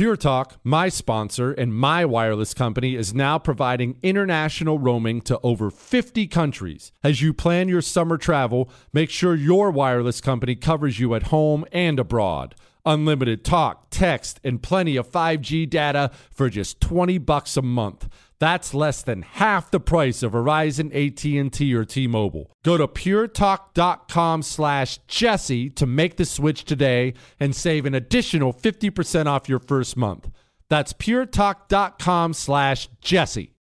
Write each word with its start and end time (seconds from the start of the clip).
Pure 0.00 0.16
Talk, 0.16 0.58
my 0.64 0.88
sponsor 0.88 1.52
and 1.52 1.74
my 1.74 2.06
wireless 2.06 2.54
company, 2.54 2.96
is 2.96 3.12
now 3.12 3.38
providing 3.38 3.98
international 4.02 4.78
roaming 4.78 5.20
to 5.20 5.38
over 5.42 5.70
50 5.70 6.26
countries. 6.28 6.90
As 7.04 7.20
you 7.20 7.34
plan 7.34 7.68
your 7.68 7.82
summer 7.82 8.16
travel, 8.16 8.70
make 8.94 9.10
sure 9.10 9.34
your 9.34 9.70
wireless 9.70 10.22
company 10.22 10.54
covers 10.54 10.98
you 10.98 11.14
at 11.14 11.24
home 11.24 11.66
and 11.70 11.98
abroad. 11.98 12.54
Unlimited 12.86 13.44
talk, 13.44 13.88
text, 13.90 14.40
and 14.42 14.62
plenty 14.62 14.96
of 14.96 15.06
5G 15.06 15.68
data 15.68 16.10
for 16.30 16.48
just 16.48 16.80
20 16.80 17.18
bucks 17.18 17.58
a 17.58 17.62
month. 17.62 18.08
That's 18.40 18.72
less 18.72 19.02
than 19.02 19.20
half 19.22 19.70
the 19.70 19.78
price 19.78 20.22
of 20.22 20.32
Verizon, 20.32 20.88
AT&T, 20.94 21.74
or 21.74 21.84
T-Mobile. 21.84 22.50
Go 22.64 22.78
to 22.78 22.88
puretalk.com 22.88 24.42
slash 24.42 24.98
Jesse 25.06 25.68
to 25.70 25.86
make 25.86 26.16
the 26.16 26.24
switch 26.24 26.64
today 26.64 27.12
and 27.38 27.54
save 27.54 27.84
an 27.84 27.94
additional 27.94 28.54
50% 28.54 29.26
off 29.26 29.48
your 29.48 29.58
first 29.58 29.96
month. 29.96 30.30
That's 30.70 30.94
puretalk.com 30.94 32.32
slash 32.32 32.88
Jesse. 33.02 33.52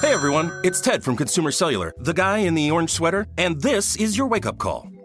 Hey 0.00 0.12
everyone, 0.12 0.52
it's 0.62 0.80
Ted 0.80 1.02
from 1.02 1.16
Consumer 1.16 1.50
Cellular, 1.50 1.92
the 1.98 2.14
guy 2.14 2.38
in 2.38 2.54
the 2.54 2.70
orange 2.70 2.90
sweater, 2.90 3.26
and 3.36 3.60
this 3.60 3.96
is 3.96 4.16
your 4.16 4.28
wake 4.28 4.46
up 4.46 4.58
call. 4.58 4.88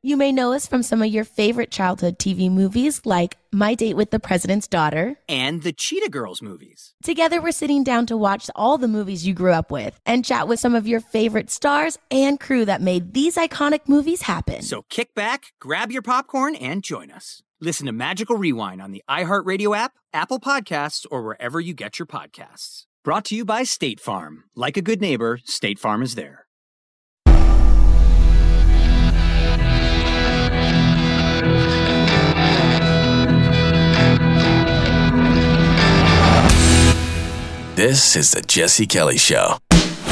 You 0.00 0.16
may 0.16 0.30
know 0.30 0.52
us 0.52 0.68
from 0.68 0.84
some 0.84 1.02
of 1.02 1.08
your 1.08 1.24
favorite 1.24 1.72
childhood 1.72 2.20
TV 2.20 2.48
movies 2.48 3.04
like 3.04 3.36
My 3.50 3.74
Date 3.74 3.96
with 3.96 4.12
the 4.12 4.20
President's 4.20 4.68
Daughter 4.68 5.16
and 5.28 5.64
the 5.64 5.72
Cheetah 5.72 6.10
Girls 6.10 6.40
movies. 6.40 6.94
Together, 7.02 7.42
we're 7.42 7.50
sitting 7.50 7.82
down 7.82 8.06
to 8.06 8.16
watch 8.16 8.48
all 8.54 8.78
the 8.78 8.86
movies 8.86 9.26
you 9.26 9.34
grew 9.34 9.52
up 9.52 9.72
with 9.72 9.98
and 10.06 10.24
chat 10.24 10.46
with 10.46 10.60
some 10.60 10.76
of 10.76 10.86
your 10.86 11.00
favorite 11.00 11.50
stars 11.50 11.98
and 12.12 12.38
crew 12.38 12.64
that 12.64 12.80
made 12.80 13.12
these 13.12 13.34
iconic 13.34 13.88
movies 13.88 14.22
happen. 14.22 14.62
So 14.62 14.82
kick 14.88 15.16
back, 15.16 15.46
grab 15.58 15.90
your 15.90 16.02
popcorn, 16.02 16.54
and 16.54 16.84
join 16.84 17.10
us. 17.10 17.42
Listen 17.60 17.86
to 17.86 17.92
Magical 17.92 18.36
Rewind 18.36 18.80
on 18.80 18.92
the 18.92 19.02
iHeartRadio 19.10 19.76
app, 19.76 19.94
Apple 20.12 20.38
Podcasts, 20.38 21.06
or 21.10 21.24
wherever 21.24 21.58
you 21.58 21.74
get 21.74 21.98
your 21.98 22.06
podcasts. 22.06 22.84
Brought 23.02 23.24
to 23.26 23.34
you 23.34 23.44
by 23.44 23.64
State 23.64 23.98
Farm. 23.98 24.44
Like 24.54 24.76
a 24.76 24.82
good 24.82 25.00
neighbor, 25.00 25.40
State 25.44 25.80
Farm 25.80 26.02
is 26.02 26.14
there. 26.14 26.47
This 37.78 38.16
is 38.16 38.32
the 38.32 38.40
Jesse 38.40 38.86
Kelly 38.88 39.18
Show. 39.18 39.58
It 39.70 40.02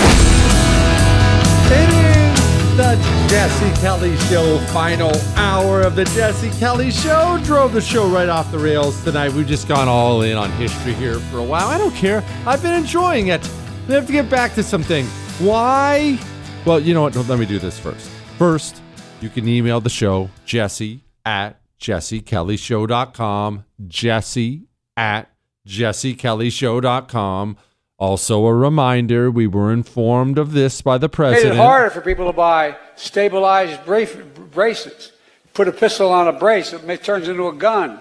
is 1.90 2.76
the 2.76 2.94
Jesse 3.28 3.80
Kelly 3.80 4.16
Show, 4.28 4.58
final 4.72 5.10
hour 5.34 5.80
of 5.80 5.96
the 5.96 6.04
Jesse 6.04 6.50
Kelly 6.60 6.92
Show. 6.92 7.40
Drove 7.42 7.72
the 7.72 7.80
show 7.80 8.06
right 8.06 8.28
off 8.28 8.52
the 8.52 8.58
rails 8.60 9.02
tonight. 9.02 9.32
We've 9.32 9.48
just 9.48 9.66
gone 9.66 9.88
all 9.88 10.22
in 10.22 10.36
on 10.36 10.52
history 10.52 10.92
here 10.92 11.18
for 11.18 11.38
a 11.38 11.42
while. 11.42 11.66
I 11.66 11.76
don't 11.76 11.92
care. 11.96 12.22
I've 12.46 12.62
been 12.62 12.74
enjoying 12.74 13.26
it. 13.26 13.40
We 13.88 13.94
have 13.94 14.06
to 14.06 14.12
get 14.12 14.30
back 14.30 14.54
to 14.54 14.62
something. 14.62 15.04
Why? 15.40 16.20
Well, 16.64 16.78
you 16.78 16.94
know 16.94 17.02
what? 17.02 17.16
Let 17.16 17.36
me 17.36 17.46
do 17.46 17.58
this 17.58 17.80
first. 17.80 18.08
First, 18.38 18.80
you 19.20 19.28
can 19.28 19.48
email 19.48 19.80
the 19.80 19.90
show, 19.90 20.30
jesse 20.44 21.00
at 21.24 21.60
jessekellyshow.com, 21.80 23.64
jesse 23.88 24.68
at 24.96 25.35
jessekellyshow.com. 25.66 27.56
Also, 27.98 28.44
a 28.44 28.54
reminder 28.54 29.30
we 29.30 29.46
were 29.46 29.72
informed 29.72 30.38
of 30.38 30.52
this 30.52 30.82
by 30.82 30.98
the 30.98 31.06
Made 31.08 31.12
president. 31.12 31.54
it 31.54 31.58
harder 31.58 31.88
for 31.90 32.02
people 32.02 32.26
to 32.26 32.32
buy 32.32 32.76
stabilized 32.94 33.84
braces. 33.86 35.12
Put 35.54 35.68
a 35.68 35.72
pistol 35.72 36.10
on 36.10 36.28
a 36.28 36.32
brace, 36.32 36.74
it 36.74 37.02
turns 37.02 37.26
into 37.28 37.48
a 37.48 37.54
gun. 37.54 38.00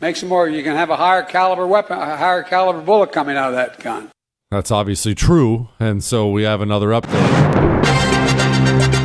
Makes 0.00 0.22
it 0.22 0.26
more. 0.26 0.48
You 0.48 0.62
can 0.62 0.74
have 0.74 0.88
a 0.88 0.96
higher 0.96 1.22
caliber 1.22 1.66
weapon, 1.66 1.98
a 1.98 2.16
higher 2.16 2.42
caliber 2.42 2.80
bullet 2.80 3.12
coming 3.12 3.36
out 3.36 3.50
of 3.50 3.54
that 3.56 3.78
gun. 3.80 4.10
That's 4.50 4.70
obviously 4.70 5.14
true, 5.14 5.68
and 5.78 6.02
so 6.02 6.30
we 6.30 6.44
have 6.44 6.62
another 6.62 6.88
update. 6.88 7.20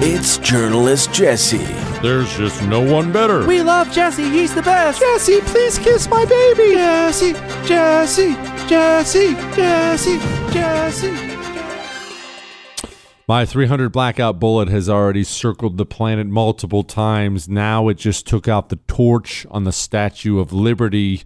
It's 0.02 0.38
journalist 0.38 1.12
Jesse. 1.14 1.85
There's 2.02 2.36
just 2.38 2.62
no 2.64 2.82
one 2.82 3.12
better. 3.12 3.46
We 3.46 3.62
love 3.62 3.92
Jesse. 3.92 4.30
He's 4.30 4.54
the 4.54 4.62
best. 4.62 5.00
Jesse, 5.00 5.42
please 5.42 5.80
kiss 5.80 6.08
my 6.10 6.26
baby. 6.26 6.74
Jesse, 6.76 7.34
Jesse, 7.68 8.34
Jesse, 8.68 9.34
Jesse, 9.56 10.20
Jesse. 10.54 11.36
My 13.28 13.44
300 13.44 13.90
blackout 13.90 14.40
bullet 14.40 14.68
has 14.68 14.88
already 14.88 15.24
circled 15.24 15.78
the 15.78 15.86
planet 15.86 16.28
multiple 16.28 16.84
times. 16.84 17.50
Now 17.50 17.88
it 17.88 17.96
just 17.96 18.28
took 18.28 18.48
out 18.48 18.70
the 18.70 18.76
torch 18.88 19.48
on 19.50 19.64
the 19.64 19.72
Statue 19.72 20.40
of 20.40 20.54
Liberty. 20.54 21.24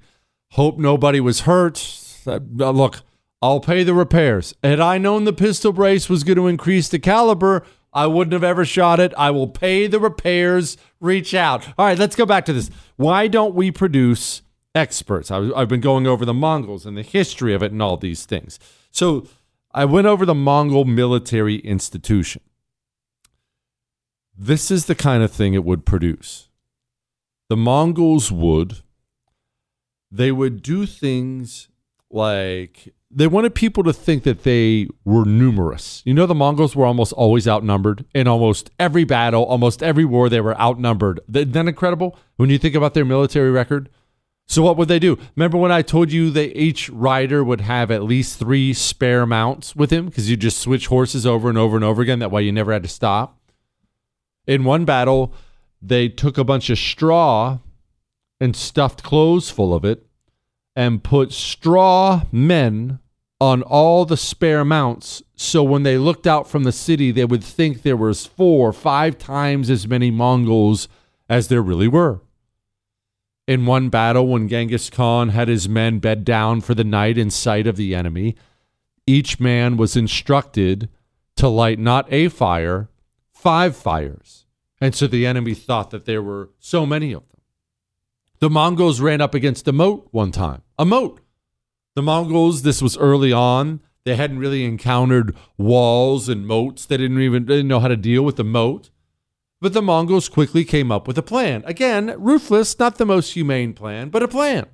Hope 0.51 0.77
nobody 0.77 1.19
was 1.19 1.41
hurt. 1.41 1.99
Uh, 2.25 2.39
look, 2.47 3.01
I'll 3.41 3.59
pay 3.59 3.83
the 3.83 3.93
repairs. 3.93 4.53
Had 4.63 4.79
I 4.79 4.97
known 4.97 5.25
the 5.25 5.33
pistol 5.33 5.73
brace 5.73 6.07
was 6.07 6.23
going 6.23 6.37
to 6.37 6.47
increase 6.47 6.87
the 6.87 6.99
caliber, 6.99 7.65
I 7.91 8.05
wouldn't 8.07 8.33
have 8.33 8.43
ever 8.43 8.65
shot 8.65 8.99
it. 8.99 9.13
I 9.17 9.31
will 9.31 9.47
pay 9.47 9.87
the 9.87 9.99
repairs. 9.99 10.77
Reach 10.99 11.33
out. 11.33 11.67
All 11.77 11.85
right, 11.85 11.97
let's 11.97 12.15
go 12.15 12.25
back 12.25 12.45
to 12.45 12.53
this. 12.53 12.69
Why 12.97 13.27
don't 13.27 13.55
we 13.55 13.71
produce 13.71 14.41
experts? 14.75 15.31
I, 15.31 15.49
I've 15.55 15.69
been 15.69 15.81
going 15.81 16.05
over 16.05 16.25
the 16.25 16.33
Mongols 16.33 16.85
and 16.85 16.95
the 16.95 17.01
history 17.01 17.53
of 17.53 17.63
it 17.63 17.71
and 17.71 17.81
all 17.81 17.97
these 17.97 18.25
things. 18.25 18.59
So 18.91 19.27
I 19.71 19.85
went 19.85 20.07
over 20.07 20.25
the 20.25 20.35
Mongol 20.35 20.85
military 20.85 21.57
institution. 21.57 22.41
This 24.37 24.71
is 24.71 24.85
the 24.85 24.95
kind 24.95 25.21
of 25.23 25.31
thing 25.31 25.53
it 25.53 25.65
would 25.65 25.85
produce. 25.85 26.47
The 27.49 27.57
Mongols 27.57 28.31
would, 28.31 28.77
they 30.11 30.31
would 30.31 30.61
do 30.61 30.85
things 30.85 31.67
like 32.09 32.93
they 33.11 33.27
wanted 33.27 33.55
people 33.55 33.83
to 33.83 33.93
think 33.93 34.23
that 34.23 34.43
they 34.43 34.87
were 35.03 35.25
numerous. 35.25 36.03
You 36.05 36.13
know, 36.13 36.27
the 36.27 36.35
Mongols 36.35 36.75
were 36.75 36.85
almost 36.85 37.11
always 37.13 37.47
outnumbered 37.47 38.05
in 38.13 38.27
almost 38.27 38.69
every 38.79 39.03
battle, 39.03 39.43
almost 39.43 39.81
every 39.81 40.05
war, 40.05 40.29
they 40.29 40.41
were 40.41 40.59
outnumbered. 40.59 41.19
Isn't 41.33 41.53
that 41.53 41.67
incredible 41.67 42.17
when 42.37 42.49
you 42.49 42.59
think 42.59 42.75
about 42.75 42.93
their 42.93 43.05
military 43.05 43.49
record? 43.49 43.89
So, 44.47 44.63
what 44.63 44.77
would 44.77 44.87
they 44.87 44.99
do? 44.99 45.17
Remember 45.35 45.57
when 45.57 45.71
I 45.71 45.81
told 45.81 46.11
you 46.11 46.31
that 46.31 46.59
each 46.59 46.89
rider 46.89 47.43
would 47.43 47.61
have 47.61 47.91
at 47.91 48.03
least 48.03 48.39
three 48.39 48.73
spare 48.73 49.25
mounts 49.25 49.75
with 49.75 49.91
him 49.91 50.05
because 50.05 50.29
you 50.29 50.37
just 50.37 50.59
switch 50.59 50.87
horses 50.87 51.25
over 51.25 51.49
and 51.49 51.57
over 51.57 51.75
and 51.75 51.85
over 51.85 52.01
again? 52.01 52.19
That 52.19 52.31
way 52.31 52.43
you 52.43 52.51
never 52.51 52.73
had 52.73 52.83
to 52.83 52.89
stop. 52.89 53.39
In 54.47 54.63
one 54.63 54.85
battle, 54.85 55.33
they 55.81 56.09
took 56.09 56.37
a 56.37 56.43
bunch 56.43 56.71
of 56.71 56.79
straw 56.79 57.59
and 58.39 58.55
stuffed 58.55 59.03
clothes 59.03 59.51
full 59.51 59.73
of 59.73 59.85
it 59.85 60.08
and 60.75 61.03
put 61.03 61.31
straw 61.31 62.23
men 62.31 62.99
on 63.41 63.61
all 63.63 64.05
the 64.05 64.17
spare 64.17 64.65
mounts 64.65 65.23
so 65.35 65.63
when 65.63 65.83
they 65.83 65.97
looked 65.97 66.27
out 66.27 66.47
from 66.49 66.63
the 66.63 66.71
city 66.71 67.11
they 67.11 67.25
would 67.25 67.43
think 67.43 67.81
there 67.81 67.97
was 67.97 68.25
four 68.25 68.69
or 68.69 68.73
five 68.73 69.17
times 69.17 69.69
as 69.69 69.87
many 69.87 70.11
mongols 70.11 70.87
as 71.29 71.47
there 71.47 71.61
really 71.61 71.87
were. 71.87 72.21
In 73.47 73.65
one 73.65 73.89
battle 73.89 74.27
when 74.27 74.47
genghis 74.47 74.89
khan 74.89 75.29
had 75.29 75.47
his 75.47 75.69
men 75.69 75.99
bed 75.99 76.25
down 76.25 76.61
for 76.61 76.75
the 76.75 76.83
night 76.83 77.17
in 77.17 77.29
sight 77.29 77.65
of 77.65 77.77
the 77.77 77.95
enemy 77.95 78.35
each 79.07 79.39
man 79.39 79.75
was 79.75 79.95
instructed 79.95 80.87
to 81.35 81.47
light 81.47 81.79
not 81.79 82.05
a 82.11 82.29
fire 82.29 82.89
five 83.31 83.75
fires. 83.75 84.45
And 84.81 84.93
so 84.93 85.07
the 85.07 85.25
enemy 85.25 85.53
thought 85.53 85.89
that 85.91 86.05
there 86.05 86.21
were 86.21 86.49
so 86.59 86.85
many 86.85 87.13
of 87.13 87.27
them 87.28 87.28
the 88.39 88.49
mongols 88.49 88.99
ran 88.99 89.21
up 89.21 89.33
against 89.33 89.67
a 89.67 89.71
moat 89.71 90.07
one 90.11 90.31
time 90.31 90.61
a 90.77 90.85
moat 90.85 91.21
the 91.99 92.03
Mongols, 92.03 92.61
this 92.61 92.81
was 92.81 92.95
early 92.95 93.33
on. 93.33 93.81
They 94.05 94.15
hadn't 94.15 94.39
really 94.39 94.63
encountered 94.63 95.35
walls 95.57 96.29
and 96.29 96.47
moats. 96.47 96.85
They 96.85 96.95
didn't 96.95 97.19
even 97.19 97.45
didn't 97.45 97.67
know 97.67 97.81
how 97.81 97.89
to 97.89 97.97
deal 97.97 98.23
with 98.23 98.37
the 98.37 98.45
moat. 98.45 98.89
But 99.59 99.73
the 99.73 99.81
Mongols 99.81 100.29
quickly 100.29 100.63
came 100.63 100.93
up 100.93 101.07
with 101.09 101.17
a 101.17 101.21
plan. 101.21 101.63
Again, 101.65 102.15
ruthless, 102.17 102.79
not 102.79 102.97
the 102.97 103.05
most 103.05 103.33
humane 103.33 103.73
plan, 103.73 104.07
but 104.07 104.23
a 104.23 104.29
plan. 104.29 104.67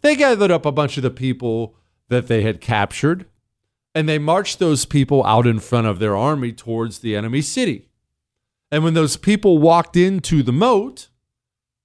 They 0.00 0.16
gathered 0.16 0.50
up 0.50 0.64
a 0.64 0.72
bunch 0.72 0.96
of 0.96 1.02
the 1.02 1.10
people 1.10 1.76
that 2.08 2.26
they 2.26 2.40
had 2.40 2.62
captured, 2.62 3.26
and 3.94 4.08
they 4.08 4.18
marched 4.18 4.58
those 4.58 4.86
people 4.86 5.22
out 5.26 5.46
in 5.46 5.58
front 5.58 5.86
of 5.86 5.98
their 5.98 6.16
army 6.16 6.52
towards 6.52 7.00
the 7.00 7.14
enemy 7.14 7.42
city. 7.42 7.90
And 8.70 8.82
when 8.82 8.94
those 8.94 9.18
people 9.18 9.58
walked 9.58 9.94
into 9.94 10.42
the 10.42 10.52
moat, 10.52 11.08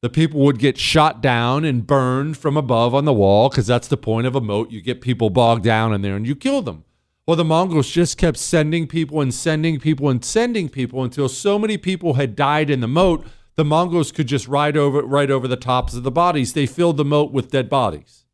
the 0.01 0.09
people 0.09 0.39
would 0.41 0.59
get 0.59 0.77
shot 0.77 1.21
down 1.21 1.65
and 1.65 1.85
burned 1.85 2.37
from 2.37 2.55
above 2.55 2.95
on 2.95 3.05
the 3.05 3.13
wall 3.13 3.49
because 3.49 3.67
that's 3.67 3.87
the 3.87 3.97
point 3.97 4.27
of 4.27 4.35
a 4.35 4.41
moat. 4.41 4.71
You 4.71 4.81
get 4.81 5.01
people 5.01 5.29
bogged 5.29 5.63
down 5.63 5.93
in 5.93 6.01
there 6.01 6.15
and 6.15 6.25
you 6.25 6.35
kill 6.35 6.61
them. 6.61 6.85
Well, 7.27 7.35
the 7.35 7.45
Mongols 7.45 7.89
just 7.89 8.17
kept 8.17 8.37
sending 8.37 8.87
people 8.87 9.21
and 9.21 9.33
sending 9.33 9.79
people 9.79 10.09
and 10.09 10.23
sending 10.23 10.69
people 10.69 11.03
until 11.03 11.29
so 11.29 11.59
many 11.59 11.77
people 11.77 12.15
had 12.15 12.35
died 12.35 12.69
in 12.69 12.79
the 12.79 12.87
moat, 12.87 13.25
the 13.55 13.65
Mongols 13.65 14.11
could 14.11 14.27
just 14.27 14.47
ride 14.47 14.77
over 14.77 15.01
right 15.01 15.29
over 15.29 15.47
the 15.47 15.57
tops 15.57 15.93
of 15.93 16.03
the 16.03 16.11
bodies. 16.11 16.53
They 16.53 16.65
filled 16.65 16.97
the 16.97 17.05
moat 17.05 17.31
with 17.31 17.51
dead 17.51 17.69
bodies. 17.69 18.25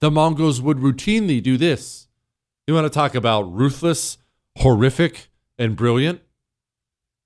The 0.00 0.10
Mongols 0.10 0.60
would 0.60 0.78
routinely 0.78 1.42
do 1.42 1.56
this. 1.56 2.08
You 2.66 2.74
want 2.74 2.84
to 2.84 2.90
talk 2.90 3.14
about 3.14 3.42
ruthless, 3.42 4.18
horrific, 4.58 5.28
and 5.58 5.74
brilliant? 5.74 6.20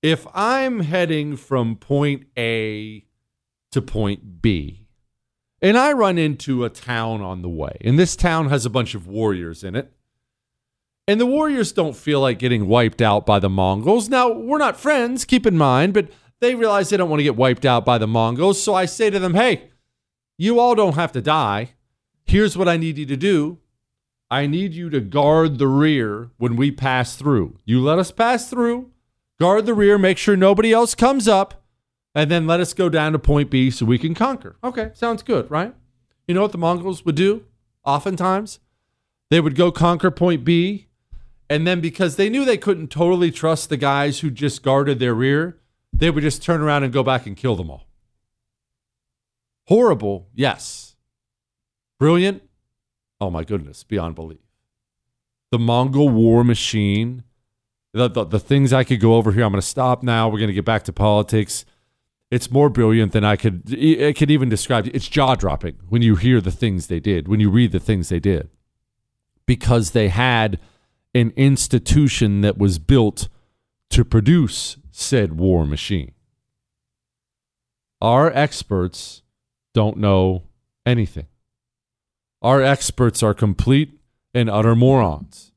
If 0.03 0.27
I'm 0.35 0.81
heading 0.81 1.37
from 1.37 1.77
point 1.77 2.25
A 2.37 3.05
to 3.71 3.81
point 3.81 4.41
B, 4.41 4.85
and 5.61 5.77
I 5.77 5.93
run 5.93 6.17
into 6.17 6.65
a 6.65 6.69
town 6.69 7.21
on 7.21 7.41
the 7.41 7.49
way, 7.49 7.77
and 7.81 7.97
this 7.97 8.17
town 8.17 8.49
has 8.49 8.65
a 8.65 8.69
bunch 8.69 8.93
of 8.93 9.07
warriors 9.07 9.63
in 9.63 9.75
it, 9.75 9.93
and 11.07 11.19
the 11.19 11.25
warriors 11.25 11.71
don't 11.71 11.95
feel 11.95 12.19
like 12.19 12.37
getting 12.37 12.67
wiped 12.67 13.01
out 13.01 13.25
by 13.25 13.39
the 13.39 13.49
Mongols. 13.49 14.09
Now, 14.09 14.29
we're 14.29 14.57
not 14.57 14.77
friends, 14.77 15.23
keep 15.23 15.47
in 15.47 15.57
mind, 15.57 15.93
but 15.93 16.09
they 16.41 16.53
realize 16.53 16.89
they 16.89 16.97
don't 16.97 17.09
want 17.09 17.21
to 17.21 17.25
get 17.25 17.37
wiped 17.37 17.65
out 17.65 17.85
by 17.85 17.97
the 17.97 18.07
Mongols. 18.07 18.61
So 18.61 18.73
I 18.73 18.85
say 18.85 19.09
to 19.09 19.19
them, 19.19 19.33
hey, 19.33 19.69
you 20.37 20.59
all 20.59 20.75
don't 20.75 20.95
have 20.95 21.13
to 21.13 21.21
die. 21.21 21.71
Here's 22.25 22.57
what 22.57 22.67
I 22.67 22.77
need 22.77 22.97
you 22.97 23.05
to 23.05 23.17
do. 23.17 23.59
I 24.29 24.47
need 24.47 24.73
you 24.73 24.89
to 24.89 24.99
guard 24.99 25.57
the 25.59 25.67
rear 25.67 26.31
when 26.37 26.55
we 26.55 26.71
pass 26.71 27.15
through. 27.15 27.59
You 27.65 27.81
let 27.81 27.99
us 27.99 28.11
pass 28.11 28.49
through 28.49 28.91
guard 29.43 29.65
the 29.65 29.73
rear, 29.73 29.97
make 29.97 30.17
sure 30.17 30.37
nobody 30.37 30.71
else 30.71 30.95
comes 30.95 31.27
up, 31.27 31.65
and 32.15 32.31
then 32.31 32.47
let 32.47 32.61
us 32.61 32.73
go 32.73 32.87
down 32.87 33.11
to 33.11 33.19
point 33.19 33.49
B 33.49 33.69
so 33.69 33.85
we 33.85 33.97
can 33.97 34.13
conquer. 34.13 34.55
Okay, 34.63 34.91
sounds 34.93 35.21
good, 35.21 35.51
right? 35.51 35.75
You 36.29 36.33
know 36.33 36.43
what 36.43 36.53
the 36.53 36.57
Mongols 36.57 37.03
would 37.03 37.15
do? 37.15 37.43
Oftentimes, 37.83 38.59
they 39.29 39.41
would 39.41 39.55
go 39.55 39.69
conquer 39.69 40.11
point 40.11 40.45
B, 40.45 40.87
and 41.49 41.67
then 41.67 41.81
because 41.81 42.15
they 42.15 42.29
knew 42.29 42.45
they 42.45 42.55
couldn't 42.55 42.87
totally 42.87 43.31
trust 43.31 43.67
the 43.67 43.75
guys 43.75 44.21
who 44.21 44.31
just 44.31 44.63
guarded 44.63 44.99
their 44.99 45.13
rear, 45.13 45.59
they 45.91 46.09
would 46.09 46.23
just 46.23 46.41
turn 46.41 46.61
around 46.61 46.85
and 46.85 46.93
go 46.93 47.03
back 47.03 47.25
and 47.25 47.35
kill 47.35 47.57
them 47.57 47.69
all. 47.69 47.85
Horrible, 49.67 50.29
yes. 50.33 50.95
Brilliant, 51.99 52.43
oh 53.19 53.29
my 53.29 53.43
goodness, 53.43 53.83
beyond 53.83 54.15
belief. 54.15 54.39
The 55.51 55.59
Mongol 55.59 56.07
war 56.07 56.45
machine 56.45 57.25
the, 57.93 58.07
the, 58.07 58.25
the 58.25 58.39
things 58.39 58.73
I 58.73 58.83
could 58.83 58.99
go 58.99 59.15
over 59.15 59.31
here. 59.31 59.43
I'm 59.43 59.51
going 59.51 59.61
to 59.61 59.67
stop 59.67 60.03
now. 60.03 60.27
We're 60.27 60.39
going 60.39 60.47
to 60.47 60.53
get 60.53 60.65
back 60.65 60.83
to 60.83 60.93
politics. 60.93 61.65
It's 62.31 62.49
more 62.49 62.69
brilliant 62.69 63.11
than 63.11 63.23
I 63.23 63.35
could. 63.35 63.71
It 63.71 64.15
could 64.15 64.31
even 64.31 64.49
describe. 64.49 64.87
It's 64.93 65.07
jaw 65.07 65.35
dropping 65.35 65.77
when 65.87 66.01
you 66.01 66.15
hear 66.15 66.41
the 66.41 66.51
things 66.51 66.87
they 66.87 66.99
did, 66.99 67.27
when 67.27 67.39
you 67.39 67.49
read 67.49 67.71
the 67.71 67.79
things 67.79 68.09
they 68.09 68.19
did, 68.19 68.49
because 69.45 69.91
they 69.91 70.09
had 70.09 70.59
an 71.13 71.31
institution 71.35 72.41
that 72.41 72.57
was 72.57 72.79
built 72.79 73.29
to 73.91 74.03
produce 74.03 74.77
said 74.91 75.33
war 75.33 75.65
machine. 75.67 76.13
Our 78.01 78.31
experts 78.31 79.21
don't 79.75 79.97
know 79.97 80.43
anything. 80.85 81.27
Our 82.41 82.61
experts 82.61 83.21
are 83.21 83.35
complete 83.35 83.99
and 84.33 84.49
utter 84.49 84.75
morons 84.75 85.51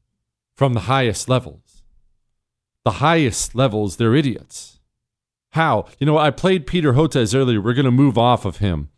from 0.55 0.75
the 0.75 0.81
highest 0.81 1.29
levels 1.29 1.66
the 2.87 3.03
highest 3.03 3.57
levels, 3.57 3.97
they're 3.97 4.15
idiots. 4.15 4.79
How? 5.51 5.87
You 5.99 6.07
know, 6.07 6.19
I 6.19 6.31
played 6.31 6.69
Peter 6.69 6.93
Hotez 6.93 7.35
earlier. 7.35 7.61
We're 7.61 7.75
going 7.75 7.85
to 7.85 7.91
move 7.91 8.17
off 8.17 8.45
of 8.45 8.59
him. 8.59 8.91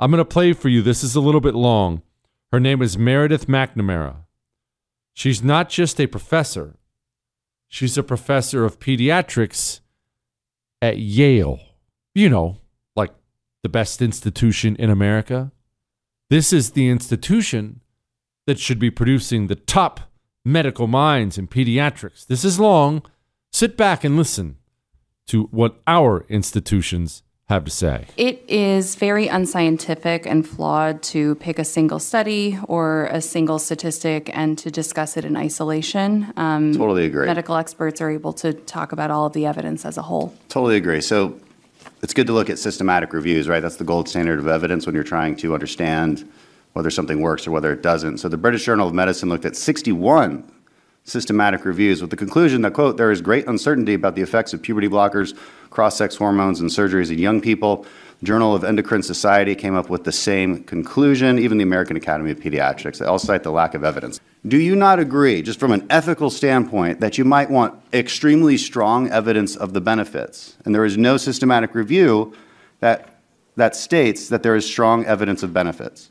I'm 0.00 0.10
going 0.10 0.22
to 0.22 0.24
play 0.24 0.54
for 0.54 0.70
you. 0.70 0.80
This 0.80 1.04
is 1.04 1.14
a 1.14 1.20
little 1.20 1.42
bit 1.42 1.54
long. 1.54 2.00
Her 2.50 2.58
name 2.58 2.80
is 2.80 2.96
Meredith 2.96 3.46
McNamara. 3.46 4.20
She's 5.12 5.42
not 5.42 5.68
just 5.68 6.00
a 6.00 6.06
professor, 6.06 6.78
she's 7.68 7.98
a 7.98 8.02
professor 8.02 8.64
of 8.64 8.78
pediatrics 8.78 9.80
at 10.80 10.96
Yale. 10.96 11.60
You 12.14 12.30
know, 12.30 12.56
like 12.94 13.12
the 13.62 13.68
best 13.68 14.00
institution 14.00 14.76
in 14.76 14.88
America. 14.88 15.52
This 16.30 16.54
is 16.54 16.70
the 16.70 16.88
institution 16.88 17.82
that 18.46 18.58
should 18.58 18.78
be 18.78 18.90
producing 18.90 19.48
the 19.48 19.56
top 19.56 20.00
medical 20.42 20.86
minds 20.86 21.36
in 21.36 21.48
pediatrics. 21.48 22.26
This 22.26 22.42
is 22.42 22.58
long. 22.58 23.02
Sit 23.52 23.76
back 23.76 24.04
and 24.04 24.16
listen 24.16 24.56
to 25.28 25.44
what 25.44 25.80
our 25.86 26.24
institutions 26.28 27.22
have 27.48 27.64
to 27.64 27.70
say. 27.70 28.06
It 28.16 28.44
is 28.48 28.96
very 28.96 29.28
unscientific 29.28 30.26
and 30.26 30.46
flawed 30.46 31.02
to 31.04 31.36
pick 31.36 31.60
a 31.60 31.64
single 31.64 32.00
study 32.00 32.58
or 32.66 33.06
a 33.06 33.20
single 33.20 33.60
statistic 33.60 34.30
and 34.36 34.58
to 34.58 34.70
discuss 34.70 35.16
it 35.16 35.24
in 35.24 35.36
isolation. 35.36 36.32
Um, 36.36 36.72
totally 36.72 37.04
agree. 37.04 37.26
Medical 37.26 37.54
experts 37.56 38.00
are 38.00 38.10
able 38.10 38.32
to 38.34 38.52
talk 38.52 38.90
about 38.90 39.12
all 39.12 39.26
of 39.26 39.32
the 39.32 39.46
evidence 39.46 39.84
as 39.84 39.96
a 39.96 40.02
whole. 40.02 40.34
Totally 40.48 40.76
agree. 40.76 41.00
So 41.00 41.38
it's 42.02 42.12
good 42.12 42.26
to 42.26 42.32
look 42.32 42.50
at 42.50 42.58
systematic 42.58 43.12
reviews, 43.12 43.48
right? 43.48 43.60
That's 43.60 43.76
the 43.76 43.84
gold 43.84 44.08
standard 44.08 44.40
of 44.40 44.48
evidence 44.48 44.84
when 44.84 44.94
you're 44.94 45.04
trying 45.04 45.36
to 45.36 45.54
understand 45.54 46.28
whether 46.72 46.90
something 46.90 47.20
works 47.20 47.46
or 47.46 47.52
whether 47.52 47.72
it 47.72 47.80
doesn't. 47.80 48.18
So 48.18 48.28
the 48.28 48.36
British 48.36 48.64
Journal 48.64 48.88
of 48.88 48.94
Medicine 48.94 49.28
looked 49.28 49.44
at 49.44 49.54
61 49.56 50.50
systematic 51.06 51.64
reviews 51.64 52.02
with 52.02 52.10
the 52.10 52.16
conclusion 52.16 52.62
that, 52.62 52.74
quote, 52.74 52.96
there 52.96 53.10
is 53.10 53.20
great 53.20 53.46
uncertainty 53.46 53.94
about 53.94 54.16
the 54.16 54.22
effects 54.22 54.52
of 54.52 54.60
puberty 54.60 54.88
blockers, 54.88 55.36
cross 55.70 55.96
sex 55.96 56.16
hormones, 56.16 56.60
and 56.60 56.68
surgeries 56.68 57.10
in 57.10 57.18
young 57.18 57.40
people. 57.40 57.86
Journal 58.22 58.54
of 58.54 58.64
Endocrine 58.64 59.02
Society 59.02 59.54
came 59.54 59.74
up 59.74 59.88
with 59.88 60.04
the 60.04 60.12
same 60.12 60.64
conclusion, 60.64 61.38
even 61.38 61.58
the 61.58 61.64
American 61.64 61.96
Academy 61.96 62.30
of 62.30 62.40
Pediatrics. 62.40 62.98
They 62.98 63.04
all 63.04 63.18
cite 63.18 63.42
the 63.42 63.52
lack 63.52 63.74
of 63.74 63.84
evidence. 63.84 64.20
Do 64.46 64.56
you 64.56 64.74
not 64.74 64.98
agree, 64.98 65.42
just 65.42 65.60
from 65.60 65.72
an 65.72 65.86
ethical 65.90 66.30
standpoint, 66.30 67.00
that 67.00 67.18
you 67.18 67.24
might 67.24 67.50
want 67.50 67.80
extremely 67.92 68.56
strong 68.56 69.08
evidence 69.10 69.54
of 69.54 69.74
the 69.74 69.80
benefits? 69.80 70.56
And 70.64 70.74
there 70.74 70.84
is 70.84 70.96
no 70.96 71.18
systematic 71.18 71.74
review 71.74 72.34
that, 72.80 73.20
that 73.56 73.76
states 73.76 74.28
that 74.30 74.42
there 74.42 74.56
is 74.56 74.66
strong 74.66 75.04
evidence 75.04 75.42
of 75.42 75.52
benefits. 75.52 76.10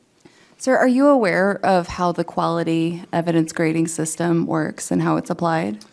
Sir, 0.65 0.75
are 0.77 0.87
you 0.87 1.05
aware 1.05 1.63
of 1.63 1.87
how 1.87 2.11
the 2.11 2.23
quality 2.23 3.03
evidence 3.13 3.53
grading 3.53 3.87
system 3.87 4.47
works 4.47 4.89
and 4.89 4.99
how 4.99 5.15
it's 5.15 5.29
applied? 5.29 5.85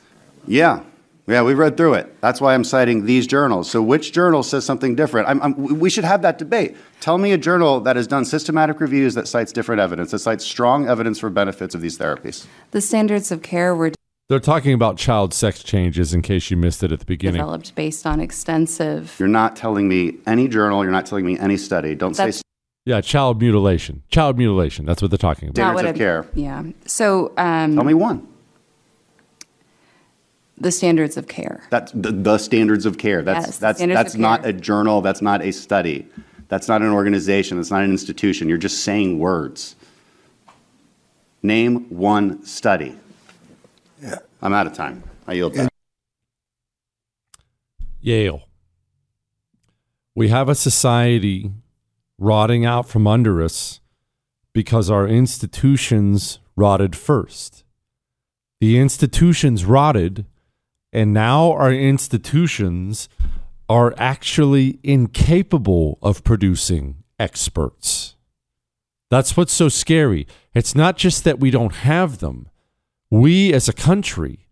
Yeah. 0.46 0.82
Yeah, 1.26 1.42
we've 1.42 1.58
read 1.58 1.76
through 1.76 1.92
it. 1.92 2.18
That's 2.22 2.40
why 2.40 2.54
I'm 2.54 2.64
citing 2.64 3.04
these 3.04 3.26
journals. 3.26 3.70
So, 3.70 3.82
which 3.82 4.14
journal 4.14 4.42
says 4.42 4.64
something 4.64 4.94
different? 4.94 5.28
I'm, 5.28 5.42
I'm, 5.42 5.78
we 5.78 5.90
should 5.90 6.04
have 6.04 6.22
that 6.22 6.38
debate. 6.38 6.74
Tell 7.00 7.18
me 7.18 7.32
a 7.32 7.36
journal 7.36 7.80
that 7.80 7.96
has 7.96 8.06
done 8.06 8.24
systematic 8.24 8.80
reviews 8.80 9.12
that 9.12 9.28
cites 9.28 9.52
different 9.52 9.82
evidence, 9.82 10.12
that 10.12 10.20
cites 10.20 10.42
strong 10.42 10.88
evidence 10.88 11.18
for 11.18 11.28
benefits 11.28 11.74
of 11.74 11.82
these 11.82 11.98
therapies. 11.98 12.46
The 12.70 12.80
standards 12.80 13.30
of 13.30 13.42
care 13.42 13.74
were 13.74 13.92
they're 14.30 14.40
talking 14.40 14.72
about 14.72 14.96
child 14.96 15.34
sex 15.34 15.62
changes 15.62 16.14
in 16.14 16.22
case 16.22 16.50
you 16.50 16.56
missed 16.56 16.82
it 16.82 16.92
at 16.92 17.00
the 17.00 17.04
beginning. 17.04 17.42
Developed 17.42 17.74
based 17.74 18.06
on 18.06 18.20
extensive. 18.20 19.14
You're 19.18 19.28
not 19.28 19.54
telling 19.54 19.86
me 19.86 20.16
any 20.26 20.48
journal, 20.48 20.82
you're 20.82 20.92
not 20.92 21.04
telling 21.04 21.26
me 21.26 21.38
any 21.38 21.58
study. 21.58 21.94
Don't 21.94 22.16
That's, 22.16 22.38
say 22.38 22.42
yeah, 22.84 23.00
child 23.00 23.40
mutilation. 23.40 24.02
Child 24.08 24.38
mutilation. 24.38 24.84
That's 24.84 25.00
what 25.00 25.10
they're 25.10 25.18
talking 25.18 25.48
about. 25.48 25.56
Standards 25.56 25.90
of 25.90 25.96
care. 25.96 26.26
Yeah. 26.34 26.64
So. 26.86 27.32
Um, 27.36 27.76
Tell 27.76 27.84
me 27.84 27.94
one. 27.94 28.26
The 30.58 30.72
standards 30.72 31.16
of 31.16 31.28
care. 31.28 31.64
That's 31.70 31.92
the, 31.92 32.12
the 32.12 32.38
standards 32.38 32.86
of 32.86 32.98
care. 32.98 33.22
That's 33.22 33.46
yes, 33.46 33.58
that's 33.58 33.80
that's 33.80 34.14
not 34.14 34.42
care. 34.42 34.50
a 34.50 34.52
journal. 34.52 35.00
That's 35.00 35.22
not 35.22 35.42
a 35.42 35.52
study. 35.52 36.06
That's 36.48 36.68
not 36.68 36.82
an 36.82 36.90
organization. 36.90 37.56
That's 37.56 37.70
not 37.70 37.82
an 37.82 37.90
institution. 37.90 38.48
You're 38.48 38.58
just 38.58 38.84
saying 38.84 39.18
words. 39.18 39.74
Name 41.42 41.88
one 41.88 42.44
study. 42.44 42.96
Yeah. 44.00 44.16
I'm 44.40 44.52
out 44.52 44.66
of 44.66 44.74
time. 44.74 45.02
I 45.26 45.32
yield 45.32 45.54
back. 45.54 45.70
Yale. 48.00 48.42
We 50.14 50.28
have 50.28 50.48
a 50.48 50.54
society 50.54 51.50
rotting 52.22 52.64
out 52.64 52.88
from 52.88 53.06
under 53.06 53.42
us 53.42 53.80
because 54.52 54.90
our 54.90 55.08
institutions 55.08 56.38
rotted 56.56 56.94
first. 56.94 57.64
The 58.60 58.78
institutions 58.78 59.64
rotted, 59.64 60.26
and 60.92 61.12
now 61.12 61.52
our 61.52 61.72
institutions 61.72 63.08
are 63.68 63.94
actually 63.96 64.78
incapable 64.82 65.98
of 66.02 66.22
producing 66.22 67.02
experts. 67.18 68.14
That's 69.10 69.36
what's 69.36 69.52
so 69.52 69.68
scary. 69.68 70.26
It's 70.54 70.74
not 70.74 70.96
just 70.96 71.24
that 71.24 71.40
we 71.40 71.50
don't 71.50 71.74
have 71.74 72.18
them, 72.18 72.48
we 73.10 73.52
as 73.52 73.68
a 73.68 73.72
country 73.72 74.46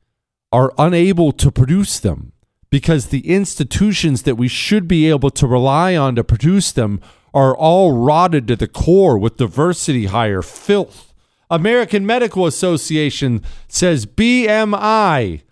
are 0.52 0.72
unable 0.76 1.32
to 1.32 1.50
produce 1.50 2.00
them 2.00 2.32
because 2.70 3.06
the 3.06 3.28
institutions 3.28 4.22
that 4.22 4.36
we 4.36 4.48
should 4.48 4.86
be 4.88 5.08
able 5.08 5.30
to 5.30 5.46
rely 5.46 5.96
on 5.96 6.14
to 6.16 6.24
produce 6.24 6.72
them 6.72 7.00
are 7.32 7.56
all 7.56 7.92
rotted 7.92 8.48
to 8.48 8.56
the 8.56 8.68
core 8.68 9.18
with 9.18 9.36
diversity 9.36 10.06
hire 10.06 10.42
filth. 10.42 11.12
American 11.50 12.06
Medical 12.06 12.46
Association 12.46 13.42
says 13.68 14.06
BMI 14.06 15.42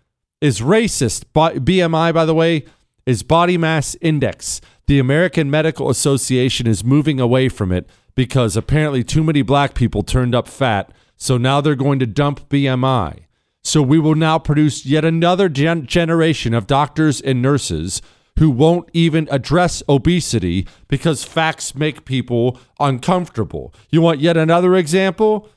is 0.40 0.60
racist. 0.60 1.24
BMI, 1.34 2.14
by 2.14 2.24
the 2.24 2.34
way, 2.34 2.64
is 3.04 3.22
body 3.22 3.56
mass 3.58 3.96
index. 4.00 4.60
The 4.86 4.98
American 4.98 5.50
Medical 5.50 5.90
Association 5.90 6.66
is 6.66 6.84
moving 6.84 7.20
away 7.20 7.48
from 7.48 7.72
it 7.72 7.88
because 8.14 8.56
apparently 8.56 9.02
too 9.04 9.24
many 9.24 9.42
black 9.42 9.74
people 9.74 10.02
turned 10.02 10.34
up 10.34 10.48
fat. 10.48 10.92
So 11.16 11.36
now 11.36 11.60
they're 11.60 11.74
going 11.74 11.98
to 11.98 12.06
dump 12.06 12.48
BMI. 12.48 13.20
So 13.62 13.82
we 13.82 13.98
will 13.98 14.14
now 14.14 14.38
produce 14.38 14.86
yet 14.86 15.04
another 15.04 15.48
gen- 15.48 15.86
generation 15.86 16.54
of 16.54 16.66
doctors 16.66 17.20
and 17.20 17.42
nurses 17.42 18.00
who 18.38 18.50
won't 18.50 18.88
even 18.92 19.28
address 19.30 19.82
obesity 19.88 20.66
because 20.86 21.24
facts 21.24 21.74
make 21.74 22.04
people 22.04 22.58
uncomfortable. 22.78 23.74
You 23.90 24.00
want 24.00 24.20
yet 24.20 24.36
another 24.36 24.76
example? 24.76 25.48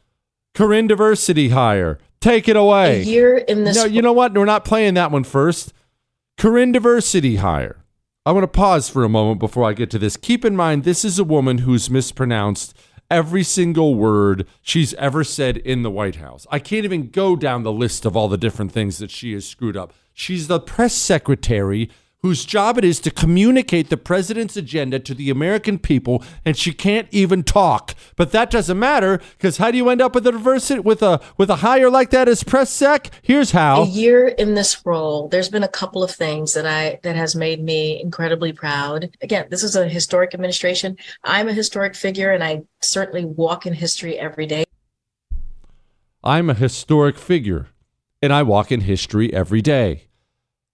Karine 0.55 0.87
Diversity 0.87 1.49
Hire. 1.49 1.99
Take 2.19 2.47
it 2.47 2.55
away. 2.55 3.01
A 3.01 3.03
year 3.03 3.37
in 3.37 3.63
this. 3.63 3.75
No, 3.75 3.85
you 3.85 4.01
know 4.01 4.13
what? 4.13 4.33
We're 4.33 4.45
not 4.45 4.65
playing 4.65 4.95
that 4.95 5.11
one 5.11 5.23
first. 5.23 5.73
Karine 6.37 6.71
Diversity 6.71 7.37
Hire. 7.37 7.77
I 8.25 8.31
want 8.31 8.43
to 8.43 8.47
pause 8.47 8.89
for 8.89 9.03
a 9.03 9.09
moment 9.09 9.39
before 9.39 9.67
I 9.67 9.73
get 9.73 9.89
to 9.91 9.99
this. 9.99 10.17
Keep 10.17 10.45
in 10.45 10.55
mind, 10.55 10.83
this 10.83 11.03
is 11.03 11.17
a 11.17 11.23
woman 11.23 11.59
who's 11.59 11.89
mispronounced 11.89 12.75
every 13.09 13.43
single 13.43 13.95
word 13.95 14.47
she's 14.61 14.93
ever 14.95 15.23
said 15.23 15.57
in 15.57 15.83
the 15.83 15.91
White 15.91 16.15
House. 16.15 16.47
I 16.51 16.59
can't 16.59 16.85
even 16.85 17.09
go 17.09 17.35
down 17.35 17.63
the 17.63 17.71
list 17.71 18.05
of 18.05 18.15
all 18.15 18.27
the 18.27 18.37
different 18.37 18.71
things 18.71 18.99
that 18.99 19.11
she 19.11 19.33
has 19.33 19.47
screwed 19.47 19.75
up. 19.75 19.93
She's 20.13 20.47
the 20.47 20.59
press 20.59 20.93
secretary 20.93 21.89
whose 22.23 22.45
job 22.45 22.77
it 22.77 22.85
is 22.85 22.99
to 22.99 23.09
communicate 23.09 23.89
the 23.89 23.97
president's 23.97 24.55
agenda 24.55 24.99
to 24.99 25.13
the 25.13 25.29
American 25.29 25.79
people, 25.79 26.23
and 26.45 26.55
she 26.55 26.71
can't 26.71 27.07
even 27.11 27.43
talk. 27.43 27.95
But 28.15 28.31
that 28.31 28.51
doesn't 28.51 28.77
matter 28.77 29.19
because 29.37 29.57
how 29.57 29.71
do 29.71 29.77
you 29.77 29.89
end 29.89 30.01
up 30.01 30.13
with 30.13 30.27
a 30.27 30.31
diversity 30.31 30.79
with 30.79 31.01
a 31.01 31.19
with 31.37 31.49
a 31.49 31.57
hire 31.57 31.89
like 31.89 32.11
that 32.11 32.27
as 32.27 32.43
press 32.43 32.69
sec? 32.69 33.09
Here's 33.21 33.51
how. 33.51 33.83
A 33.83 33.87
year 33.87 34.27
in 34.27 34.53
this 34.53 34.85
role, 34.85 35.27
there's 35.29 35.49
been 35.49 35.63
a 35.63 35.67
couple 35.67 36.03
of 36.03 36.11
things 36.11 36.53
that 36.53 36.67
I 36.67 36.99
that 37.03 37.15
has 37.15 37.35
made 37.35 37.63
me 37.63 37.99
incredibly 38.01 38.53
proud. 38.53 39.09
Again, 39.21 39.47
this 39.49 39.63
is 39.63 39.75
a 39.75 39.87
historic 39.87 40.33
administration. 40.33 40.97
I'm 41.23 41.47
a 41.47 41.53
historic 41.53 41.95
figure, 41.95 42.31
and 42.31 42.43
I 42.43 42.61
certainly 42.81 43.25
walk 43.25 43.65
in 43.65 43.73
history 43.73 44.17
every 44.19 44.45
day. 44.45 44.63
I'm 46.23 46.51
a 46.51 46.53
historic 46.53 47.17
figure, 47.17 47.69
and 48.21 48.31
I 48.31 48.43
walk 48.43 48.71
in 48.71 48.81
history 48.81 49.33
every 49.33 49.63
day. 49.63 50.10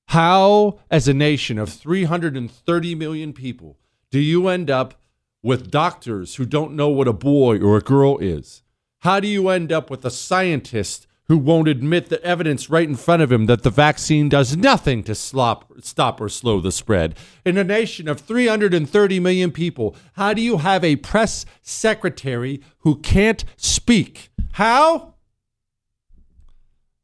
How, 0.07 0.79
as 0.89 1.07
a 1.09 1.13
nation 1.13 1.59
of 1.59 1.69
330 1.69 2.95
million 2.95 3.33
people, 3.33 3.77
do 4.09 4.19
you 4.19 4.47
end 4.47 4.71
up 4.71 5.01
with 5.43 5.69
doctors 5.69 6.35
who 6.35 6.45
don't 6.45 6.75
know 6.75 6.87
what 6.87 7.09
a 7.09 7.13
boy 7.13 7.59
or 7.59 7.75
a 7.75 7.81
girl 7.81 8.17
is? 8.19 8.63
How 8.99 9.19
do 9.19 9.27
you 9.27 9.49
end 9.49 9.71
up 9.71 9.89
with 9.89 10.05
a 10.05 10.09
scientist 10.09 11.07
who 11.25 11.37
won't 11.37 11.67
admit 11.67 12.07
the 12.07 12.23
evidence 12.23 12.69
right 12.69 12.87
in 12.87 12.95
front 12.95 13.21
of 13.21 13.33
him 13.33 13.47
that 13.47 13.63
the 13.63 13.69
vaccine 13.69 14.29
does 14.29 14.55
nothing 14.55 15.03
to 15.03 15.13
slop, 15.13 15.73
stop 15.81 16.21
or 16.21 16.29
slow 16.29 16.61
the 16.61 16.71
spread? 16.71 17.15
In 17.45 17.57
a 17.57 17.63
nation 17.65 18.07
of 18.07 18.21
330 18.21 19.19
million 19.19 19.51
people, 19.51 19.93
how 20.13 20.33
do 20.33 20.41
you 20.41 20.59
have 20.59 20.85
a 20.85 20.95
press 20.95 21.45
secretary 21.61 22.61
who 22.79 22.95
can't 22.95 23.43
speak? 23.57 24.29
How? 24.53 25.15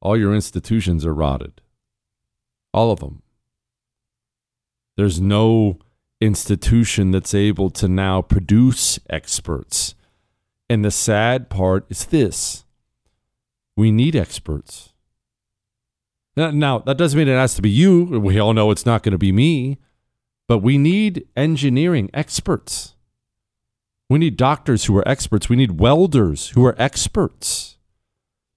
All 0.01 0.15
your 0.15 0.33
institutions 0.33 1.05
are 1.05 1.13
rotted. 1.13 1.60
All 2.73 2.91
of 2.91 2.99
them. 2.99 3.21
There's 4.97 5.21
no 5.21 5.79
institution 6.21 7.11
that's 7.11 7.33
able 7.33 7.69
to 7.71 7.87
now 7.87 8.21
produce 8.21 8.99
experts. 9.09 9.95
And 10.69 10.83
the 10.83 10.91
sad 10.91 11.49
part 11.49 11.85
is 11.89 12.05
this 12.05 12.65
we 13.75 13.91
need 13.91 14.15
experts. 14.15 14.93
Now, 16.35 16.79
that 16.79 16.97
doesn't 16.97 17.17
mean 17.17 17.27
it 17.27 17.35
has 17.35 17.53
to 17.55 17.61
be 17.61 17.69
you. 17.69 18.05
We 18.05 18.39
all 18.39 18.53
know 18.53 18.71
it's 18.71 18.87
not 18.87 19.03
going 19.03 19.11
to 19.11 19.19
be 19.19 19.31
me, 19.31 19.77
but 20.47 20.59
we 20.59 20.79
need 20.79 21.27
engineering 21.35 22.09
experts. 22.11 22.95
We 24.09 24.17
need 24.19 24.35
doctors 24.35 24.85
who 24.85 24.97
are 24.97 25.07
experts. 25.07 25.47
We 25.47 25.55
need 25.55 25.79
welders 25.79 26.49
who 26.49 26.65
are 26.65 26.75
experts. 26.79 27.77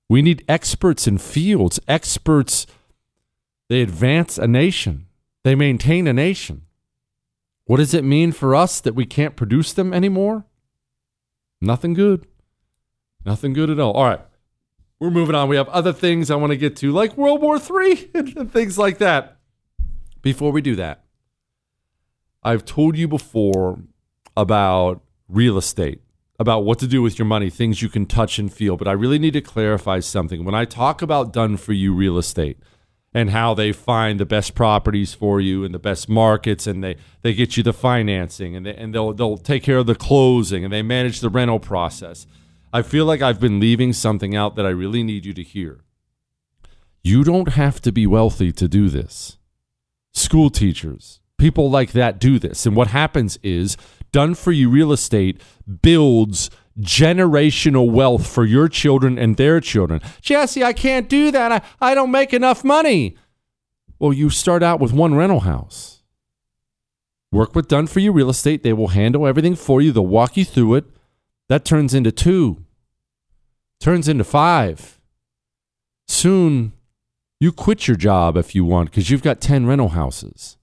We 0.08 0.22
need 0.22 0.44
experts 0.48 1.06
in 1.06 1.18
fields, 1.18 1.78
experts 1.86 2.66
they 3.68 3.82
advance 3.82 4.38
a 4.38 4.46
nation, 4.46 5.06
they 5.44 5.54
maintain 5.54 6.06
a 6.06 6.12
nation. 6.12 6.62
What 7.64 7.78
does 7.78 7.94
it 7.94 8.04
mean 8.04 8.30
for 8.32 8.54
us 8.54 8.80
that 8.80 8.94
we 8.94 9.06
can't 9.06 9.36
produce 9.36 9.72
them 9.72 9.92
anymore? 9.92 10.44
Nothing 11.60 11.94
good. 11.94 12.26
Nothing 13.24 13.52
good 13.52 13.70
at 13.70 13.80
all. 13.80 13.92
All 13.92 14.04
right. 14.04 14.20
We're 15.00 15.10
moving 15.10 15.34
on. 15.34 15.48
We 15.48 15.56
have 15.56 15.68
other 15.68 15.92
things 15.92 16.30
I 16.30 16.36
want 16.36 16.52
to 16.52 16.56
get 16.56 16.76
to, 16.76 16.92
like 16.92 17.16
World 17.16 17.42
War 17.42 17.56
III 17.58 18.10
and 18.14 18.52
things 18.52 18.78
like 18.78 18.98
that. 18.98 19.38
Before 20.22 20.52
we 20.52 20.60
do 20.60 20.76
that, 20.76 21.04
I've 22.42 22.64
told 22.64 22.96
you 22.96 23.08
before 23.08 23.80
about 24.36 25.02
real 25.28 25.58
estate, 25.58 26.00
about 26.38 26.60
what 26.60 26.78
to 26.78 26.86
do 26.86 27.02
with 27.02 27.18
your 27.18 27.26
money, 27.26 27.50
things 27.50 27.82
you 27.82 27.88
can 27.88 28.06
touch 28.06 28.38
and 28.38 28.52
feel. 28.52 28.76
But 28.76 28.88
I 28.88 28.92
really 28.92 29.18
need 29.18 29.32
to 29.32 29.40
clarify 29.40 30.00
something. 30.00 30.44
When 30.44 30.54
I 30.54 30.64
talk 30.64 31.02
about 31.02 31.32
done 31.32 31.56
for 31.56 31.72
you 31.72 31.92
real 31.92 32.18
estate, 32.18 32.58
and 33.16 33.30
how 33.30 33.54
they 33.54 33.72
find 33.72 34.20
the 34.20 34.26
best 34.26 34.54
properties 34.54 35.14
for 35.14 35.40
you 35.40 35.64
and 35.64 35.72
the 35.72 35.78
best 35.78 36.06
markets 36.06 36.66
and 36.66 36.84
they, 36.84 36.96
they 37.22 37.32
get 37.32 37.56
you 37.56 37.62
the 37.62 37.72
financing 37.72 38.54
and, 38.54 38.66
they, 38.66 38.74
and 38.76 38.94
they'll, 38.94 39.14
they'll 39.14 39.38
take 39.38 39.62
care 39.62 39.78
of 39.78 39.86
the 39.86 39.94
closing 39.94 40.64
and 40.64 40.70
they 40.70 40.82
manage 40.82 41.20
the 41.20 41.30
rental 41.30 41.58
process. 41.58 42.26
I 42.74 42.82
feel 42.82 43.06
like 43.06 43.22
I've 43.22 43.40
been 43.40 43.58
leaving 43.58 43.94
something 43.94 44.36
out 44.36 44.54
that 44.56 44.66
I 44.66 44.68
really 44.68 45.02
need 45.02 45.24
you 45.24 45.32
to 45.32 45.42
hear. 45.42 45.80
You 47.02 47.24
don't 47.24 47.54
have 47.54 47.80
to 47.82 47.90
be 47.90 48.06
wealthy 48.06 48.52
to 48.52 48.68
do 48.68 48.90
this. 48.90 49.38
School 50.12 50.50
teachers, 50.50 51.20
people 51.38 51.70
like 51.70 51.92
that 51.92 52.18
do 52.18 52.38
this. 52.38 52.66
And 52.66 52.76
what 52.76 52.88
happens 52.88 53.38
is 53.42 53.78
done 54.12 54.34
for 54.34 54.52
you 54.52 54.68
real 54.68 54.92
estate 54.92 55.40
builds 55.80 56.50
generational 56.80 57.90
wealth 57.90 58.26
for 58.26 58.44
your 58.44 58.68
children 58.68 59.18
and 59.18 59.36
their 59.36 59.60
children. 59.60 60.00
Jesse, 60.20 60.62
I 60.62 60.72
can't 60.72 61.08
do 61.08 61.30
that. 61.30 61.52
I, 61.52 61.90
I 61.90 61.94
don't 61.94 62.10
make 62.10 62.32
enough 62.32 62.64
money. 62.64 63.16
Well, 63.98 64.12
you 64.12 64.30
start 64.30 64.62
out 64.62 64.80
with 64.80 64.92
one 64.92 65.14
rental 65.14 65.40
house. 65.40 66.02
Work 67.32 67.54
with 67.54 67.68
Done 67.68 67.86
For 67.86 68.00
You 68.00 68.12
Real 68.12 68.30
Estate. 68.30 68.62
They 68.62 68.72
will 68.72 68.88
handle 68.88 69.26
everything 69.26 69.56
for 69.56 69.80
you, 69.80 69.92
they'll 69.92 70.06
walk 70.06 70.36
you 70.36 70.44
through 70.44 70.74
it. 70.76 70.84
That 71.48 71.64
turns 71.64 71.94
into 71.94 72.10
two, 72.10 72.64
turns 73.80 74.08
into 74.08 74.24
five. 74.24 75.00
Soon, 76.08 76.72
you 77.40 77.52
quit 77.52 77.86
your 77.86 77.96
job 77.96 78.36
if 78.36 78.54
you 78.54 78.64
want 78.64 78.90
because 78.90 79.10
you've 79.10 79.22
got 79.22 79.40
10 79.40 79.66
rental 79.66 79.90
houses. 79.90 80.56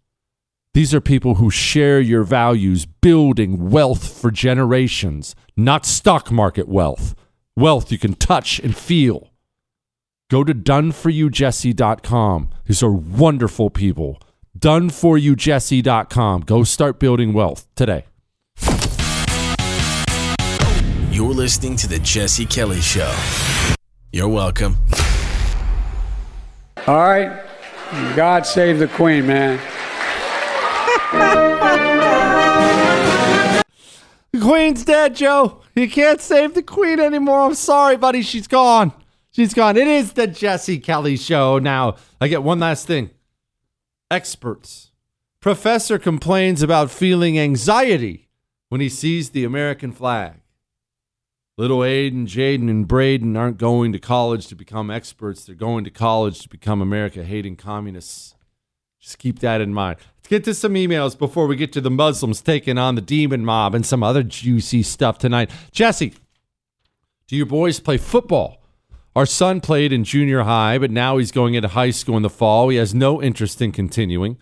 These 0.74 0.94
are 0.96 1.02
people 1.02 1.36
who 1.36 1.52
share 1.52 2.00
your 2.02 2.24
values, 2.24 2.88
building 2.88 3.70
wealth 3.70 4.20
for 4.20 4.32
generations, 4.32 5.36
not 5.56 5.86
stock 5.86 6.32
market 6.32 6.68
wealth. 6.68 7.14
Wealth 7.56 7.92
you 7.92 8.00
can 8.00 8.16
touch 8.16 8.58
and 8.60 8.76
feel. 8.76 9.30
Go 10.32 10.44
to 10.44 10.56
doneforyoujesse.com. 10.56 12.50
These 12.66 12.82
are 12.82 12.92
wonderful 12.92 13.70
people. 13.70 14.20
Doneforyoujesse.com. 14.58 16.42
Go 16.42 16.64
start 16.64 17.00
building 17.00 17.34
wealth 17.34 17.68
today. 17.76 18.06
You're 21.12 21.36
listening 21.36 21.76
to 21.76 21.88
The 21.88 22.00
Jesse 22.00 22.48
Kelly 22.48 22.82
Show. 22.82 23.16
You're 24.12 24.28
welcome. 24.28 24.78
All 26.88 26.98
right. 26.98 27.44
God 28.16 28.48
save 28.48 28.80
the 28.80 28.88
Queen, 28.88 29.28
man. 29.28 29.60
Queen's 34.44 34.86
dead, 34.86 35.16
Joe. 35.16 35.62
You 35.76 35.90
can't 35.90 36.22
save 36.22 36.54
the 36.54 36.64
queen 36.64 37.00
anymore. 37.00 37.42
I'm 37.42 37.56
sorry, 37.56 37.98
buddy. 37.98 38.22
She's 38.22 38.48
gone. 38.48 38.92
She's 39.32 39.54
gone. 39.54 39.78
It 39.78 39.88
is 39.88 40.14
the 40.14 40.28
Jesse 40.28 40.80
Kelly 40.80 41.18
show. 41.18 41.60
Now, 41.60 41.96
I 42.20 42.28
get 42.28 42.44
one 42.44 42.60
last 42.60 42.86
thing. 42.86 43.12
Experts. 44.12 44.92
Professor 45.40 45.98
complains 45.98 46.62
about 46.62 46.92
feeling 46.92 47.40
anxiety 47.40 48.30
when 48.70 48.82
he 48.82 48.90
sees 48.90 49.30
the 49.30 49.44
American 49.44 49.92
flag. 49.92 50.36
Little 51.58 51.80
Aiden, 51.80 52.26
Jaden, 52.26 52.70
and 52.70 52.88
Braden 52.88 53.38
aren't 53.38 53.58
going 53.58 53.92
to 53.92 54.00
college 54.00 54.48
to 54.48 54.56
become 54.56 54.90
experts. 54.90 55.46
They're 55.46 55.56
going 55.56 55.84
to 55.84 55.92
college 55.92 56.42
to 56.42 56.50
become 56.50 56.82
America 56.82 57.24
hating 57.24 57.58
communists. 57.58 58.36
Just 59.00 59.20
keep 59.20 59.40
that 59.40 59.62
in 59.62 59.74
mind. 59.74 59.98
Let's 60.24 60.30
get 60.30 60.44
to 60.46 60.54
some 60.54 60.76
emails 60.76 61.20
before 61.20 61.48
we 61.48 61.58
get 61.58 61.74
to 61.74 61.82
the 61.82 61.92
Muslims 61.92 62.40
taking 62.40 62.78
on 62.78 62.96
the 62.96 63.02
demon 63.02 63.44
mob 63.44 63.76
and 63.76 63.86
some 63.86 64.02
other 64.02 64.24
juicy 64.24 64.82
stuff 64.82 65.18
tonight. 65.18 65.52
Jesse, 65.74 66.14
do 67.28 67.36
your 67.36 67.46
boys 67.46 67.82
play 67.82 67.98
football? 67.98 68.64
Our 69.18 69.26
son 69.26 69.60
played 69.60 69.92
in 69.92 70.06
junior 70.06 70.44
high, 70.44 70.78
but 70.78 70.92
now 70.92 71.18
he's 71.18 71.34
going 71.34 71.56
into 71.56 71.68
high 71.68 71.90
school 71.90 72.16
in 72.16 72.24
the 72.24 72.30
fall. 72.30 72.70
He 72.70 72.78
has 72.78 72.96
no 72.96 73.22
interest 73.22 73.62
in 73.62 73.74
continuing. 73.74 74.38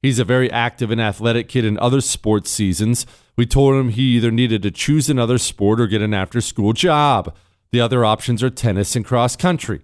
He's 0.00 0.20
a 0.20 0.24
very 0.24 0.48
active 0.52 0.92
and 0.92 1.00
athletic 1.00 1.48
kid 1.48 1.64
in 1.64 1.80
other 1.80 2.00
sports 2.00 2.52
seasons. 2.52 3.04
We 3.34 3.44
told 3.44 3.74
him 3.74 3.88
he 3.88 4.14
either 4.14 4.30
needed 4.30 4.62
to 4.62 4.70
choose 4.70 5.10
another 5.10 5.38
sport 5.38 5.80
or 5.80 5.88
get 5.88 6.00
an 6.00 6.14
after 6.14 6.40
school 6.40 6.72
job. 6.72 7.34
The 7.72 7.80
other 7.80 8.04
options 8.04 8.40
are 8.44 8.50
tennis 8.50 8.94
and 8.94 9.04
cross 9.04 9.34
country. 9.34 9.82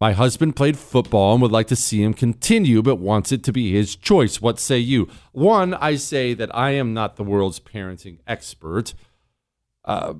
My 0.00 0.12
husband 0.12 0.56
played 0.56 0.76
football 0.76 1.32
and 1.32 1.42
would 1.42 1.52
like 1.52 1.68
to 1.68 1.76
see 1.76 2.02
him 2.02 2.12
continue, 2.12 2.82
but 2.82 2.96
wants 2.96 3.32
it 3.32 3.42
to 3.44 3.52
be 3.52 3.72
his 3.72 3.96
choice. 3.96 4.42
What 4.42 4.58
say 4.58 4.78
you? 4.78 5.08
One, 5.32 5.72
I 5.74 5.96
say 5.96 6.34
that 6.34 6.54
I 6.54 6.72
am 6.72 6.92
not 6.92 7.16
the 7.16 7.24
world's 7.24 7.60
parenting 7.60 8.18
expert. 8.26 8.92
Uh, 9.84 10.14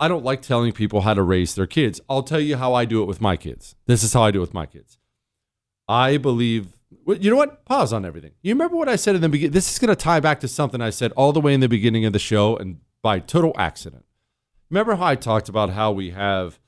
I 0.00 0.08
don't 0.08 0.24
like 0.24 0.42
telling 0.42 0.72
people 0.72 1.02
how 1.02 1.14
to 1.14 1.22
raise 1.22 1.54
their 1.54 1.68
kids. 1.68 2.00
I'll 2.08 2.24
tell 2.24 2.40
you 2.40 2.56
how 2.56 2.74
I 2.74 2.84
do 2.84 3.02
it 3.02 3.06
with 3.06 3.20
my 3.20 3.36
kids. 3.36 3.76
This 3.86 4.02
is 4.02 4.12
how 4.12 4.22
I 4.22 4.32
do 4.32 4.38
it 4.38 4.42
with 4.42 4.54
my 4.54 4.66
kids. 4.66 4.98
I 5.86 6.16
believe 6.16 6.74
you 7.06 7.30
know 7.30 7.36
what? 7.36 7.64
Pause 7.64 7.92
on 7.92 8.04
everything. 8.04 8.32
You 8.42 8.54
remember 8.54 8.76
what 8.76 8.88
I 8.88 8.96
said 8.96 9.14
in 9.14 9.20
the 9.20 9.28
beginning? 9.28 9.52
This 9.52 9.70
is 9.70 9.78
going 9.78 9.88
to 9.88 9.96
tie 9.96 10.20
back 10.20 10.40
to 10.40 10.48
something 10.48 10.80
I 10.80 10.90
said 10.90 11.12
all 11.12 11.32
the 11.32 11.40
way 11.40 11.54
in 11.54 11.60
the 11.60 11.68
beginning 11.68 12.04
of 12.04 12.12
the 12.12 12.18
show 12.18 12.56
and 12.56 12.80
by 13.02 13.18
total 13.18 13.52
accident. 13.56 14.04
Remember 14.70 14.96
how 14.96 15.06
I 15.06 15.14
talked 15.14 15.48
about 15.48 15.70
how 15.70 15.92
we 15.92 16.10
have 16.10 16.58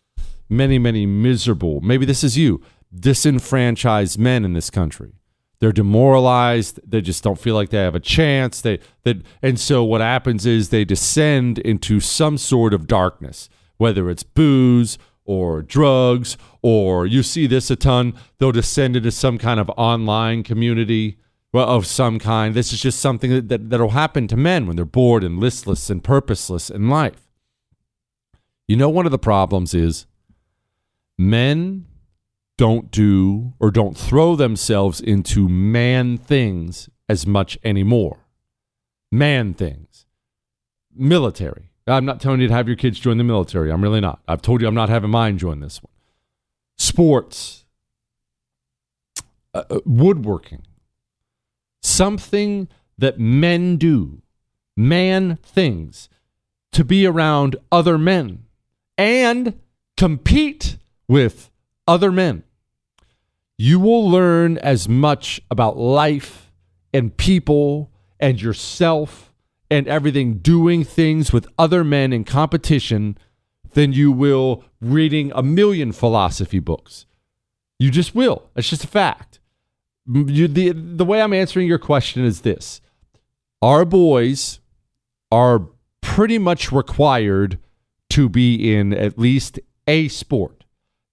many, 0.48 0.78
many 0.78 1.06
miserable, 1.06 1.80
maybe 1.80 2.06
this 2.06 2.24
is 2.24 2.36
you, 2.36 2.60
disenfranchised 2.94 4.18
men 4.18 4.44
in 4.44 4.52
this 4.52 4.70
country. 4.70 5.12
They're 5.58 5.72
demoralized. 5.72 6.80
They 6.86 7.00
just 7.00 7.24
don't 7.24 7.38
feel 7.38 7.54
like 7.54 7.70
they 7.70 7.78
have 7.78 7.94
a 7.94 8.00
chance. 8.00 8.60
They 8.60 8.78
that 9.04 9.22
and 9.42 9.58
so 9.58 9.82
what 9.84 10.00
happens 10.00 10.44
is 10.44 10.68
they 10.68 10.84
descend 10.84 11.58
into 11.58 11.98
some 11.98 12.36
sort 12.36 12.74
of 12.74 12.86
darkness, 12.86 13.48
whether 13.78 14.10
it's 14.10 14.22
booze 14.22 14.98
or 15.24 15.62
drugs, 15.62 16.36
or 16.62 17.06
you 17.06 17.22
see 17.22 17.46
this 17.46 17.70
a 17.70 17.76
ton, 17.76 18.14
they'll 18.38 18.52
descend 18.52 18.96
into 18.96 19.10
some 19.10 19.38
kind 19.38 19.58
of 19.58 19.70
online 19.76 20.42
community 20.42 21.18
of 21.52 21.86
some 21.86 22.18
kind. 22.18 22.54
This 22.54 22.72
is 22.72 22.80
just 22.80 23.00
something 23.00 23.30
that, 23.30 23.48
that, 23.48 23.70
that'll 23.70 23.90
happen 23.90 24.28
to 24.28 24.36
men 24.36 24.66
when 24.66 24.76
they're 24.76 24.84
bored 24.84 25.24
and 25.24 25.38
listless 25.38 25.90
and 25.90 26.04
purposeless 26.04 26.70
in 26.70 26.88
life. 26.88 27.28
You 28.68 28.76
know, 28.76 28.90
one 28.90 29.06
of 29.06 29.12
the 29.12 29.18
problems 29.18 29.74
is 29.74 30.06
men 31.18 31.86
don't 32.58 32.90
do 32.90 33.54
or 33.58 33.70
don't 33.70 33.96
throw 33.96 34.36
themselves 34.36 35.00
into 35.00 35.48
man 35.48 36.16
things 36.16 36.88
as 37.08 37.26
much 37.26 37.58
anymore. 37.64 38.26
Man 39.12 39.54
things. 39.54 40.06
Military. 40.94 41.70
I'm 41.86 42.04
not 42.04 42.20
telling 42.20 42.40
you 42.40 42.48
to 42.48 42.54
have 42.54 42.66
your 42.66 42.76
kids 42.76 42.98
join 42.98 43.18
the 43.18 43.24
military. 43.24 43.70
I'm 43.70 43.82
really 43.82 44.00
not. 44.00 44.20
I've 44.26 44.42
told 44.42 44.60
you 44.60 44.66
I'm 44.66 44.74
not 44.74 44.88
having 44.88 45.10
mine 45.10 45.38
join 45.38 45.60
this 45.60 45.80
one. 45.82 45.92
Sports, 46.78 47.64
uh, 49.54 49.62
uh, 49.70 49.80
woodworking, 49.84 50.66
something 51.82 52.68
that 52.98 53.20
men 53.20 53.76
do, 53.76 54.20
man 54.76 55.38
things, 55.42 56.08
to 56.72 56.84
be 56.84 57.06
around 57.06 57.56
other 57.70 57.96
men 57.96 58.44
and 58.98 59.58
compete 59.96 60.76
with 61.08 61.50
other 61.86 62.10
men. 62.12 62.42
You 63.58 63.80
will 63.80 64.08
learn 64.08 64.58
as 64.58 64.88
much 64.88 65.40
about 65.50 65.78
life 65.78 66.52
and 66.92 67.16
people 67.16 67.90
and 68.20 68.40
yourself 68.40 69.32
and 69.70 69.88
everything 69.88 70.38
doing 70.38 70.84
things 70.84 71.32
with 71.32 71.48
other 71.58 71.82
men 71.82 72.12
in 72.12 72.24
competition 72.24 73.18
than 73.72 73.92
you 73.92 74.12
will 74.12 74.64
reading 74.80 75.32
a 75.34 75.42
million 75.42 75.92
philosophy 75.92 76.58
books. 76.58 77.06
You 77.78 77.90
just 77.90 78.14
will. 78.14 78.50
It's 78.56 78.68
just 78.68 78.84
a 78.84 78.88
fact. 78.88 79.40
You, 80.06 80.48
the, 80.48 80.70
the 80.70 81.04
way 81.04 81.20
I'm 81.20 81.32
answering 81.32 81.66
your 81.66 81.78
question 81.78 82.24
is 82.24 82.42
this 82.42 82.80
Our 83.60 83.84
boys 83.84 84.60
are 85.32 85.68
pretty 86.00 86.38
much 86.38 86.70
required 86.70 87.58
to 88.10 88.28
be 88.28 88.74
in 88.74 88.92
at 88.92 89.18
least 89.18 89.58
a 89.86 90.08
sport. 90.08 90.64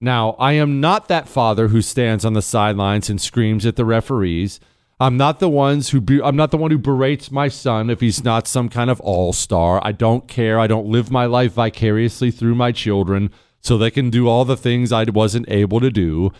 Now, 0.04 0.32
I 0.38 0.52
am 0.52 0.82
not 0.82 1.08
that 1.08 1.30
father 1.30 1.68
who 1.68 1.80
stands 1.80 2.26
on 2.26 2.34
the 2.34 2.42
sidelines 2.42 3.08
and 3.08 3.18
screams 3.18 3.64
at 3.64 3.76
the 3.76 3.86
referees. 3.86 4.60
I'm 5.00 5.16
not 5.16 5.40
the 5.40 5.48
ones 5.48 5.88
who 5.88 6.00
be, 6.02 6.20
I'm 6.20 6.36
not 6.36 6.50
the 6.50 6.58
one 6.58 6.70
who 6.70 6.76
berates 6.76 7.30
my 7.30 7.48
son 7.48 7.88
if 7.88 8.00
he's 8.00 8.22
not 8.22 8.46
some 8.46 8.68
kind 8.68 8.90
of 8.90 9.00
all-star. 9.00 9.80
I 9.82 9.92
don't 9.92 10.28
care. 10.28 10.60
I 10.60 10.66
don't 10.66 10.88
live 10.88 11.10
my 11.10 11.24
life 11.24 11.54
vicariously 11.54 12.30
through 12.30 12.54
my 12.54 12.70
children 12.70 13.30
so 13.60 13.78
they 13.78 13.90
can 13.90 14.10
do 14.10 14.28
all 14.28 14.44
the 14.44 14.58
things 14.58 14.92
I 14.92 15.04
wasn't 15.04 15.48
able 15.50 15.80
to 15.80 15.90
do. 15.90 16.32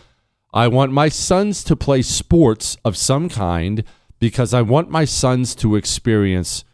I 0.52 0.68
want 0.68 0.92
my 0.92 1.08
sons 1.08 1.64
to 1.64 1.74
play 1.74 2.02
sports 2.02 2.76
of 2.84 2.98
some 2.98 3.30
kind 3.30 3.82
because 4.18 4.52
I 4.52 4.60
want 4.60 4.90
my 4.90 5.06
sons 5.06 5.54
to 5.54 5.74
experience 5.74 6.66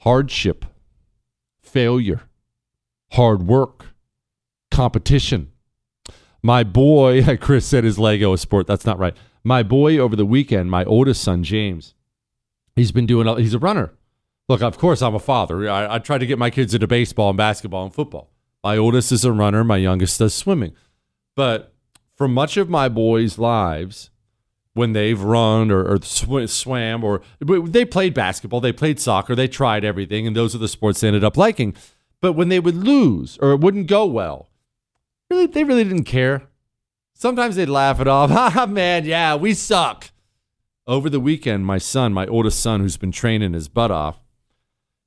hardship, 0.00 0.64
failure, 1.62 2.22
hard 3.12 3.46
work, 3.46 3.86
competition. 4.72 5.52
My 6.42 6.64
boy, 6.64 7.36
Chris 7.40 7.66
said 7.66 7.84
his 7.84 7.98
Lego 7.98 8.32
is 8.32 8.40
sport. 8.40 8.66
That's 8.66 8.86
not 8.86 8.98
right. 8.98 9.16
My 9.44 9.62
boy 9.62 9.98
over 9.98 10.16
the 10.16 10.26
weekend, 10.26 10.70
my 10.70 10.84
oldest 10.84 11.22
son, 11.22 11.42
James, 11.42 11.94
he's 12.76 12.92
been 12.92 13.06
doing, 13.06 13.26
he's 13.38 13.54
a 13.54 13.58
runner. 13.58 13.92
Look, 14.48 14.62
of 14.62 14.78
course, 14.78 15.02
I'm 15.02 15.14
a 15.14 15.20
father. 15.20 15.68
I, 15.68 15.96
I 15.96 15.98
try 15.98 16.18
to 16.18 16.26
get 16.26 16.38
my 16.38 16.50
kids 16.50 16.74
into 16.74 16.86
baseball 16.86 17.30
and 17.30 17.36
basketball 17.36 17.84
and 17.84 17.94
football. 17.94 18.30
My 18.64 18.76
oldest 18.76 19.12
is 19.12 19.24
a 19.24 19.32
runner, 19.32 19.62
my 19.62 19.76
youngest 19.76 20.18
does 20.18 20.34
swimming. 20.34 20.74
But 21.36 21.74
for 22.16 22.26
much 22.26 22.56
of 22.56 22.68
my 22.68 22.88
boys' 22.88 23.38
lives, 23.38 24.10
when 24.74 24.92
they've 24.92 25.20
run 25.20 25.70
or, 25.70 25.84
or 25.84 26.02
sw- 26.02 26.50
swam 26.50 27.04
or 27.04 27.20
they 27.40 27.84
played 27.84 28.14
basketball, 28.14 28.60
they 28.60 28.72
played 28.72 29.00
soccer, 29.00 29.34
they 29.34 29.48
tried 29.48 29.84
everything, 29.84 30.26
and 30.26 30.34
those 30.34 30.54
are 30.54 30.58
the 30.58 30.68
sports 30.68 31.00
they 31.00 31.08
ended 31.08 31.24
up 31.24 31.36
liking. 31.36 31.74
But 32.20 32.32
when 32.32 32.48
they 32.48 32.60
would 32.60 32.76
lose 32.76 33.38
or 33.38 33.52
it 33.52 33.60
wouldn't 33.60 33.86
go 33.86 34.06
well, 34.06 34.47
really, 35.30 35.46
they 35.46 35.64
really 35.64 35.84
didn't 35.84 36.04
care. 36.04 36.42
Sometimes 37.14 37.56
they'd 37.56 37.68
laugh 37.68 38.00
it 38.00 38.08
off. 38.08 38.30
Ha 38.30 38.52
ah, 38.56 38.66
man, 38.66 39.04
yeah, 39.04 39.34
we 39.34 39.54
suck. 39.54 40.10
Over 40.86 41.10
the 41.10 41.20
weekend, 41.20 41.66
my 41.66 41.78
son, 41.78 42.12
my 42.12 42.26
oldest 42.26 42.60
son, 42.60 42.80
who's 42.80 42.96
been 42.96 43.12
training 43.12 43.52
his 43.52 43.68
butt 43.68 43.90
off, 43.90 44.20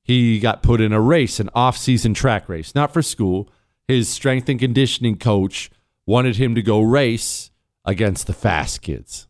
he 0.04 0.40
got 0.40 0.64
put 0.64 0.82
in 0.82 0.94
a 0.94 1.02
race, 1.02 1.40
an 1.40 1.50
off 1.56 1.78
season 1.78 2.14
track 2.14 2.50
race, 2.50 2.76
not 2.76 2.92
for 2.92 3.02
school. 3.02 3.50
His 3.88 4.10
strength 4.10 4.50
and 4.50 4.60
conditioning 4.60 5.18
coach 5.18 5.72
wanted 6.06 6.36
him 6.38 6.56
to 6.56 6.62
go 6.62 6.82
race 6.82 7.52
against 7.86 8.28
the 8.28 8.34
fast 8.34 8.82
kids, 8.82 9.28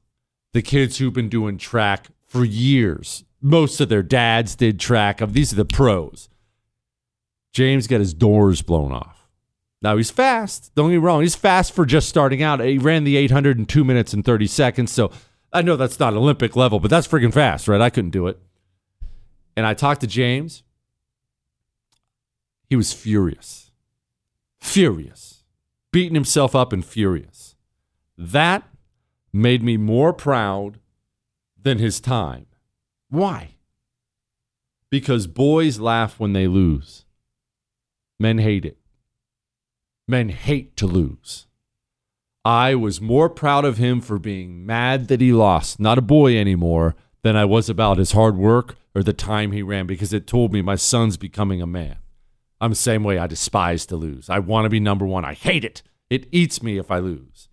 the 0.53 0.61
kids 0.61 0.97
who've 0.97 1.13
been 1.13 1.29
doing 1.29 1.57
track 1.57 2.07
for 2.25 2.43
years. 2.43 3.23
Most 3.41 3.79
of 3.79 3.89
their 3.89 4.03
dads 4.03 4.55
did 4.55 4.79
track 4.79 5.21
of 5.21 5.33
these 5.33 5.53
are 5.53 5.57
the 5.57 5.65
pros. 5.65 6.29
James 7.53 7.87
got 7.87 7.99
his 7.99 8.13
doors 8.13 8.61
blown 8.61 8.91
off. 8.91 9.20
Now 9.81 9.97
he's 9.97 10.11
fast. 10.11 10.71
Don't 10.75 10.89
get 10.89 10.95
me 10.95 10.97
wrong. 10.97 11.21
He's 11.21 11.35
fast 11.35 11.73
for 11.73 11.85
just 11.85 12.07
starting 12.07 12.43
out. 12.43 12.59
He 12.59 12.77
ran 12.77 13.03
the 13.03 13.17
800 13.17 13.57
in 13.57 13.65
two 13.65 13.83
minutes 13.83 14.13
and 14.13 14.23
30 14.23 14.47
seconds. 14.47 14.91
So 14.91 15.11
I 15.51 15.61
know 15.61 15.75
that's 15.75 15.99
not 15.99 16.13
Olympic 16.13 16.55
level, 16.55 16.79
but 16.79 16.91
that's 16.91 17.07
freaking 17.07 17.33
fast, 17.33 17.67
right? 17.67 17.81
I 17.81 17.89
couldn't 17.89 18.11
do 18.11 18.27
it. 18.27 18.39
And 19.55 19.65
I 19.65 19.73
talked 19.73 20.01
to 20.01 20.07
James. 20.07 20.63
He 22.69 22.75
was 22.75 22.93
furious. 22.93 23.71
Furious. 24.59 25.43
Beating 25.91 26.15
himself 26.15 26.55
up 26.55 26.71
and 26.71 26.85
furious. 26.85 27.55
That 28.17 28.63
made 29.33 29.63
me 29.63 29.77
more 29.77 30.13
proud 30.13 30.77
than 31.61 31.79
his 31.79 31.99
time. 31.99 32.45
Why? 33.09 33.55
Because 34.89 35.27
boys 35.27 35.79
laugh 35.79 36.19
when 36.19 36.33
they 36.33 36.47
lose. 36.47 37.05
Men 38.19 38.37
hate 38.37 38.65
it. 38.65 38.77
Men 40.11 40.27
hate 40.27 40.75
to 40.75 40.87
lose. 40.87 41.47
I 42.43 42.75
was 42.75 42.99
more 42.99 43.29
proud 43.29 43.63
of 43.63 43.77
him 43.77 44.01
for 44.01 44.19
being 44.19 44.65
mad 44.65 45.07
that 45.07 45.21
he 45.21 45.31
lost, 45.31 45.79
not 45.79 45.97
a 45.97 46.01
boy 46.01 46.37
anymore, 46.37 46.97
than 47.23 47.37
I 47.37 47.45
was 47.45 47.69
about 47.69 47.97
his 47.97 48.11
hard 48.11 48.35
work 48.35 48.75
or 48.93 49.03
the 49.03 49.13
time 49.13 49.53
he 49.53 49.61
ran 49.61 49.87
because 49.87 50.11
it 50.11 50.27
told 50.27 50.51
me 50.51 50.61
my 50.61 50.75
son's 50.75 51.15
becoming 51.15 51.61
a 51.61 51.65
man. 51.65 51.95
I'm 52.59 52.71
the 52.71 52.75
same 52.75 53.05
way. 53.05 53.17
I 53.17 53.25
despise 53.25 53.85
to 53.85 53.95
lose. 53.95 54.29
I 54.29 54.39
want 54.39 54.65
to 54.65 54.69
be 54.69 54.81
number 54.81 55.05
one. 55.05 55.23
I 55.23 55.33
hate 55.33 55.63
it. 55.63 55.81
It 56.09 56.27
eats 56.29 56.61
me 56.61 56.77
if 56.77 56.91
I 56.91 56.99
lose. 56.99 57.47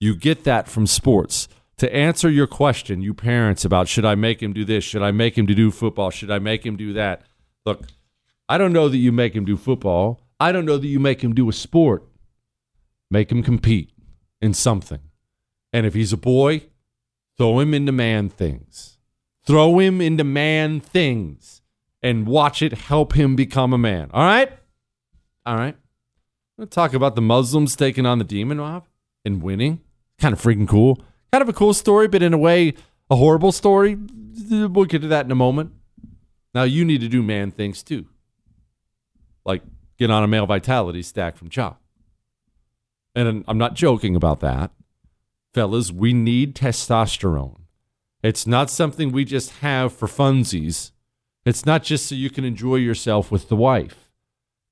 You 0.00 0.14
get 0.14 0.44
that 0.44 0.68
from 0.68 0.86
sports. 0.86 1.48
To 1.78 1.90
answer 1.96 2.28
your 2.28 2.46
question, 2.46 3.00
you 3.00 3.14
parents, 3.14 3.64
about 3.64 3.88
should 3.88 4.04
I 4.04 4.16
make 4.16 4.42
him 4.42 4.52
do 4.52 4.66
this? 4.66 4.84
Should 4.84 5.00
I 5.00 5.12
make 5.12 5.38
him 5.38 5.46
to 5.46 5.54
do 5.54 5.70
football? 5.70 6.10
Should 6.10 6.30
I 6.30 6.40
make 6.40 6.66
him 6.66 6.76
do 6.76 6.92
that? 6.92 7.22
Look, 7.64 7.86
I 8.50 8.58
don't 8.58 8.74
know 8.74 8.90
that 8.90 8.98
you 8.98 9.12
make 9.12 9.34
him 9.34 9.46
do 9.46 9.56
football. 9.56 10.20
I 10.40 10.52
don't 10.52 10.64
know 10.64 10.78
that 10.78 10.86
you 10.86 10.98
make 10.98 11.22
him 11.22 11.34
do 11.34 11.48
a 11.50 11.52
sport. 11.52 12.02
Make 13.10 13.30
him 13.30 13.42
compete 13.42 13.92
in 14.40 14.54
something. 14.54 15.00
And 15.72 15.84
if 15.84 15.94
he's 15.94 16.12
a 16.12 16.16
boy, 16.16 16.62
throw 17.36 17.60
him 17.60 17.74
into 17.74 17.92
man 17.92 18.30
things. 18.30 18.98
Throw 19.44 19.78
him 19.78 20.00
into 20.00 20.24
man 20.24 20.80
things 20.80 21.60
and 22.02 22.26
watch 22.26 22.62
it 22.62 22.72
help 22.72 23.12
him 23.12 23.36
become 23.36 23.72
a 23.72 23.78
man. 23.78 24.10
All 24.12 24.24
right? 24.24 24.50
All 25.44 25.56
right. 25.56 25.76
Talk 26.70 26.94
about 26.94 27.14
the 27.14 27.22
Muslims 27.22 27.76
taking 27.76 28.06
on 28.06 28.18
the 28.18 28.24
demon 28.24 28.58
mob 28.58 28.86
and 29.24 29.42
winning. 29.42 29.80
Kind 30.18 30.32
of 30.32 30.40
freaking 30.40 30.68
cool. 30.68 31.02
Kind 31.32 31.42
of 31.42 31.48
a 31.48 31.52
cool 31.54 31.74
story, 31.74 32.08
but 32.08 32.22
in 32.22 32.34
a 32.34 32.38
way, 32.38 32.74
a 33.08 33.16
horrible 33.16 33.52
story. 33.52 33.96
We'll 34.50 34.84
get 34.84 35.02
to 35.02 35.08
that 35.08 35.24
in 35.24 35.32
a 35.32 35.36
moment. 35.36 35.72
Now, 36.54 36.64
you 36.64 36.84
need 36.84 37.00
to 37.00 37.08
do 37.08 37.22
man 37.22 37.50
things 37.50 37.82
too. 37.82 38.06
Like 39.44 39.62
get 40.00 40.10
on 40.10 40.24
a 40.24 40.26
male 40.26 40.46
vitality 40.46 41.02
stack 41.02 41.36
from 41.36 41.50
Choq. 41.50 41.76
And 43.14 43.44
I'm 43.46 43.58
not 43.58 43.74
joking 43.74 44.16
about 44.16 44.40
that. 44.40 44.72
Fellas, 45.52 45.92
we 45.92 46.14
need 46.14 46.56
testosterone. 46.56 47.60
It's 48.22 48.46
not 48.46 48.70
something 48.70 49.12
we 49.12 49.24
just 49.26 49.58
have 49.58 49.92
for 49.92 50.08
funsies. 50.08 50.92
It's 51.44 51.66
not 51.66 51.82
just 51.82 52.06
so 52.06 52.14
you 52.14 52.30
can 52.30 52.44
enjoy 52.44 52.76
yourself 52.76 53.30
with 53.30 53.48
the 53.48 53.56
wife. 53.56 54.10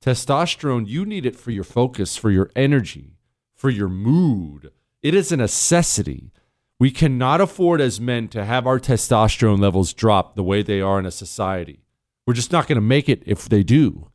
Testosterone, 0.02 0.88
you 0.88 1.04
need 1.04 1.26
it 1.26 1.36
for 1.36 1.50
your 1.50 1.64
focus, 1.64 2.16
for 2.16 2.30
your 2.30 2.50
energy, 2.56 3.18
for 3.54 3.68
your 3.68 3.88
mood. 3.88 4.70
It 5.02 5.14
is 5.14 5.30
a 5.30 5.36
necessity. 5.36 6.32
We 6.78 6.90
cannot 6.90 7.40
afford 7.40 7.80
as 7.80 8.00
men 8.00 8.28
to 8.28 8.44
have 8.44 8.66
our 8.66 8.78
testosterone 8.78 9.60
levels 9.60 9.92
drop 9.92 10.36
the 10.36 10.44
way 10.44 10.62
they 10.62 10.80
are 10.80 10.98
in 10.98 11.06
a 11.06 11.10
society. 11.10 11.80
We're 12.26 12.34
just 12.34 12.52
not 12.52 12.66
going 12.66 12.76
to 12.76 12.82
make 12.82 13.08
it 13.08 13.22
if 13.26 13.48
they 13.48 13.62
do. 13.62 14.10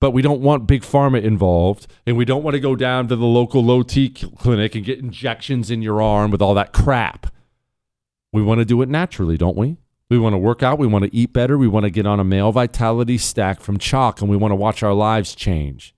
But 0.00 0.12
we 0.12 0.22
don't 0.22 0.40
want 0.40 0.66
big 0.66 0.82
pharma 0.82 1.22
involved, 1.22 1.86
and 2.06 2.16
we 2.16 2.24
don't 2.24 2.42
want 2.42 2.54
to 2.54 2.60
go 2.60 2.74
down 2.74 3.08
to 3.08 3.16
the 3.16 3.26
local 3.26 3.62
low 3.62 3.82
T 3.82 4.08
clinic 4.08 4.74
and 4.74 4.84
get 4.84 4.98
injections 4.98 5.70
in 5.70 5.82
your 5.82 6.00
arm 6.00 6.30
with 6.30 6.40
all 6.40 6.54
that 6.54 6.72
crap. 6.72 7.32
We 8.32 8.42
want 8.42 8.60
to 8.60 8.64
do 8.64 8.80
it 8.80 8.88
naturally, 8.88 9.36
don't 9.36 9.56
we? 9.56 9.76
We 10.08 10.18
want 10.18 10.34
to 10.34 10.38
work 10.38 10.62
out. 10.62 10.78
We 10.78 10.88
want 10.88 11.04
to 11.04 11.14
eat 11.14 11.32
better. 11.32 11.56
We 11.56 11.68
want 11.68 11.84
to 11.84 11.90
get 11.90 12.06
on 12.06 12.18
a 12.18 12.24
male 12.24 12.50
vitality 12.50 13.16
stack 13.16 13.60
from 13.60 13.78
Choq 13.78 14.20
and 14.20 14.28
we 14.28 14.36
want 14.36 14.50
to 14.50 14.56
watch 14.56 14.82
our 14.82 14.92
lives 14.92 15.36
change. 15.36 15.94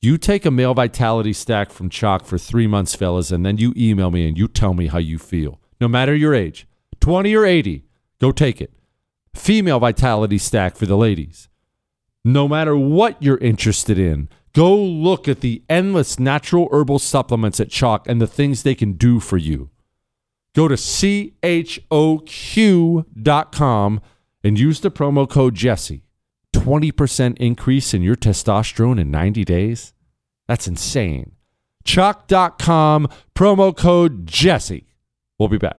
You 0.00 0.18
take 0.18 0.44
a 0.44 0.50
male 0.50 0.74
vitality 0.74 1.32
stack 1.32 1.70
from 1.70 1.88
Choq 1.88 2.24
for 2.24 2.38
three 2.38 2.66
months, 2.66 2.94
fellas, 2.94 3.30
and 3.30 3.44
then 3.44 3.56
you 3.56 3.72
email 3.76 4.10
me 4.10 4.28
and 4.28 4.36
you 4.36 4.48
tell 4.48 4.74
me 4.74 4.88
how 4.88 4.98
you 4.98 5.18
feel. 5.18 5.60
No 5.80 5.88
matter 5.88 6.14
your 6.14 6.34
age, 6.34 6.68
20 7.00 7.34
or 7.34 7.44
80, 7.44 7.84
go 8.20 8.32
take 8.32 8.60
it. 8.60 8.72
Female 9.34 9.80
vitality 9.80 10.38
stack 10.38 10.76
for 10.76 10.86
the 10.86 10.96
ladies. 10.96 11.48
No 12.28 12.46
matter 12.46 12.76
what 12.76 13.16
you're 13.22 13.38
interested 13.38 13.98
in, 13.98 14.28
go 14.52 14.76
look 14.76 15.26
at 15.28 15.40
the 15.40 15.62
endless 15.66 16.18
natural 16.18 16.68
herbal 16.70 16.98
supplements 16.98 17.58
at 17.58 17.70
Choq 17.70 18.06
and 18.06 18.20
the 18.20 18.26
things 18.26 18.62
they 18.62 18.74
can 18.74 18.92
do 18.92 19.18
for 19.18 19.38
you. 19.38 19.70
Go 20.54 20.68
to 20.68 20.74
choq.com 20.74 21.80
and 24.44 24.58
use 24.58 24.80
the 24.80 24.90
promo 24.90 25.26
code 25.26 25.54
Jesse. 25.54 26.02
20% 26.52 27.38
increase 27.38 27.94
in 27.94 28.02
your 28.02 28.16
testosterone 28.16 29.00
in 29.00 29.10
90 29.10 29.46
days? 29.46 29.94
That's 30.48 30.68
insane. 30.68 31.32
Choq.com, 31.86 33.08
promo 33.34 33.74
code 33.74 34.26
Jesse. 34.26 34.92
We'll 35.38 35.48
be 35.48 35.56
back. 35.56 35.78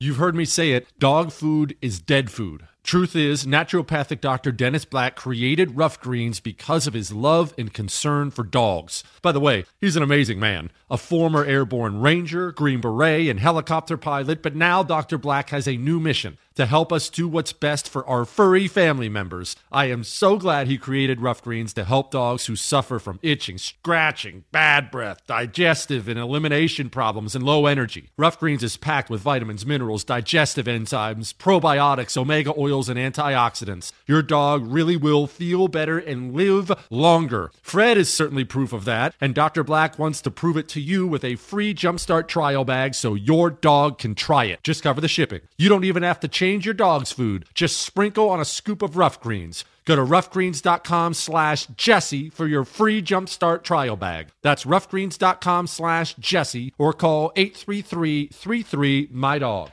You've 0.00 0.18
heard 0.18 0.36
me 0.36 0.44
say 0.44 0.70
it 0.70 0.86
dog 1.00 1.32
food 1.32 1.76
is 1.82 1.98
dead 1.98 2.30
food. 2.30 2.68
Truth 2.84 3.16
is, 3.16 3.44
naturopathic 3.44 4.20
Dr. 4.20 4.52
Dennis 4.52 4.84
Black 4.84 5.16
created 5.16 5.76
Ruff 5.76 6.00
Greens 6.00 6.38
because 6.38 6.86
of 6.86 6.94
his 6.94 7.10
love 7.10 7.52
and 7.58 7.74
concern 7.74 8.30
for 8.30 8.44
dogs. 8.44 9.02
By 9.22 9.32
the 9.32 9.40
way, 9.40 9.64
he's 9.80 9.96
an 9.96 10.04
amazing 10.04 10.38
man, 10.38 10.70
a 10.88 10.96
former 10.96 11.44
airborne 11.44 12.00
ranger, 12.00 12.52
Green 12.52 12.80
Beret, 12.80 13.28
and 13.28 13.40
helicopter 13.40 13.96
pilot, 13.96 14.40
but 14.40 14.54
now 14.54 14.84
Dr. 14.84 15.18
Black 15.18 15.50
has 15.50 15.66
a 15.66 15.76
new 15.76 15.98
mission 15.98 16.38
to 16.58 16.66
help 16.66 16.92
us 16.92 17.08
do 17.08 17.28
what's 17.28 17.52
best 17.52 17.88
for 17.88 18.04
our 18.08 18.24
furry 18.24 18.66
family 18.66 19.08
members. 19.08 19.54
I 19.70 19.84
am 19.84 20.02
so 20.02 20.36
glad 20.36 20.66
he 20.66 20.76
created 20.76 21.20
Ruff 21.20 21.40
Greens 21.40 21.72
to 21.74 21.84
help 21.84 22.10
dogs 22.10 22.46
who 22.46 22.56
suffer 22.56 22.98
from 22.98 23.20
itching, 23.22 23.58
scratching, 23.58 24.42
bad 24.50 24.90
breath, 24.90 25.24
digestive 25.28 26.08
and 26.08 26.18
elimination 26.18 26.90
problems, 26.90 27.36
and 27.36 27.44
low 27.44 27.66
energy. 27.66 28.10
Ruff 28.18 28.40
Greens 28.40 28.64
is 28.64 28.76
packed 28.76 29.08
with 29.08 29.20
vitamins, 29.20 29.64
minerals, 29.64 30.02
digestive 30.02 30.66
enzymes, 30.66 31.32
probiotics, 31.32 32.16
omega 32.16 32.52
oils, 32.58 32.88
and 32.88 32.98
antioxidants. 32.98 33.92
Your 34.08 34.22
dog 34.22 34.66
really 34.66 34.96
will 34.96 35.28
feel 35.28 35.68
better 35.68 35.96
and 36.00 36.34
live 36.34 36.72
longer. 36.90 37.52
Fred 37.62 37.96
is 37.96 38.12
certainly 38.12 38.44
proof 38.44 38.72
of 38.72 38.84
that, 38.84 39.14
and 39.20 39.32
Dr. 39.32 39.62
Black 39.62 39.96
wants 39.96 40.20
to 40.22 40.30
prove 40.32 40.56
it 40.56 40.68
to 40.70 40.80
you 40.80 41.06
with 41.06 41.22
a 41.22 41.36
free 41.36 41.72
Jumpstart 41.72 42.26
trial 42.26 42.64
bag 42.64 42.96
so 42.96 43.14
your 43.14 43.48
dog 43.48 43.98
can 43.98 44.16
try 44.16 44.46
it. 44.46 44.64
Just 44.64 44.82
cover 44.82 45.00
the 45.00 45.06
shipping. 45.06 45.42
You 45.56 45.68
don't 45.68 45.84
even 45.84 46.02
have 46.02 46.18
to 46.18 46.26
change 46.26 46.47
change 46.48 46.64
your 46.64 46.74
dog's 46.74 47.12
food. 47.12 47.44
Just 47.52 47.76
sprinkle 47.78 48.30
on 48.30 48.40
a 48.40 48.44
scoop 48.44 48.80
of 48.80 48.96
Ruff 48.96 49.20
Greens. 49.20 49.66
Go 49.84 49.96
to 49.96 50.02
ruffgreens.com 50.02 51.14
slash 51.14 51.66
Jesse 51.66 52.30
for 52.30 52.46
your 52.46 52.64
free 52.64 53.02
jumpstart 53.02 53.64
trial 53.64 53.96
bag. 53.96 54.28
That's 54.42 54.64
ruffgreens.com 54.64 55.66
slash 55.66 56.14
Jesse 56.14 56.72
or 56.78 56.94
call 56.94 57.32
833-33-MY-DOG. 57.36 59.72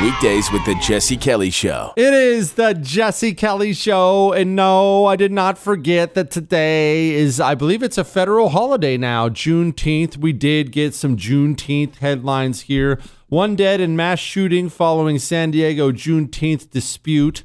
Weekdays 0.00 0.52
with 0.52 0.64
the 0.64 0.76
Jesse 0.76 1.16
Kelly 1.16 1.50
Show. 1.50 1.92
It 1.96 2.14
is 2.14 2.52
the 2.52 2.72
Jesse 2.72 3.34
Kelly 3.34 3.72
Show. 3.72 4.32
And 4.32 4.54
no, 4.54 5.06
I 5.06 5.16
did 5.16 5.32
not 5.32 5.58
forget 5.58 6.14
that 6.14 6.30
today 6.30 7.10
is, 7.10 7.40
I 7.40 7.56
believe 7.56 7.82
it's 7.82 7.98
a 7.98 8.04
federal 8.04 8.50
holiday 8.50 8.96
now, 8.96 9.28
Juneteenth. 9.28 10.16
We 10.16 10.32
did 10.32 10.70
get 10.70 10.94
some 10.94 11.16
Juneteenth 11.16 11.96
headlines 11.96 12.62
here. 12.62 13.00
One 13.28 13.56
dead 13.56 13.80
in 13.80 13.96
mass 13.96 14.20
shooting 14.20 14.68
following 14.68 15.18
San 15.18 15.50
Diego 15.50 15.90
Juneteenth 15.90 16.70
dispute. 16.70 17.42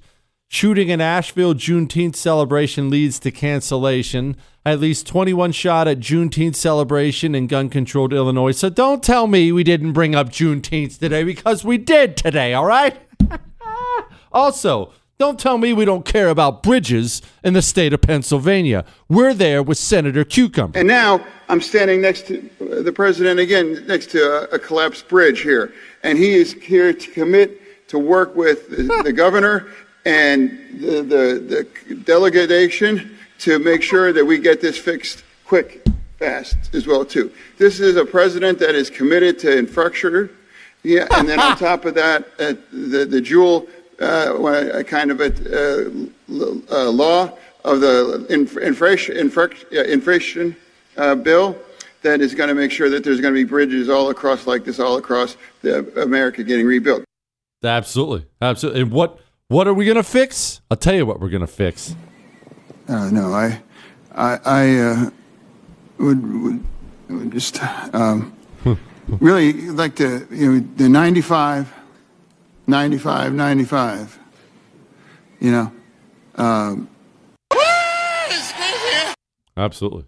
Shooting 0.54 0.90
in 0.90 1.02
Asheville 1.02 1.56
Juneteenth 1.56 2.16
celebration 2.16 2.92
leads 2.92 3.18
to 3.22 3.32
cancellation. 3.32 4.38
At 4.64 4.80
least 4.80 5.08
21 5.08 5.52
shot 5.52 5.88
at 5.88 5.98
Juneteenth 5.98 6.56
celebration 6.56 7.34
in 7.34 7.48
gun 7.48 7.72
controlled 7.72 8.14
Illinois. 8.14 8.52
So 8.52 8.70
don't 8.70 9.02
tell 9.02 9.26
me 9.26 9.52
we 9.52 9.64
didn't 9.64 9.94
bring 9.94 10.14
up 10.14 10.30
Juneteenth 10.30 11.00
today 11.00 11.24
because 11.24 11.66
we 11.66 11.80
did 11.80 12.16
today, 12.16 12.54
all 12.54 12.66
right? 12.66 12.96
also, 14.32 14.94
don't 15.18 15.40
tell 15.40 15.58
me 15.58 15.74
we 15.74 15.86
don't 15.86 16.06
care 16.06 16.30
about 16.30 16.62
bridges 16.62 17.24
in 17.44 17.54
the 17.54 17.64
state 17.64 17.92
of 17.92 18.02
Pennsylvania. 18.02 18.86
We're 19.10 19.34
there 19.34 19.64
with 19.64 19.80
Senator 19.80 20.24
Cucumber. 20.24 20.78
And 20.78 20.88
now 20.88 21.26
I'm 21.50 21.62
standing 21.62 22.00
next 22.00 22.28
to 22.28 22.48
uh, 22.62 22.84
the 22.84 22.94
president 22.94 23.40
again, 23.40 23.84
next 23.88 24.12
to 24.12 24.20
a, 24.22 24.44
a 24.56 24.60
collapsed 24.60 25.08
bridge 25.08 25.42
here. 25.42 25.74
And 26.04 26.16
he 26.16 26.36
is 26.36 26.54
here 26.54 26.94
to 26.94 27.12
commit 27.12 27.60
to 27.88 28.00
work 28.00 28.36
with 28.36 28.70
the 28.70 29.14
governor 29.14 29.68
and 30.06 30.80
the, 30.80 31.02
the, 31.02 31.68
the 31.88 31.96
delegation 31.96 33.18
to 33.40 33.60
make 33.60 33.82
sure 33.82 34.14
that 34.14 34.26
we 34.26 34.38
get 34.38 34.62
this 34.62 34.78
fixed 34.78 35.24
quick, 35.46 35.86
fast 36.20 36.74
as 36.74 36.88
well 36.88 37.06
too. 37.06 37.32
This 37.58 37.80
is 37.80 37.96
a 37.96 38.06
president 38.06 38.60
that 38.60 38.76
is 38.76 38.90
committed 38.90 39.40
to 39.40 39.58
infrastructure, 39.58 40.32
yeah, 40.84 41.08
and 41.12 41.28
then 41.28 41.40
on 41.40 41.58
top 41.70 41.86
of 41.86 41.94
that, 41.96 42.28
uh, 42.40 42.54
the 42.72 43.06
the 43.06 43.22
jewel 43.22 43.68
uh, 44.00 44.84
kind 44.84 45.12
of 45.12 45.22
a 45.22 45.28
uh, 45.28 45.90
uh, 46.72 46.90
law 46.90 47.38
of 47.64 47.80
the 47.80 48.26
inf- 48.30 48.58
inflation 48.58 49.16
inflation 49.18 50.56
uh, 50.98 51.16
bill 51.16 51.56
that 52.02 52.20
is 52.20 52.36
going 52.36 52.50
to 52.50 52.56
make 52.56 52.72
sure 52.72 52.90
that 52.90 53.04
there's 53.04 53.22
going 53.22 53.34
to 53.34 53.40
be 53.40 53.46
bridges 53.46 53.90
all 53.90 54.10
across 54.10 54.46
like 54.46 54.66
this 54.66 54.80
all 54.80 54.98
across 54.98 55.38
the 55.62 55.80
America 56.02 56.44
getting 56.44 56.66
rebuilt. 56.66 57.04
Absolutely, 57.64 58.26
absolutely. 58.42 58.82
And 58.82 58.92
what 58.92 59.20
what 59.54 59.68
are 59.68 59.74
we 59.74 59.86
going 59.86 59.98
to 59.98 60.04
fix? 60.04 60.62
I'll 60.72 60.78
tell 60.78 60.96
you 60.96 61.06
what 61.06 61.20
we're 61.20 61.30
going 61.30 61.42
to 61.42 61.48
fix. 61.48 61.96
Uh, 62.88 63.12
no, 63.12 63.32
I, 63.32 63.62
I, 64.12 64.40
I 64.44 64.78
uh, 64.80 65.10
would, 66.00 66.44
would, 66.44 66.64
would 67.10 67.32
just 67.32 67.64
um, 67.94 68.36
really 69.08 69.54
like 69.70 69.96
to, 69.98 70.28
you 70.32 70.54
know, 70.54 70.68
the 70.76 70.90
95, 70.90 71.72
95, 72.66 73.34
95, 73.34 74.20
you 75.40 75.52
know. 75.52 75.72
Um, 76.34 76.90
Absolutely. 79.56 80.06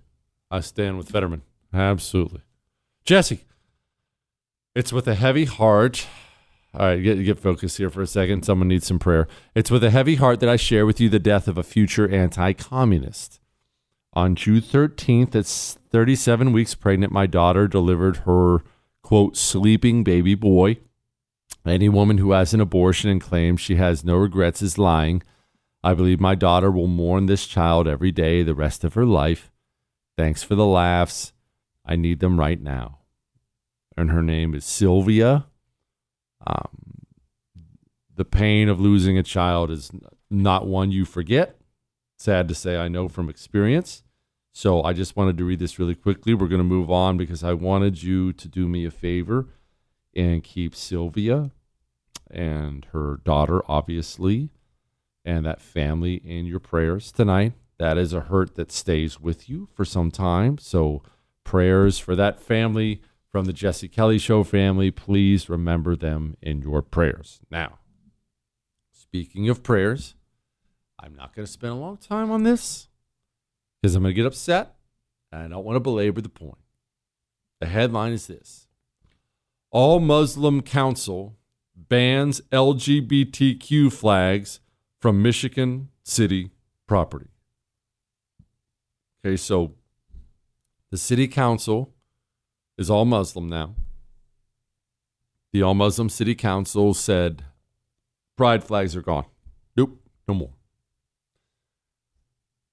I 0.49 0.59
stand 0.61 0.97
with 0.97 1.09
Fetterman. 1.09 1.43
Absolutely. 1.71 2.41
Jesse, 3.05 3.45
it's 4.73 4.91
with 4.91 5.07
a 5.07 5.13
heavy 5.13 5.45
heart. 5.45 6.07
All 6.77 6.87
right, 6.87 7.01
get, 7.01 7.23
get 7.23 7.39
focused 7.39 7.77
here 7.77 7.89
for 7.89 8.01
a 8.01 8.07
second. 8.07 8.43
Someone 8.43 8.67
needs 8.67 8.85
some 8.85 8.99
prayer. 8.99 9.29
It's 9.53 9.71
with 9.71 9.83
a 9.83 9.91
heavy 9.91 10.15
heart 10.15 10.41
that 10.41 10.49
I 10.49 10.57
share 10.57 10.85
with 10.85 10.99
you 10.99 11.07
the 11.07 11.19
death 11.19 11.47
of 11.47 11.57
a 11.57 11.63
future 11.63 12.09
anti 12.13 12.51
communist. 12.51 13.39
On 14.11 14.35
June 14.35 14.61
13th, 14.61 15.35
at 15.35 15.45
37 15.91 16.51
weeks 16.51 16.75
pregnant, 16.75 17.13
my 17.13 17.27
daughter 17.27 17.67
delivered 17.67 18.17
her, 18.17 18.59
quote, 19.01 19.37
sleeping 19.37 20.03
baby 20.03 20.35
boy. 20.35 20.77
Any 21.65 21.87
woman 21.87 22.17
who 22.17 22.31
has 22.31 22.53
an 22.53 22.59
abortion 22.61 23.09
and 23.09 23.21
claims 23.21 23.61
she 23.61 23.75
has 23.75 24.03
no 24.03 24.17
regrets 24.17 24.61
is 24.61 24.77
lying. 24.77 25.23
I 25.81 25.93
believe 25.93 26.19
my 26.19 26.35
daughter 26.35 26.71
will 26.71 26.87
mourn 26.87 27.27
this 27.27 27.47
child 27.47 27.87
every 27.87 28.11
day 28.11 28.43
the 28.43 28.55
rest 28.55 28.83
of 28.83 28.95
her 28.95 29.05
life. 29.05 29.49
Thanks 30.17 30.43
for 30.43 30.55
the 30.55 30.65
laughs. 30.65 31.31
I 31.85 31.95
need 31.95 32.19
them 32.19 32.39
right 32.39 32.61
now. 32.61 32.99
And 33.95 34.11
her 34.11 34.21
name 34.21 34.53
is 34.53 34.65
Sylvia. 34.65 35.45
Um, 36.45 37.05
the 38.15 38.25
pain 38.25 38.69
of 38.69 38.79
losing 38.79 39.17
a 39.17 39.23
child 39.23 39.71
is 39.71 39.91
not 40.29 40.67
one 40.67 40.91
you 40.91 41.05
forget. 41.05 41.59
Sad 42.17 42.47
to 42.47 42.55
say, 42.55 42.77
I 42.77 42.87
know 42.87 43.09
from 43.09 43.29
experience. 43.29 44.03
So 44.53 44.83
I 44.83 44.93
just 44.93 45.17
wanted 45.17 45.37
to 45.37 45.43
read 45.43 45.59
this 45.59 45.79
really 45.79 45.95
quickly. 45.95 46.33
We're 46.33 46.47
going 46.47 46.59
to 46.59 46.63
move 46.63 46.89
on 46.89 47.17
because 47.17 47.43
I 47.43 47.53
wanted 47.53 48.01
you 48.03 48.31
to 48.33 48.47
do 48.47 48.69
me 48.69 48.85
a 48.85 48.91
favor 48.91 49.49
and 50.15 50.43
keep 50.43 50.73
Sylvia 50.75 51.51
and 52.31 52.85
her 52.93 53.19
daughter, 53.25 53.61
obviously, 53.67 54.49
and 55.25 55.45
that 55.45 55.61
family 55.61 56.15
in 56.15 56.45
your 56.45 56.61
prayers 56.61 57.11
tonight. 57.11 57.51
That 57.79 57.97
is 57.97 58.13
a 58.13 58.21
hurt 58.21 58.55
that 58.55 58.71
stays 58.71 59.19
with 59.19 59.49
you 59.49 59.67
for 59.73 59.83
some 59.83 60.09
time. 60.09 60.57
So, 60.57 61.03
prayers 61.43 61.99
for 61.99 62.15
that 62.15 62.39
family 62.39 63.01
from 63.35 63.43
the 63.43 63.51
Jesse 63.51 63.89
Kelly 63.89 64.17
Show 64.17 64.45
family. 64.45 64.91
Please 64.91 65.49
remember 65.49 65.97
them 65.97 66.37
in 66.41 66.61
your 66.61 66.81
prayers. 66.81 67.41
Now, 67.51 67.79
speaking 68.93 69.49
of 69.49 69.61
prayers, 69.61 70.15
I'm 70.97 71.17
not 71.17 71.35
going 71.35 71.45
to 71.45 71.51
spend 71.51 71.73
a 71.73 71.75
long 71.75 71.97
time 71.97 72.31
on 72.31 72.43
this 72.43 72.87
because 73.81 73.93
I'm 73.93 74.03
going 74.03 74.15
to 74.15 74.15
get 74.15 74.25
upset 74.25 74.75
and 75.33 75.43
I 75.43 75.47
don't 75.49 75.65
want 75.65 75.75
to 75.75 75.81
belabor 75.81 76.21
the 76.21 76.29
point. 76.29 76.59
The 77.59 77.67
headline 77.67 78.13
is 78.13 78.27
this 78.27 78.67
All 79.69 79.99
Muslim 79.99 80.61
Council 80.61 81.35
bans 81.75 82.39
LGBTQ 82.53 83.91
flags 83.91 84.61
from 85.01 85.21
Michigan 85.21 85.89
City 86.03 86.51
property. 86.87 87.31
Okay, 89.25 89.35
so 89.35 89.73
the 90.89 90.97
city 90.97 91.27
council 91.27 91.94
is 92.77 92.89
all 92.89 93.05
Muslim 93.05 93.47
now. 93.47 93.75
the 95.51 95.61
All 95.61 95.73
Muslim 95.73 96.09
City 96.09 96.35
Council 96.35 96.93
said 96.93 97.45
pride 98.35 98.63
flags 98.63 98.95
are 98.95 99.01
gone. 99.01 99.25
Nope, 99.77 100.01
no 100.27 100.33
more. 100.33 100.53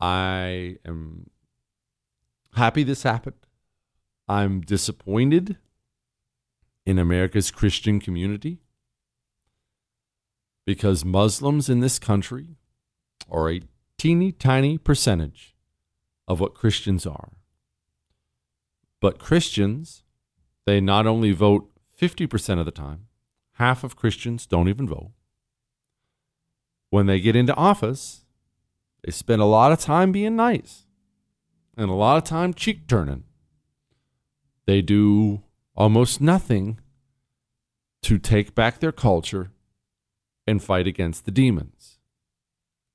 I 0.00 0.78
am 0.84 1.30
happy 2.54 2.82
this 2.82 3.04
happened. 3.04 3.36
I'm 4.28 4.60
disappointed 4.62 5.58
in 6.84 6.98
America's 6.98 7.52
Christian 7.52 8.00
community 8.00 8.58
because 10.66 11.04
Muslims 11.04 11.68
in 11.68 11.80
this 11.80 11.98
country 11.98 12.56
are 13.30 13.50
a 13.50 13.60
teeny 13.98 14.32
tiny 14.32 14.78
percentage 14.78 15.54
of 16.26 16.40
what 16.40 16.54
Christians 16.54 17.06
are. 17.06 17.30
But 19.02 19.18
Christians, 19.18 20.04
they 20.64 20.80
not 20.80 21.08
only 21.08 21.32
vote 21.32 21.68
50% 22.00 22.60
of 22.60 22.66
the 22.66 22.70
time, 22.70 23.08
half 23.54 23.82
of 23.82 23.96
Christians 23.96 24.46
don't 24.46 24.68
even 24.68 24.88
vote. 24.88 25.10
When 26.90 27.06
they 27.06 27.18
get 27.18 27.34
into 27.34 27.52
office, 27.56 28.24
they 29.02 29.10
spend 29.10 29.42
a 29.42 29.46
lot 29.46 29.72
of 29.72 29.80
time 29.80 30.12
being 30.12 30.36
nice 30.36 30.84
and 31.76 31.90
a 31.90 31.94
lot 31.94 32.16
of 32.16 32.22
time 32.22 32.54
cheek 32.54 32.86
turning. 32.86 33.24
They 34.66 34.82
do 34.82 35.42
almost 35.74 36.20
nothing 36.20 36.78
to 38.02 38.18
take 38.18 38.54
back 38.54 38.78
their 38.78 38.92
culture 38.92 39.50
and 40.46 40.62
fight 40.62 40.86
against 40.86 41.24
the 41.24 41.32
demons. 41.32 41.98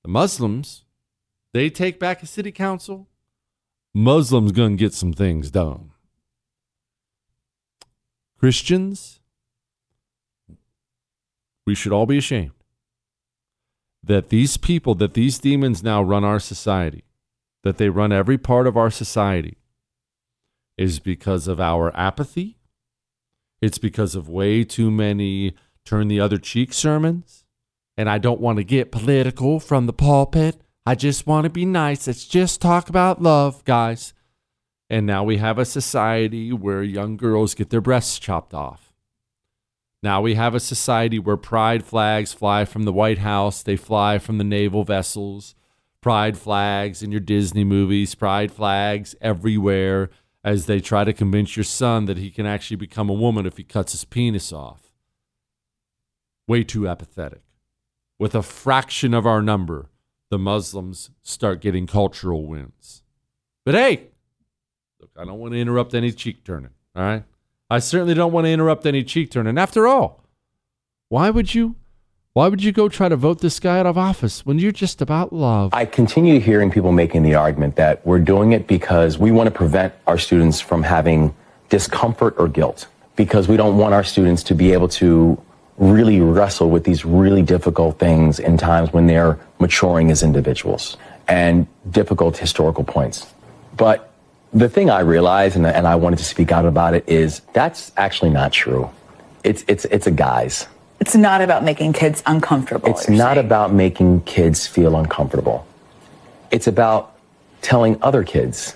The 0.03 0.09
Muslims, 0.09 0.85
they 1.53 1.69
take 1.69 1.99
back 1.99 2.23
a 2.23 2.27
city 2.27 2.53
council. 2.53 3.09
Muslims 3.93 4.53
gonna 4.53 4.77
get 4.77 4.93
some 4.93 5.11
things 5.11 5.51
done. 5.51 5.91
Christians, 8.37 9.19
we 11.65 11.75
should 11.75 11.91
all 11.91 12.05
be 12.05 12.17
ashamed 12.17 12.51
that 14.03 14.29
these 14.29 14.57
people, 14.57 14.95
that 14.95 15.13
these 15.13 15.37
demons 15.39 15.83
now 15.83 16.01
run 16.01 16.23
our 16.23 16.39
society, 16.39 17.03
that 17.63 17.77
they 17.77 17.89
run 17.89 18.11
every 18.11 18.37
part 18.37 18.67
of 18.67 18.77
our 18.77 18.89
society, 18.89 19.57
is 20.77 20.99
because 20.99 21.47
of 21.47 21.59
our 21.59 21.95
apathy. 21.95 22.57
It's 23.61 23.79
because 23.79 24.15
of 24.15 24.29
way 24.29 24.63
too 24.63 24.91
many 24.91 25.55
turn 25.83 26.07
the 26.07 26.19
other 26.19 26.37
cheek 26.37 26.73
sermons. 26.73 27.43
And 27.97 28.09
I 28.09 28.19
don't 28.19 28.39
want 28.39 28.57
to 28.57 28.63
get 28.63 28.91
political 28.91 29.59
from 29.59 29.87
the 29.87 29.93
pulpit. 29.93 30.61
I 30.85 30.93
just 30.95 31.25
want 31.25 31.45
to 31.45 31.49
be 31.49 31.65
nice. 31.65 32.05
Let's 32.05 32.25
just 32.25 32.61
talk 32.61 32.89
about 32.89 33.21
love, 33.21 33.65
guys. 33.65 34.13
And 34.89 35.05
now 35.05 35.23
we 35.23 35.37
have 35.37 35.57
a 35.57 35.65
society 35.65 36.53
where 36.53 36.81
young 36.83 37.17
girls 37.17 37.53
get 37.53 37.69
their 37.69 37.81
breasts 37.81 38.19
chopped 38.19 38.53
off. 38.53 38.93
Now 40.01 40.21
we 40.21 40.35
have 40.35 40.55
a 40.55 40.59
society 40.59 41.19
where 41.19 41.37
pride 41.37 41.83
flags 41.83 42.31
fly 42.31 42.65
from 42.65 42.83
the 42.83 42.93
White 42.93 43.17
House, 43.17 43.63
they 43.63 43.75
fly 43.75 44.19
from 44.19 44.37
the 44.37 44.43
naval 44.43 44.83
vessels, 44.83 45.55
pride 46.01 46.37
flags 46.37 47.03
in 47.03 47.11
your 47.11 47.19
Disney 47.19 47.63
movies, 47.63 48.15
pride 48.15 48.51
flags 48.51 49.15
everywhere 49.19 50.09
as 50.43 50.65
they 50.65 50.79
try 50.79 51.03
to 51.03 51.11
convince 51.11 51.57
your 51.57 51.63
son 51.65 52.05
that 52.05 52.17
he 52.17 52.29
can 52.29 52.45
actually 52.45 52.77
become 52.77 53.09
a 53.09 53.13
woman 53.13 53.45
if 53.45 53.57
he 53.57 53.63
cuts 53.63 53.91
his 53.91 54.05
penis 54.05 54.53
off. 54.53 54.93
Way 56.47 56.63
too 56.63 56.87
apathetic. 56.87 57.41
With 58.17 58.33
a 58.33 58.41
fraction 58.41 59.13
of 59.13 59.25
our 59.25 59.41
number, 59.41 59.89
the 60.29 60.39
Muslims 60.39 61.09
start 61.21 61.59
getting 61.59 61.87
cultural 61.87 62.45
wins. 62.45 63.03
But 63.65 63.75
hey, 63.75 64.11
look, 65.15 65.21
I 65.21 65.25
don't 65.25 65.39
want 65.39 65.53
to 65.53 65.59
interrupt 65.59 65.93
any 65.93 66.11
cheek 66.11 66.43
turning, 66.43 66.71
all 66.95 67.03
right? 67.03 67.23
I 67.69 67.79
certainly 67.79 68.13
don't 68.13 68.31
want 68.31 68.45
to 68.45 68.51
interrupt 68.51 68.85
any 68.85 69.03
cheek 69.03 69.31
turning. 69.31 69.57
After 69.57 69.87
all, 69.87 70.23
why 71.09 71.29
would 71.29 71.53
you 71.53 71.75
why 72.33 72.47
would 72.49 72.63
you 72.63 72.71
go 72.71 72.87
try 72.87 73.09
to 73.09 73.15
vote 73.15 73.41
this 73.41 73.59
guy 73.59 73.79
out 73.79 73.87
of 73.87 73.97
office 73.97 74.45
when 74.45 74.59
you're 74.59 74.71
just 74.71 75.01
about 75.01 75.33
love? 75.33 75.73
I 75.73 75.85
continue 75.85 76.39
hearing 76.39 76.69
people 76.69 76.91
making 76.91 77.23
the 77.23 77.33
argument 77.33 77.75
that 77.77 78.05
we're 78.05 78.19
doing 78.19 78.51
it 78.51 78.67
because 78.67 79.17
we 79.17 79.31
want 79.31 79.47
to 79.47 79.51
prevent 79.51 79.91
our 80.05 80.19
students 80.19 80.61
from 80.61 80.83
having 80.83 81.33
discomfort 81.69 82.35
or 82.37 82.47
guilt, 82.47 82.87
because 83.15 83.47
we 83.47 83.57
don't 83.57 83.77
want 83.77 83.95
our 83.95 84.03
students 84.03 84.43
to 84.43 84.55
be 84.55 84.71
able 84.71 84.87
to 84.89 85.41
really 85.77 86.21
wrestle 86.21 86.69
with 86.69 86.83
these 86.83 87.03
really 87.05 87.41
difficult 87.41 87.97
things 87.97 88.39
in 88.39 88.55
times 88.55 88.93
when 88.93 89.07
they're 89.07 89.39
maturing 89.59 90.11
as 90.11 90.21
individuals 90.21 90.95
and 91.27 91.67
difficult 91.89 92.37
historical 92.37 92.83
points. 92.83 93.33
But 93.75 94.11
the 94.57 94.69
thing 94.69 94.89
I 94.89 95.01
realized, 95.01 95.55
and, 95.55 95.65
and 95.65 95.87
I 95.87 95.95
wanted 95.95 96.17
to 96.17 96.25
speak 96.25 96.51
out 96.51 96.65
about 96.65 96.93
it, 96.93 97.07
is 97.07 97.41
that's 97.53 97.91
actually 97.97 98.31
not 98.31 98.51
true. 98.51 98.89
It's, 99.43 99.63
it's, 99.67 99.85
it's 99.85 100.07
a 100.07 100.11
guise. 100.11 100.67
It's 100.99 101.15
not 101.15 101.41
about 101.41 101.63
making 101.63 101.93
kids 101.93 102.23
uncomfortable. 102.25 102.89
It's 102.89 103.07
not 103.07 103.35
saying. 103.35 103.45
about 103.45 103.73
making 103.73 104.21
kids 104.21 104.65
feel 104.65 104.97
uncomfortable. 104.97 105.67
It's 106.49 106.67
about 106.67 107.15
telling 107.61 108.01
other 108.01 108.23
kids 108.23 108.75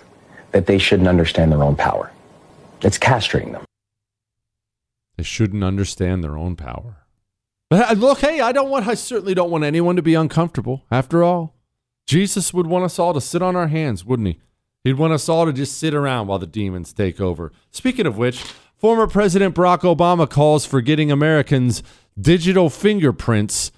that 0.51 0.67
they 0.67 0.77
shouldn't 0.77 1.07
understand 1.07 1.51
their 1.51 1.63
own 1.63 1.75
power. 1.75 2.11
It's 2.81 2.99
castrating 2.99 3.53
them. 3.53 3.63
They 5.17 5.23
shouldn't 5.23 5.63
understand 5.63 6.23
their 6.23 6.37
own 6.37 6.55
power. 6.55 6.97
But 7.69 7.89
uh, 7.89 7.93
look, 7.93 8.19
hey, 8.19 8.41
I 8.41 8.51
don't 8.51 8.69
want 8.69 8.87
I 8.87 8.95
certainly 8.95 9.33
don't 9.33 9.49
want 9.49 9.63
anyone 9.63 9.95
to 9.95 10.01
be 10.01 10.13
uncomfortable. 10.13 10.83
After 10.91 11.23
all, 11.23 11.55
Jesus 12.05 12.53
would 12.53 12.67
want 12.67 12.83
us 12.85 12.99
all 12.99 13.13
to 13.13 13.21
sit 13.21 13.41
on 13.41 13.55
our 13.55 13.67
hands, 13.67 14.03
wouldn't 14.03 14.27
he? 14.27 14.39
He'd 14.83 14.93
want 14.93 15.13
us 15.13 15.29
all 15.29 15.45
to 15.45 15.53
just 15.53 15.77
sit 15.77 15.93
around 15.93 16.27
while 16.27 16.39
the 16.39 16.47
demons 16.47 16.93
take 16.93 17.21
over. 17.21 17.51
Speaking 17.71 18.07
of 18.07 18.17
which, 18.17 18.41
former 18.75 19.07
President 19.07 19.55
Barack 19.55 19.81
Obama 19.81 20.29
calls 20.29 20.65
for 20.65 20.81
getting 20.81 21.11
Americans 21.11 21.83
digital 22.19 22.69
fingerprints 22.69 23.71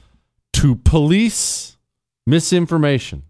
to 0.53 0.75
police 0.75 1.77
misinformation. 2.25 3.23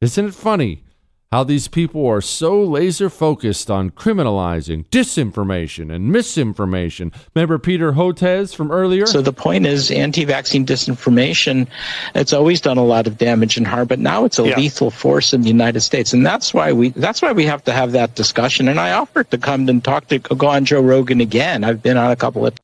Isn't 0.00 0.26
it 0.26 0.34
funny 0.34 0.84
how 1.32 1.42
these 1.42 1.66
people 1.66 2.06
are 2.06 2.20
so 2.20 2.62
laser 2.62 3.08
focused 3.08 3.70
on 3.70 3.90
criminalizing 3.90 4.84
disinformation 4.88 5.92
and 5.92 6.12
misinformation. 6.12 7.10
Remember 7.34 7.58
Peter 7.58 7.92
Hotez 7.92 8.54
from 8.54 8.70
earlier? 8.70 9.06
So 9.06 9.22
the 9.22 9.32
point 9.32 9.64
is 9.64 9.90
anti 9.90 10.26
vaccine 10.26 10.66
disinformation, 10.66 11.66
it's 12.14 12.34
always 12.34 12.60
done 12.60 12.76
a 12.76 12.84
lot 12.84 13.06
of 13.06 13.16
damage 13.16 13.56
and 13.56 13.66
harm, 13.66 13.88
but 13.88 13.98
now 13.98 14.26
it's 14.26 14.38
a 14.38 14.46
yeah. 14.46 14.58
lethal 14.58 14.90
force 14.90 15.32
in 15.32 15.40
the 15.40 15.48
United 15.48 15.80
States. 15.80 16.12
And 16.12 16.24
that's 16.24 16.52
why 16.52 16.70
we 16.74 16.90
that's 16.90 17.22
why 17.22 17.32
we 17.32 17.46
have 17.46 17.64
to 17.64 17.72
have 17.72 17.92
that 17.92 18.14
discussion. 18.14 18.68
And 18.68 18.78
I 18.78 18.92
offered 18.92 19.30
to 19.30 19.38
come 19.38 19.66
and 19.70 19.82
talk 19.82 20.08
to 20.08 20.18
go 20.18 20.48
on 20.48 20.66
Joe 20.66 20.82
Rogan 20.82 21.22
again. 21.22 21.64
I've 21.64 21.82
been 21.82 21.96
on 21.96 22.10
a 22.10 22.16
couple 22.16 22.46
of 22.46 22.54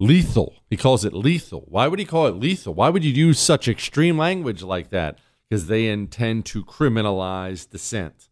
lethal. 0.00 0.54
He 0.70 0.78
calls 0.78 1.04
it 1.04 1.12
lethal. 1.12 1.64
Why 1.68 1.88
would 1.88 1.98
he 1.98 2.06
call 2.06 2.26
it 2.26 2.36
lethal? 2.36 2.72
Why 2.72 2.88
would 2.88 3.04
you 3.04 3.12
use 3.12 3.38
such 3.38 3.68
extreme 3.68 4.16
language 4.16 4.62
like 4.62 4.88
that? 4.90 5.18
Because 5.48 5.66
they 5.66 5.86
intend 5.86 6.44
to 6.46 6.64
criminalize 6.64 7.68
dissent. 7.68 8.28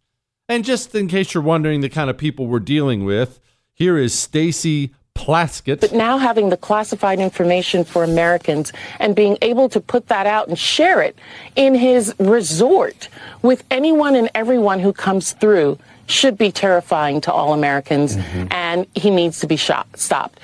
And 0.48 0.64
just 0.64 0.94
in 0.94 1.08
case 1.08 1.34
you're 1.34 1.42
wondering 1.42 1.80
the 1.80 1.88
kind 1.88 2.10
of 2.10 2.18
people 2.18 2.46
we're 2.46 2.60
dealing 2.60 3.04
with, 3.04 3.40
here 3.72 3.96
is 3.96 4.12
Stacey 4.14 4.94
Plaskett. 5.14 5.80
But 5.80 5.92
now 5.92 6.18
having 6.18 6.50
the 6.50 6.56
classified 6.56 7.18
information 7.18 7.84
for 7.84 8.04
Americans 8.04 8.72
and 9.00 9.16
being 9.16 9.38
able 9.42 9.68
to 9.70 9.80
put 9.80 10.08
that 10.08 10.26
out 10.26 10.48
and 10.48 10.58
share 10.58 11.00
it 11.00 11.16
in 11.56 11.74
his 11.74 12.14
resort 12.18 13.08
with 13.42 13.64
anyone 13.70 14.14
and 14.14 14.30
everyone 14.34 14.78
who 14.78 14.92
comes 14.92 15.32
through 15.32 15.78
should 16.06 16.38
be 16.38 16.52
terrifying 16.52 17.20
to 17.22 17.32
all 17.32 17.52
Americans, 17.52 18.16
mm-hmm. 18.16 18.46
and 18.52 18.86
he 18.94 19.10
needs 19.10 19.40
to 19.40 19.46
be 19.46 19.56
shot, 19.56 19.88
stopped. 19.96 20.38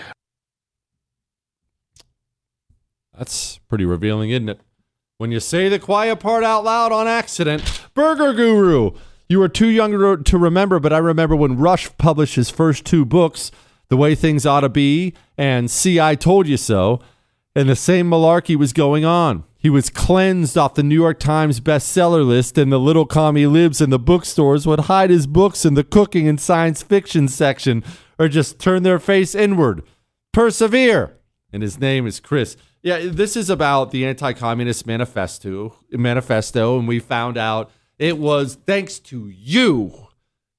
That's 3.17 3.59
pretty 3.69 3.85
revealing, 3.85 4.31
isn't 4.31 4.49
it? 4.49 4.61
When 5.23 5.31
you 5.31 5.39
say 5.39 5.69
the 5.69 5.79
quiet 5.79 6.19
part 6.19 6.43
out 6.43 6.65
loud 6.65 6.91
on 6.91 7.07
accident, 7.07 7.63
Burger 7.95 8.33
Guru. 8.33 8.91
You 9.29 9.41
are 9.43 9.49
too 9.49 9.69
young 9.69 10.25
to 10.25 10.37
remember, 10.37 10.81
but 10.81 10.93
I 10.93 10.99
remember 10.99 11.37
when 11.37 11.57
Rush 11.59 11.97
published 11.97 12.35
his 12.35 12.51
first 12.51 12.85
two 12.85 13.05
books, 13.05 13.53
The 13.87 13.97
Way 13.97 14.17
Things 14.17 14.45
Ought 14.45 14.63
to 14.63 14.69
Be 14.69 15.15
and 15.39 15.71
See, 15.71 16.01
I 16.01 16.17
Told 16.17 16.49
You 16.49 16.57
So, 16.57 16.99
and 17.55 17.69
the 17.69 17.77
same 17.77 18.11
malarkey 18.11 18.57
was 18.57 18.73
going 18.73 19.05
on. 19.05 19.45
He 19.57 19.71
was 19.71 19.91
cleansed 19.91 20.59
off 20.59 20.75
the 20.75 20.83
New 20.83 20.97
York 20.97 21.21
Times 21.21 21.61
bestseller 21.61 22.27
list, 22.27 22.59
and 22.59 22.73
the 22.73 22.81
little 22.81 23.07
commie 23.07 23.47
libs 23.47 23.81
in 23.81 23.91
the 23.91 24.01
bookstores 24.01 24.67
would 24.67 24.81
hide 24.81 25.11
his 25.11 25.29
books 25.29 25.65
in 25.65 25.75
the 25.75 25.85
cooking 25.85 26.27
and 26.27 26.41
science 26.41 26.83
fiction 26.83 27.29
section 27.29 27.85
or 28.19 28.27
just 28.27 28.59
turn 28.59 28.83
their 28.83 28.99
face 28.99 29.37
inward. 29.37 29.85
Persevere. 30.33 31.17
And 31.53 31.63
his 31.63 31.79
name 31.79 32.09
is 32.09 32.19
Chris. 32.19 32.57
Yeah, 32.85 32.99
this 33.05 33.37
is 33.37 33.49
about 33.49 33.93
the 33.93 34.05
anti-communist 34.05 34.89
manifesto, 34.89 35.77
manifesto, 35.93 36.81
and 36.81 36.89
we 36.89 36.99
found 36.99 37.39
out 37.39 37.71
it 37.97 38.19
was 38.19 38.57
thanks 38.67 38.99
to 38.99 39.29
you, 39.29 40.09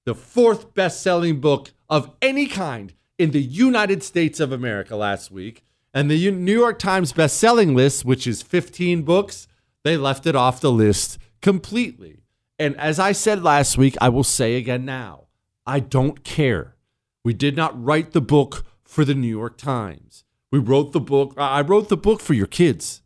the 0.05 0.15
fourth 0.15 0.73
best-selling 0.73 1.41
book 1.41 1.71
of 1.89 2.15
any 2.21 2.47
kind 2.47 2.93
in 3.17 3.31
the 3.31 3.41
United 3.41 4.03
States 4.03 4.39
of 4.39 4.53
America 4.53 4.95
last 4.95 5.31
week, 5.31 5.65
and 5.93 6.09
the 6.09 6.31
New 6.31 6.57
York 6.57 6.79
Times 6.79 7.11
best-selling 7.11 7.75
list, 7.75 8.05
which 8.05 8.25
is 8.25 8.41
15 8.41 9.01
books, 9.01 9.49
they 9.83 9.97
left 9.97 10.25
it 10.25 10.35
off 10.35 10.61
the 10.61 10.71
list 10.71 11.17
completely. 11.41 12.23
And 12.57 12.79
as 12.79 12.99
I 12.99 13.11
said 13.11 13.43
last 13.43 13.77
week, 13.77 13.97
I 13.99 14.07
will 14.07 14.23
say 14.23 14.55
again 14.55 14.85
now, 14.85 15.25
I 15.65 15.81
don't 15.81 16.23
care. 16.23 16.77
We 17.25 17.33
did 17.33 17.57
not 17.57 17.83
write 17.83 18.11
the 18.11 18.21
book 18.21 18.65
for 18.81 19.03
the 19.03 19.13
New 19.13 19.27
York 19.27 19.57
Times. 19.57 20.22
We 20.53 20.59
wrote 20.59 20.91
the 20.91 20.99
book. 20.99 21.33
I 21.35 21.61
wrote 21.61 21.89
the 21.89 21.97
book 21.97 22.21
for 22.21 22.35
your 22.35 22.45
kids. 22.45 23.01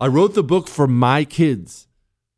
I 0.00 0.08
wrote 0.08 0.34
the 0.34 0.42
book 0.42 0.66
for 0.66 0.88
my 0.88 1.22
kids. 1.22 1.86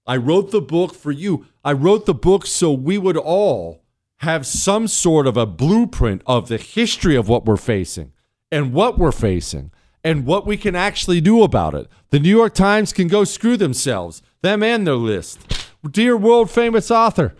I 0.06 0.18
wrote 0.18 0.50
the 0.50 0.60
book 0.60 0.94
for 0.94 1.10
you. 1.10 1.46
I 1.64 1.72
wrote 1.72 2.04
the 2.04 2.12
book 2.12 2.44
so 2.44 2.70
we 2.70 2.98
would 2.98 3.16
all 3.16 3.82
have 4.18 4.46
some 4.46 4.88
sort 4.88 5.26
of 5.26 5.38
a 5.38 5.46
blueprint 5.46 6.20
of 6.26 6.48
the 6.48 6.58
history 6.58 7.16
of 7.16 7.30
what 7.30 7.46
we're 7.46 7.56
facing 7.56 8.12
and 8.52 8.74
what 8.74 8.98
we're 8.98 9.10
facing 9.10 9.70
and 10.04 10.26
what 10.26 10.46
we 10.46 10.58
can 10.58 10.76
actually 10.76 11.22
do 11.22 11.42
about 11.42 11.72
it. 11.72 11.88
The 12.10 12.20
New 12.20 12.36
York 12.36 12.52
Times 12.52 12.92
can 12.92 13.08
go 13.08 13.24
screw 13.24 13.56
themselves, 13.56 14.20
them 14.42 14.62
and 14.62 14.86
their 14.86 14.96
list. 14.96 15.66
Dear 15.90 16.14
world 16.14 16.50
famous 16.50 16.90
author, 16.90 17.34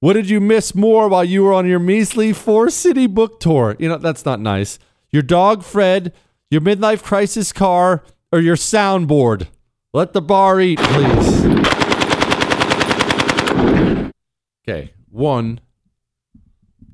what 0.00 0.14
did 0.14 0.28
you 0.28 0.40
miss 0.40 0.74
more 0.74 1.06
while 1.06 1.24
you 1.24 1.44
were 1.44 1.52
on 1.52 1.68
your 1.68 1.78
measly 1.78 2.32
four 2.32 2.70
city 2.70 3.06
book 3.06 3.38
tour? 3.38 3.76
You 3.78 3.88
know, 3.88 3.98
that's 3.98 4.24
not 4.24 4.40
nice. 4.40 4.80
Your 5.12 5.22
dog, 5.22 5.62
Fred, 5.62 6.14
your 6.50 6.62
midlife 6.62 7.02
crisis 7.02 7.52
car, 7.52 8.02
or 8.32 8.40
your 8.40 8.56
soundboard? 8.56 9.48
Let 9.92 10.14
the 10.14 10.22
bar 10.22 10.58
eat, 10.58 10.78
please. 10.78 11.44
Okay, 14.66 14.94
one, 15.10 15.60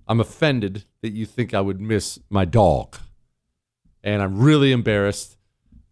I'm 0.09 0.19
offended 0.19 0.85
that 1.03 1.11
you 1.11 1.27
think 1.27 1.55
I 1.55 1.61
would 1.61 1.81
miss 1.81 2.19
my 2.29 2.45
dog. 2.45 2.99
And 4.03 4.21
I'm 4.21 4.41
really 4.41 4.73
embarrassed 4.73 5.37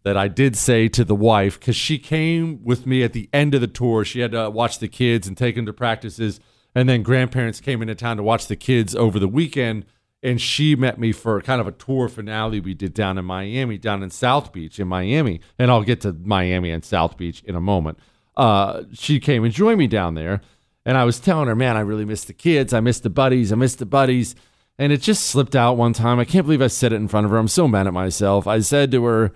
that 0.03 0.17
I 0.17 0.27
did 0.27 0.57
say 0.57 0.89
to 0.89 1.05
the 1.05 1.15
wife, 1.15 1.57
because 1.57 1.77
she 1.77 1.97
came 1.97 2.61
with 2.61 2.85
me 2.85 3.03
at 3.03 3.13
the 3.13 3.29
end 3.31 3.55
of 3.55 3.61
the 3.61 3.67
tour. 3.67 4.03
She 4.03 4.19
had 4.19 4.31
to 4.31 4.49
watch 4.49 4.79
the 4.79 4.89
kids 4.89 5.29
and 5.29 5.37
take 5.37 5.55
them 5.55 5.65
to 5.65 5.71
practices. 5.71 6.41
And 6.75 6.89
then 6.89 7.03
grandparents 7.03 7.61
came 7.61 7.81
into 7.81 7.95
town 7.95 8.17
to 8.17 8.23
watch 8.23 8.47
the 8.47 8.57
kids 8.57 8.93
over 8.95 9.17
the 9.17 9.29
weekend. 9.29 9.85
And 10.23 10.41
she 10.41 10.75
met 10.75 10.99
me 10.99 11.11
for 11.11 11.39
kind 11.41 11.61
of 11.61 11.67
a 11.67 11.71
tour 11.71 12.09
finale 12.09 12.59
we 12.59 12.73
did 12.73 12.93
down 12.93 13.17
in 13.17 13.25
Miami, 13.25 13.77
down 13.77 14.01
in 14.01 14.09
South 14.09 14.51
Beach 14.51 14.79
in 14.79 14.87
Miami. 14.87 15.41
And 15.59 15.69
I'll 15.69 15.83
get 15.83 16.01
to 16.01 16.13
Miami 16.13 16.71
and 16.71 16.83
South 16.83 17.17
Beach 17.17 17.43
in 17.43 17.55
a 17.55 17.61
moment. 17.61 17.99
Uh, 18.35 18.83
she 18.93 19.19
came 19.19 19.43
and 19.43 19.53
joined 19.53 19.77
me 19.77 19.87
down 19.87 20.15
there. 20.15 20.41
And 20.85 20.97
I 20.97 21.03
was 21.03 21.19
telling 21.19 21.47
her, 21.47 21.55
man, 21.55 21.75
I 21.77 21.81
really 21.81 22.05
miss 22.05 22.23
the 22.23 22.33
kids. 22.33 22.73
I 22.73 22.79
miss 22.79 22.99
the 22.99 23.09
buddies. 23.09 23.51
I 23.51 23.55
miss 23.55 23.75
the 23.75 23.85
buddies. 23.85 24.35
And 24.79 24.93
it 24.93 25.01
just 25.01 25.23
slipped 25.23 25.55
out 25.55 25.77
one 25.77 25.93
time. 25.93 26.19
I 26.19 26.25
can't 26.25 26.45
believe 26.45 26.61
I 26.61 26.67
said 26.67 26.93
it 26.93 26.97
in 26.97 27.07
front 27.07 27.25
of 27.25 27.31
her. 27.31 27.37
I'm 27.37 27.47
so 27.47 27.67
mad 27.67 27.87
at 27.87 27.93
myself. 27.93 28.47
I 28.47 28.59
said 28.59 28.91
to 28.91 29.03
her, 29.05 29.33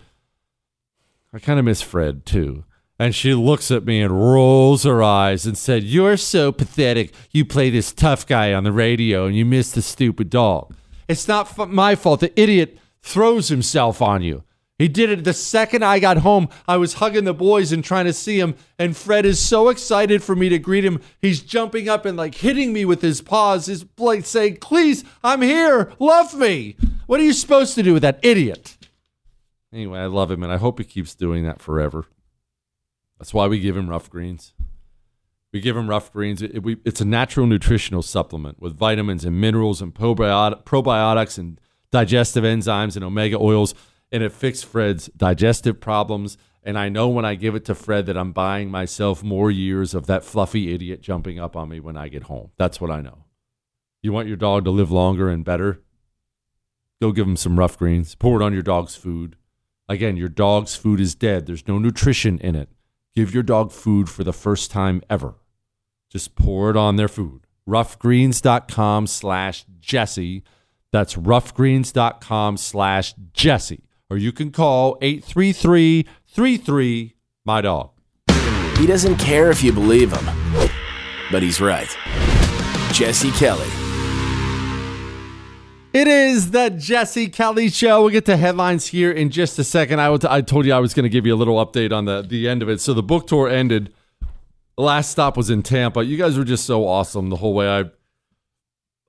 I 1.34 1.40
kind 1.40 1.60
of 1.60 1.66
miss 1.66 1.82
Fred 1.82 2.26
too. 2.26 2.64
And 3.02 3.16
she 3.16 3.34
looks 3.34 3.72
at 3.72 3.84
me 3.84 4.00
and 4.00 4.14
rolls 4.14 4.84
her 4.84 5.02
eyes 5.02 5.48
and 5.48 5.58
said, 5.58 5.82
You're 5.82 6.18
so 6.18 6.52
pathetic. 6.52 7.16
You 7.32 7.46
play 7.46 7.72
this 7.72 7.92
tough 7.92 8.28
guy 8.28 8.54
on 8.54 8.64
the 8.64 8.72
radio 8.72 9.26
and 9.26 9.36
you 9.36 9.44
miss 9.44 9.72
the 9.72 9.82
stupid 9.82 10.30
dog. 10.30 10.76
It's 11.08 11.28
not 11.28 11.48
f- 11.58 11.68
my 11.68 11.96
fault. 11.96 12.20
The 12.20 12.40
idiot 12.40 12.78
throws 13.02 13.48
himself 13.48 14.04
on 14.04 14.22
you. 14.22 14.44
He 14.78 14.88
did 14.88 15.10
it 15.10 15.24
the 15.24 15.34
second 15.34 15.84
I 15.84 15.98
got 15.98 16.18
home. 16.18 16.48
I 16.68 16.78
was 16.78 16.94
hugging 16.94 17.24
the 17.24 17.34
boys 17.34 17.72
and 17.72 17.84
trying 17.84 18.06
to 18.06 18.14
see 18.14 18.40
him. 18.40 18.54
And 18.78 18.96
Fred 18.96 19.26
is 19.26 19.40
so 19.40 19.70
excited 19.70 20.22
for 20.22 20.36
me 20.36 20.50
to 20.50 20.60
greet 20.60 20.86
him. 20.86 21.02
He's 21.20 21.42
jumping 21.42 21.90
up 21.90 22.06
and 22.06 22.16
like 22.16 22.36
hitting 22.36 22.72
me 22.72 22.86
with 22.86 23.02
his 23.02 23.20
paws. 23.20 23.66
His 23.66 23.84
like 23.98 24.26
saying, 24.28 24.58
Please, 24.58 25.04
I'm 25.24 25.42
here. 25.42 25.92
Love 25.98 26.36
me. 26.36 26.76
What 27.08 27.20
are 27.20 27.24
you 27.24 27.34
supposed 27.34 27.74
to 27.74 27.82
do 27.82 27.94
with 27.94 28.04
that 28.04 28.20
idiot? 28.22 28.78
Anyway, 29.74 29.98
I 29.98 30.06
love 30.06 30.30
him 30.30 30.44
and 30.44 30.54
I 30.54 30.58
hope 30.58 30.78
he 30.78 30.86
keeps 30.86 31.16
doing 31.16 31.44
that 31.46 31.64
forever. 31.64 32.06
That's 33.22 33.36
why 33.36 33.46
we 33.46 33.60
give 33.60 33.78
him 33.78 33.88
Ruff 33.88 34.10
Greens. 34.10 34.56
We 35.54 35.60
give 35.60 35.78
him 35.78 35.88
Ruff 35.88 36.12
Greens. 36.12 36.42
It, 36.42 36.56
it, 36.56 36.64
we, 36.64 36.78
it's 36.84 37.02
a 37.02 37.06
natural 37.06 37.46
nutritional 37.46 38.02
supplement 38.02 38.60
with 38.60 38.76
vitamins 38.76 39.24
and 39.24 39.40
minerals 39.40 39.80
and 39.80 39.94
probiotic, 39.94 40.64
probiotics 40.64 41.38
and 41.38 41.62
digestive 41.92 42.44
enzymes 42.44 42.96
and 42.96 43.06
omega 43.06 43.38
oils 43.38 43.76
and 44.12 44.24
it 44.24 44.32
fixed 44.32 44.66
Fred's 44.66 45.06
digestive 45.16 45.80
problems. 45.80 46.36
And 46.64 46.80
I 46.80 46.90
know 46.90 47.10
when 47.10 47.24
I 47.24 47.36
give 47.36 47.54
it 47.54 47.64
to 47.66 47.76
Fred 47.76 48.08
that 48.08 48.18
I'm 48.18 48.32
buying 48.32 48.72
myself 48.72 49.22
more 49.22 49.52
years 49.52 49.94
of 49.94 50.08
that 50.08 50.26
fluffy 50.26 50.74
idiot 50.74 51.02
jumping 51.02 51.40
up 51.40 51.56
on 51.56 51.70
me 51.70 51.80
when 51.80 51.98
I 51.98 52.08
get 52.08 52.24
home. 52.24 52.50
That's 52.58 52.82
what 52.82 52.90
I 52.90 53.02
know. 53.02 53.26
You 54.02 54.14
want 54.14 54.30
your 54.30 54.38
dog 54.38 54.66
to 54.66 54.72
live 54.72 54.90
longer 54.90 55.30
and 55.30 55.46
better? 55.46 55.84
Go 57.00 57.12
give 57.12 57.28
him 57.28 57.38
some 57.38 57.60
Ruff 57.60 57.78
Greens. 57.78 58.16
Pour 58.16 58.42
it 58.42 58.44
on 58.44 58.54
your 58.54 58.64
dog's 58.64 58.96
food. 58.96 59.36
Again, 59.88 60.18
your 60.18 60.28
dog's 60.28 60.76
food 60.76 61.00
is 61.00 61.14
dead. 61.14 61.46
There's 61.46 61.68
no 61.68 61.78
nutrition 61.78 62.40
in 62.40 62.56
it. 62.56 62.70
Give 63.16 63.34
your 63.34 63.44
dog 63.44 63.72
food 63.72 64.10
for 64.10 64.24
the 64.24 64.34
first 64.34 64.72
time 64.72 65.02
ever. 65.10 65.36
Just 66.10 66.36
pour 66.36 66.70
it 66.70 66.78
on 66.78 66.96
their 66.96 67.08
food. 67.08 67.48
Ruffgreens.com 67.68 69.08
slash 69.08 69.66
Jesse. 69.80 70.44
That's 70.92 71.16
ruffgreens.com 71.16 72.58
slash 72.58 73.14
Jesse 73.34 73.84
or 74.12 74.18
you 74.18 74.34
can 74.34 74.52
call 74.52 74.98
833 75.02 76.06
33 76.28 77.16
My 77.46 77.62
Dog. 77.62 77.92
He 78.78 78.86
doesn't 78.86 79.16
care 79.16 79.50
if 79.50 79.64
you 79.64 79.72
believe 79.72 80.12
him, 80.12 80.70
but 81.32 81.42
he's 81.42 81.62
right. 81.62 81.88
Jesse 82.92 83.32
Kelly. 83.32 83.91
It 85.94 86.08
is 86.08 86.52
the 86.52 86.70
Jesse 86.70 87.28
Kelly 87.28 87.70
Show. 87.70 88.04
We'll 88.04 88.12
get 88.12 88.24
to 88.28 88.38
headlines 88.38 88.88
here 88.88 89.12
in 89.12 89.30
just 89.30 89.60
a 89.60 89.64
second. 89.66 90.00
I, 90.00 90.40
told 90.40 90.66
you 90.66 90.72
I 90.72 90.80
was 90.80 90.94
going 90.94 91.04
to 91.04 91.10
give 91.10 91.26
you 91.26 91.34
a 91.34 91.36
little 91.36 91.58
update 91.58 91.92
on 91.92 92.06
the, 92.06 92.22
the 92.22 92.48
end 92.48 92.64
of 92.64 92.70
it. 92.70 92.80
So 92.80 92.94
the 92.94 93.04
book 93.04 93.28
tour 93.28 93.50
ended. 93.50 93.94
Last 94.78 95.12
stop 95.12 95.36
was 95.36 95.50
in 95.50 95.64
Tampa. 95.64 96.06
You 96.06 96.16
guys 96.16 96.38
were 96.38 96.46
just 96.46 96.66
so 96.66 96.88
awesome 96.88 97.30
the 97.30 97.36
whole 97.36 97.54
way. 97.54 97.70
I 97.70 97.86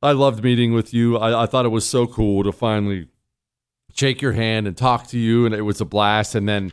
I 0.03 0.11
loved 0.11 0.43
meeting 0.43 0.73
with 0.73 0.93
you. 0.93 1.17
I, 1.17 1.45
I 1.45 1.47
thought 1.47 1.65
it 1.65 1.69
was 1.69 1.89
so 1.89 2.09
cool 2.09 2.43
to 2.43 2.51
finally 2.51 3.07
shake 3.95 4.21
your 4.21 4.33
hand 4.33 4.67
and 4.67 4.77
talk 4.77 5.07
to 5.09 5.19
you, 5.19 5.47
and 5.47 5.55
it 5.55 5.63
was 5.63 5.81
a 5.81 5.85
blast. 5.85 6.35
And 6.35 6.49
then 6.49 6.73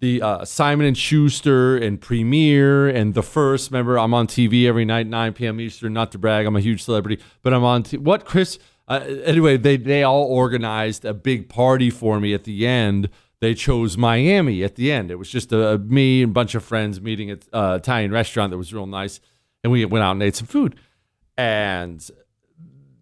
the 0.00 0.22
uh, 0.22 0.46
Simon 0.46 0.86
and 0.86 0.96
Schuster 0.96 1.76
and 1.76 2.00
Premiere 2.00 2.88
and 2.88 3.12
the 3.12 3.22
first. 3.22 3.70
Remember, 3.70 3.98
I'm 3.98 4.14
on 4.14 4.26
TV 4.26 4.66
every 4.66 4.86
night, 4.86 5.06
9 5.06 5.34
p.m. 5.34 5.60
Eastern. 5.60 5.92
Not 5.92 6.12
to 6.12 6.18
brag, 6.18 6.46
I'm 6.46 6.56
a 6.56 6.60
huge 6.60 6.82
celebrity, 6.82 7.22
but 7.42 7.52
I'm 7.52 7.62
on. 7.62 7.82
T- 7.82 7.98
what 7.98 8.24
Chris? 8.24 8.58
Uh, 8.90 9.04
anyway, 9.24 9.56
they 9.56 9.76
they 9.76 10.02
all 10.02 10.24
organized 10.24 11.04
a 11.04 11.14
big 11.14 11.48
party 11.48 11.90
for 11.90 12.18
me 12.18 12.34
at 12.34 12.42
the 12.42 12.66
end. 12.66 13.08
They 13.40 13.54
chose 13.54 13.96
Miami 13.96 14.64
at 14.64 14.74
the 14.74 14.90
end. 14.90 15.12
It 15.12 15.14
was 15.14 15.30
just 15.30 15.52
a, 15.52 15.74
a 15.74 15.78
me 15.78 16.24
and 16.24 16.30
a 16.30 16.32
bunch 16.32 16.56
of 16.56 16.64
friends 16.64 17.00
meeting 17.00 17.30
at 17.30 17.46
uh, 17.52 17.78
Italian 17.80 18.10
restaurant 18.10 18.50
that 18.50 18.58
was 18.58 18.74
real 18.74 18.86
nice, 18.86 19.20
and 19.62 19.72
we 19.72 19.84
went 19.84 20.04
out 20.04 20.12
and 20.12 20.22
ate 20.22 20.34
some 20.34 20.48
food. 20.48 20.74
And 21.38 22.06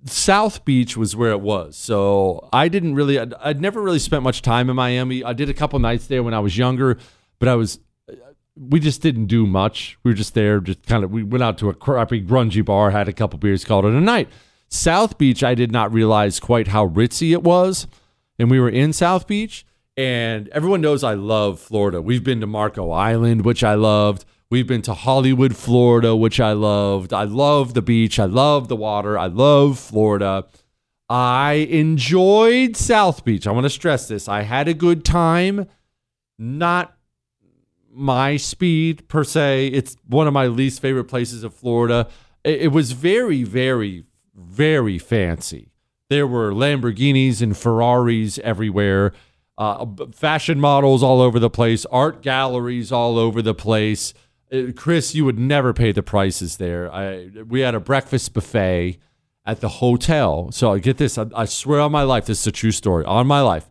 South 0.04 0.64
Beach 0.66 0.94
was 0.96 1.16
where 1.16 1.30
it 1.30 1.40
was. 1.40 1.76
So 1.76 2.48
I 2.52 2.68
didn't 2.68 2.94
really, 2.94 3.18
I'd, 3.18 3.34
I'd, 3.34 3.60
never 3.60 3.80
really 3.80 3.98
spent 3.98 4.22
much 4.22 4.42
time 4.42 4.70
in 4.70 4.76
Miami. 4.76 5.24
I 5.24 5.32
did 5.32 5.48
a 5.48 5.54
couple 5.54 5.78
nights 5.78 6.06
there 6.06 6.22
when 6.22 6.34
I 6.34 6.38
was 6.38 6.56
younger, 6.56 6.98
but 7.38 7.48
I 7.48 7.54
was, 7.54 7.80
we 8.54 8.78
just 8.78 9.02
didn't 9.02 9.26
do 9.26 9.46
much. 9.46 9.98
We 10.04 10.10
were 10.10 10.16
just 10.16 10.34
there, 10.34 10.60
just 10.60 10.86
kind 10.86 11.02
of, 11.02 11.10
we 11.10 11.22
went 11.22 11.42
out 11.42 11.58
to 11.58 11.68
a 11.68 11.74
crappy, 11.74 12.24
grungy 12.24 12.64
bar, 12.64 12.90
had 12.90 13.08
a 13.08 13.12
couple 13.12 13.38
beers, 13.38 13.64
called 13.64 13.86
it 13.86 13.92
a 13.92 14.00
night. 14.00 14.28
South 14.68 15.18
Beach, 15.18 15.42
I 15.42 15.54
did 15.54 15.72
not 15.72 15.92
realize 15.92 16.40
quite 16.40 16.68
how 16.68 16.86
ritzy 16.88 17.32
it 17.32 17.42
was. 17.42 17.86
And 18.38 18.50
we 18.50 18.60
were 18.60 18.68
in 18.68 18.92
South 18.92 19.26
Beach, 19.26 19.66
and 19.96 20.48
everyone 20.50 20.80
knows 20.80 21.02
I 21.02 21.14
love 21.14 21.58
Florida. 21.58 22.00
We've 22.00 22.22
been 22.22 22.40
to 22.40 22.46
Marco 22.46 22.90
Island, 22.90 23.44
which 23.44 23.64
I 23.64 23.74
loved. 23.74 24.24
We've 24.50 24.66
been 24.66 24.82
to 24.82 24.94
Hollywood, 24.94 25.56
Florida, 25.56 26.14
which 26.14 26.38
I 26.38 26.52
loved. 26.52 27.12
I 27.12 27.24
love 27.24 27.74
the 27.74 27.82
beach. 27.82 28.18
I 28.18 28.24
love 28.24 28.68
the 28.68 28.76
water. 28.76 29.18
I 29.18 29.26
love 29.26 29.78
Florida. 29.78 30.46
I 31.10 31.66
enjoyed 31.70 32.76
South 32.76 33.24
Beach. 33.24 33.46
I 33.46 33.50
want 33.50 33.64
to 33.64 33.70
stress 33.70 34.08
this. 34.08 34.28
I 34.28 34.42
had 34.42 34.68
a 34.68 34.74
good 34.74 35.04
time. 35.04 35.66
Not 36.38 36.96
my 37.92 38.36
speed 38.36 39.08
per 39.08 39.24
se. 39.24 39.68
It's 39.68 39.96
one 40.06 40.26
of 40.26 40.32
my 40.32 40.46
least 40.46 40.80
favorite 40.80 41.06
places 41.06 41.42
of 41.42 41.52
Florida. 41.52 42.08
It, 42.44 42.72
was 42.72 42.92
very, 42.92 43.42
very, 43.42 44.04
very 44.38 44.98
fancy. 44.98 45.72
There 46.08 46.26
were 46.26 46.52
Lamborghinis 46.52 47.42
and 47.42 47.56
Ferraris 47.56 48.38
everywhere, 48.38 49.12
uh, 49.58 49.84
fashion 50.14 50.60
models 50.60 51.02
all 51.02 51.20
over 51.20 51.38
the 51.38 51.50
place, 51.50 51.84
art 51.86 52.22
galleries 52.22 52.92
all 52.92 53.18
over 53.18 53.42
the 53.42 53.54
place. 53.54 54.14
Uh, 54.52 54.72
Chris, 54.74 55.14
you 55.14 55.24
would 55.24 55.38
never 55.38 55.74
pay 55.74 55.92
the 55.92 56.02
prices 56.02 56.56
there. 56.56 56.90
I 56.92 57.28
we 57.46 57.60
had 57.60 57.74
a 57.74 57.80
breakfast 57.80 58.32
buffet 58.32 58.98
at 59.44 59.60
the 59.60 59.68
hotel. 59.68 60.52
So 60.52 60.72
I 60.72 60.78
get 60.78 60.96
this. 60.98 61.18
I, 61.18 61.26
I, 61.34 61.44
swear 61.44 61.80
on 61.80 61.90
my 61.90 62.02
life, 62.02 62.26
this 62.26 62.40
is 62.40 62.46
a 62.46 62.52
true 62.52 62.70
story. 62.70 63.04
On 63.04 63.26
my 63.26 63.40
life, 63.40 63.68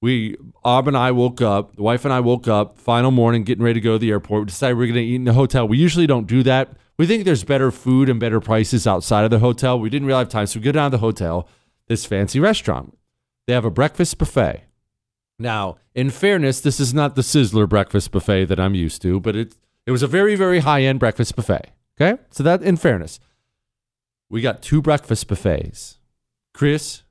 we 0.00 0.36
Ab 0.64 0.86
and 0.86 0.96
I 0.96 1.10
woke 1.10 1.42
up. 1.42 1.74
The 1.74 1.82
wife 1.82 2.04
and 2.04 2.14
I 2.14 2.20
woke 2.20 2.46
up. 2.46 2.78
Final 2.78 3.10
morning, 3.10 3.42
getting 3.42 3.64
ready 3.64 3.80
to 3.80 3.84
go 3.84 3.94
to 3.94 3.98
the 3.98 4.10
airport. 4.10 4.42
We 4.42 4.46
decided 4.46 4.78
we're 4.78 4.86
going 4.86 4.94
to 4.94 5.02
eat 5.02 5.16
in 5.16 5.24
the 5.24 5.32
hotel. 5.32 5.66
We 5.66 5.78
usually 5.78 6.06
don't 6.06 6.26
do 6.26 6.42
that. 6.44 6.76
We 6.98 7.06
think 7.06 7.24
there's 7.24 7.44
better 7.44 7.70
food 7.70 8.08
and 8.08 8.18
better 8.18 8.40
prices 8.40 8.86
outside 8.86 9.24
of 9.24 9.30
the 9.30 9.38
hotel. 9.38 9.78
We 9.78 9.88
didn't 9.88 10.06
really 10.08 10.18
have 10.18 10.28
time, 10.28 10.46
so 10.46 10.58
we 10.58 10.64
go 10.64 10.72
down 10.72 10.90
to 10.90 10.96
the 10.96 11.00
hotel. 11.00 11.48
This 11.86 12.04
fancy 12.04 12.40
restaurant. 12.40 12.98
They 13.46 13.54
have 13.54 13.64
a 13.64 13.70
breakfast 13.70 14.18
buffet. 14.18 14.64
Now, 15.38 15.76
in 15.94 16.10
fairness, 16.10 16.60
this 16.60 16.80
is 16.80 16.92
not 16.92 17.14
the 17.14 17.22
Sizzler 17.22 17.68
breakfast 17.68 18.10
buffet 18.10 18.46
that 18.46 18.58
I'm 18.60 18.74
used 18.74 19.00
to, 19.02 19.20
but 19.20 19.36
it's 19.36 19.56
it 19.86 19.92
was 19.92 20.02
a 20.02 20.06
very, 20.06 20.34
very 20.34 20.58
high 20.58 20.82
end 20.82 20.98
breakfast 20.98 21.34
buffet. 21.34 21.70
Okay. 21.98 22.20
So, 22.30 22.42
that 22.42 22.62
in 22.62 22.76
fairness, 22.76 23.20
we 24.28 24.40
got 24.40 24.60
two 24.60 24.82
breakfast 24.82 25.28
buffets. 25.28 25.98
Chris, 26.52 27.04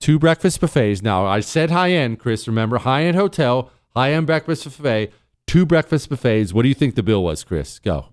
two 0.00 0.18
breakfast 0.18 0.60
buffets. 0.60 1.00
Now, 1.00 1.24
I 1.24 1.40
said 1.40 1.70
high 1.70 1.92
end, 1.92 2.18
Chris. 2.18 2.48
Remember, 2.48 2.78
high 2.78 3.04
end 3.04 3.16
hotel, 3.16 3.70
high 3.94 4.12
end 4.12 4.26
breakfast 4.26 4.64
buffet, 4.64 5.12
two 5.46 5.64
breakfast 5.64 6.10
buffets. 6.10 6.52
What 6.52 6.62
do 6.62 6.68
you 6.68 6.74
think 6.74 6.96
the 6.96 7.02
bill 7.02 7.22
was, 7.22 7.44
Chris? 7.44 7.78
Go. 7.78 8.08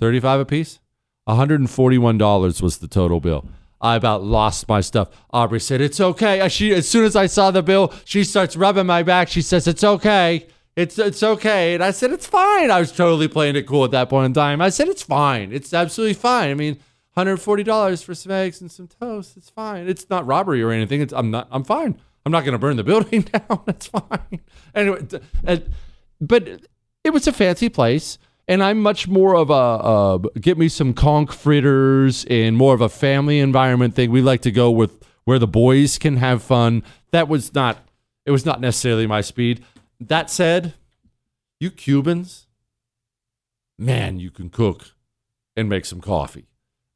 35 0.00 0.40
a 0.40 0.44
piece? 0.44 0.80
$141 1.28 2.62
was 2.62 2.78
the 2.78 2.88
total 2.88 3.20
bill. 3.20 3.46
I 3.80 3.96
about 3.96 4.22
lost 4.22 4.68
my 4.68 4.80
stuff. 4.80 5.08
Aubrey 5.30 5.60
said, 5.60 5.80
It's 5.80 6.00
okay. 6.00 6.40
Uh, 6.40 6.48
She, 6.48 6.72
as 6.72 6.88
soon 6.88 7.04
as 7.04 7.16
I 7.16 7.26
saw 7.26 7.50
the 7.50 7.62
bill, 7.62 7.92
she 8.04 8.24
starts 8.24 8.56
rubbing 8.56 8.86
my 8.86 9.02
back. 9.02 9.28
She 9.28 9.42
says, 9.42 9.66
It's 9.66 9.84
okay. 9.84 10.46
It's 10.76 10.98
it's 10.98 11.22
okay. 11.22 11.74
And 11.74 11.84
I 11.84 11.90
said, 11.90 12.10
It's 12.10 12.26
fine. 12.26 12.70
I 12.70 12.80
was 12.80 12.92
totally 12.92 13.28
playing 13.28 13.56
it 13.56 13.66
cool 13.66 13.84
at 13.84 13.90
that 13.90 14.08
point 14.08 14.26
in 14.26 14.32
time. 14.32 14.60
I 14.60 14.70
said, 14.70 14.88
It's 14.88 15.02
fine. 15.02 15.52
It's 15.52 15.74
absolutely 15.74 16.14
fine. 16.14 16.50
I 16.50 16.54
mean, 16.54 16.78
$140 17.16 18.04
for 18.04 18.14
some 18.14 18.32
eggs 18.32 18.60
and 18.60 18.70
some 18.70 18.88
toast. 18.88 19.36
It's 19.36 19.50
fine. 19.50 19.86
It's 19.88 20.08
not 20.08 20.26
robbery 20.26 20.62
or 20.62 20.70
anything. 20.70 21.00
It's 21.00 21.12
I'm 21.12 21.30
not 21.30 21.48
I'm 21.50 21.64
fine. 21.64 22.00
I'm 22.24 22.32
not 22.32 22.40
going 22.44 22.52
to 22.52 22.58
burn 22.58 22.76
the 22.76 22.84
building 22.84 23.20
down. 23.32 23.60
It's 23.68 23.86
fine. 23.86 24.40
Anyway, 24.74 25.06
uh, 25.46 25.58
but 26.20 26.48
it 27.04 27.10
was 27.10 27.26
a 27.26 27.32
fancy 27.32 27.68
place. 27.68 28.18
And 28.46 28.62
I'm 28.62 28.80
much 28.80 29.08
more 29.08 29.34
of 29.34 29.50
a 29.50 29.52
uh, 29.52 30.18
get 30.40 30.58
me 30.58 30.68
some 30.68 30.92
conch 30.92 31.32
fritters 31.32 32.26
and 32.26 32.56
more 32.56 32.74
of 32.74 32.80
a 32.80 32.88
family 32.88 33.40
environment 33.40 33.94
thing. 33.94 34.10
We 34.10 34.20
like 34.20 34.42
to 34.42 34.50
go 34.50 34.70
with 34.70 35.02
where 35.24 35.38
the 35.38 35.46
boys 35.46 35.98
can 35.98 36.18
have 36.18 36.42
fun. 36.42 36.82
That 37.10 37.28
was 37.28 37.54
not 37.54 37.78
it 38.26 38.30
was 38.30 38.44
not 38.44 38.60
necessarily 38.60 39.06
my 39.06 39.20
speed. 39.20 39.64
That 40.00 40.30
said, 40.30 40.74
you 41.60 41.70
Cubans, 41.70 42.46
man, 43.78 44.18
you 44.18 44.30
can 44.30 44.50
cook 44.50 44.90
and 45.56 45.68
make 45.68 45.84
some 45.86 46.00
coffee. 46.00 46.46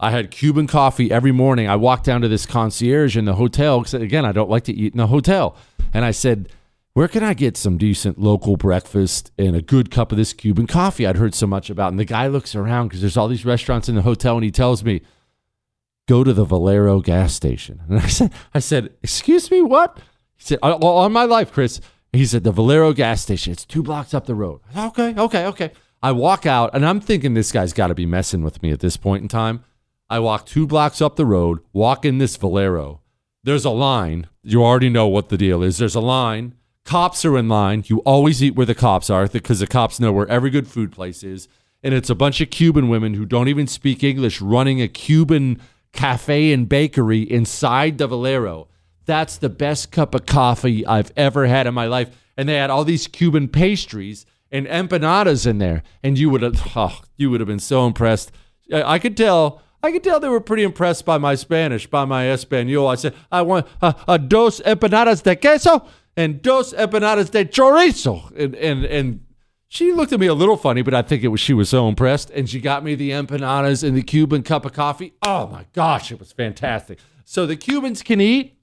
I 0.00 0.10
had 0.10 0.30
Cuban 0.30 0.66
coffee 0.66 1.10
every 1.10 1.32
morning. 1.32 1.68
I 1.68 1.76
walked 1.76 2.04
down 2.04 2.20
to 2.20 2.28
this 2.28 2.46
concierge 2.46 3.16
in 3.16 3.24
the 3.24 3.34
hotel 3.34 3.80
because 3.80 3.94
again, 3.94 4.24
I 4.24 4.32
don't 4.32 4.50
like 4.50 4.64
to 4.64 4.72
eat 4.72 4.94
in 4.94 5.00
a 5.00 5.06
hotel. 5.06 5.56
And 5.92 6.04
I 6.04 6.12
said, 6.12 6.50
where 6.98 7.06
can 7.06 7.22
I 7.22 7.32
get 7.32 7.56
some 7.56 7.78
decent 7.78 8.18
local 8.18 8.56
breakfast 8.56 9.30
and 9.38 9.54
a 9.54 9.62
good 9.62 9.88
cup 9.88 10.10
of 10.10 10.18
this 10.18 10.32
Cuban 10.32 10.66
coffee 10.66 11.06
I'd 11.06 11.14
heard 11.14 11.32
so 11.32 11.46
much 11.46 11.70
about? 11.70 11.92
And 11.92 12.00
the 12.00 12.04
guy 12.04 12.26
looks 12.26 12.56
around 12.56 12.88
because 12.88 13.02
there's 13.02 13.16
all 13.16 13.28
these 13.28 13.44
restaurants 13.44 13.88
in 13.88 13.94
the 13.94 14.02
hotel 14.02 14.34
and 14.34 14.42
he 14.42 14.50
tells 14.50 14.82
me, 14.82 15.02
go 16.08 16.24
to 16.24 16.32
the 16.32 16.44
Valero 16.44 16.98
gas 17.00 17.32
station. 17.32 17.82
And 17.88 18.00
I 18.00 18.08
said, 18.08 18.32
I 18.52 18.58
said, 18.58 18.94
excuse 19.00 19.48
me, 19.48 19.62
what? 19.62 19.98
He 20.38 20.42
said, 20.42 20.58
"Uh, 20.60 20.72
all 20.72 20.98
on 20.98 21.12
my 21.12 21.22
life, 21.22 21.52
Chris. 21.52 21.80
He 22.12 22.26
said, 22.26 22.42
the 22.42 22.50
Valero 22.50 22.92
gas 22.92 23.22
station. 23.22 23.52
It's 23.52 23.64
two 23.64 23.84
blocks 23.84 24.12
up 24.12 24.26
the 24.26 24.34
road. 24.34 24.60
Said, 24.74 24.86
okay, 24.88 25.14
okay, 25.16 25.46
okay. 25.46 25.70
I 26.02 26.10
walk 26.10 26.46
out 26.46 26.74
and 26.74 26.84
I'm 26.84 27.00
thinking 27.00 27.34
this 27.34 27.52
guy's 27.52 27.72
got 27.72 27.86
to 27.86 27.94
be 27.94 28.06
messing 28.06 28.42
with 28.42 28.60
me 28.60 28.72
at 28.72 28.80
this 28.80 28.96
point 28.96 29.22
in 29.22 29.28
time. 29.28 29.62
I 30.10 30.18
walk 30.18 30.46
two 30.46 30.66
blocks 30.66 31.00
up 31.00 31.14
the 31.14 31.26
road, 31.26 31.60
walk 31.72 32.04
in 32.04 32.18
this 32.18 32.34
Valero. 32.34 33.02
There's 33.44 33.64
a 33.64 33.70
line. 33.70 34.26
You 34.42 34.64
already 34.64 34.90
know 34.90 35.06
what 35.06 35.28
the 35.28 35.38
deal 35.38 35.62
is. 35.62 35.78
There's 35.78 35.94
a 35.94 36.00
line. 36.00 36.54
Cops 36.88 37.22
are 37.26 37.36
in 37.36 37.50
line. 37.50 37.84
You 37.84 37.98
always 37.98 38.42
eat 38.42 38.54
where 38.54 38.64
the 38.64 38.74
cops 38.74 39.10
are 39.10 39.28
because 39.28 39.60
the 39.60 39.66
cops 39.66 40.00
know 40.00 40.10
where 40.10 40.26
every 40.28 40.48
good 40.48 40.66
food 40.66 40.90
place 40.90 41.22
is. 41.22 41.46
And 41.82 41.92
it's 41.92 42.08
a 42.08 42.14
bunch 42.14 42.40
of 42.40 42.48
Cuban 42.48 42.88
women 42.88 43.12
who 43.12 43.26
don't 43.26 43.48
even 43.48 43.66
speak 43.66 44.02
English 44.02 44.40
running 44.40 44.80
a 44.80 44.88
Cuban 44.88 45.60
cafe 45.92 46.50
and 46.50 46.66
bakery 46.66 47.30
inside 47.30 47.98
the 47.98 48.06
Valero. 48.06 48.68
That's 49.04 49.36
the 49.36 49.50
best 49.50 49.92
cup 49.92 50.14
of 50.14 50.24
coffee 50.24 50.86
I've 50.86 51.12
ever 51.14 51.46
had 51.46 51.66
in 51.66 51.74
my 51.74 51.84
life. 51.84 52.08
And 52.38 52.48
they 52.48 52.54
had 52.54 52.70
all 52.70 52.84
these 52.84 53.06
Cuban 53.06 53.48
pastries 53.48 54.24
and 54.50 54.66
empanadas 54.66 55.46
in 55.46 55.58
there. 55.58 55.82
And 56.02 56.16
you 56.16 56.30
would 56.30 56.40
have, 56.40 56.72
oh, 56.74 57.02
you 57.18 57.28
would 57.30 57.40
have 57.40 57.48
been 57.48 57.58
so 57.58 57.86
impressed. 57.86 58.32
I 58.72 58.98
could 58.98 59.14
tell. 59.14 59.60
I 59.82 59.92
could 59.92 60.02
tell 60.02 60.18
they 60.18 60.28
were 60.28 60.40
pretty 60.40 60.64
impressed 60.64 61.04
by 61.04 61.18
my 61.18 61.34
Spanish, 61.34 61.86
by 61.86 62.04
my 62.06 62.30
Espanol. 62.30 62.88
I 62.88 62.94
said, 62.94 63.14
I 63.30 63.42
want 63.42 63.66
uh, 63.80 63.92
uh, 64.08 64.16
dos 64.16 64.60
empanadas 64.62 65.22
de 65.22 65.36
queso 65.36 65.86
and 66.18 66.42
dos 66.42 66.74
empanadas 66.74 67.30
de 67.30 67.44
chorizo. 67.46 68.30
And, 68.36 68.54
and, 68.56 68.84
and 68.84 69.20
she 69.68 69.92
looked 69.92 70.12
at 70.12 70.18
me 70.20 70.26
a 70.26 70.34
little 70.34 70.56
funny, 70.56 70.82
but 70.82 70.92
I 70.94 71.02
think 71.02 71.22
it 71.22 71.28
was 71.28 71.40
she 71.40 71.54
was 71.54 71.68
so 71.68 71.88
impressed. 71.88 72.30
And 72.30 72.48
she 72.50 72.60
got 72.60 72.82
me 72.84 72.94
the 72.94 73.10
empanadas 73.10 73.86
and 73.86 73.96
the 73.96 74.02
Cuban 74.02 74.42
cup 74.42 74.64
of 74.64 74.72
coffee. 74.72 75.14
Oh 75.22 75.46
my 75.46 75.66
gosh, 75.72 76.10
it 76.10 76.18
was 76.18 76.32
fantastic. 76.32 76.98
So 77.24 77.46
the 77.46 77.56
Cubans 77.56 78.02
can 78.02 78.20
eat. 78.20 78.58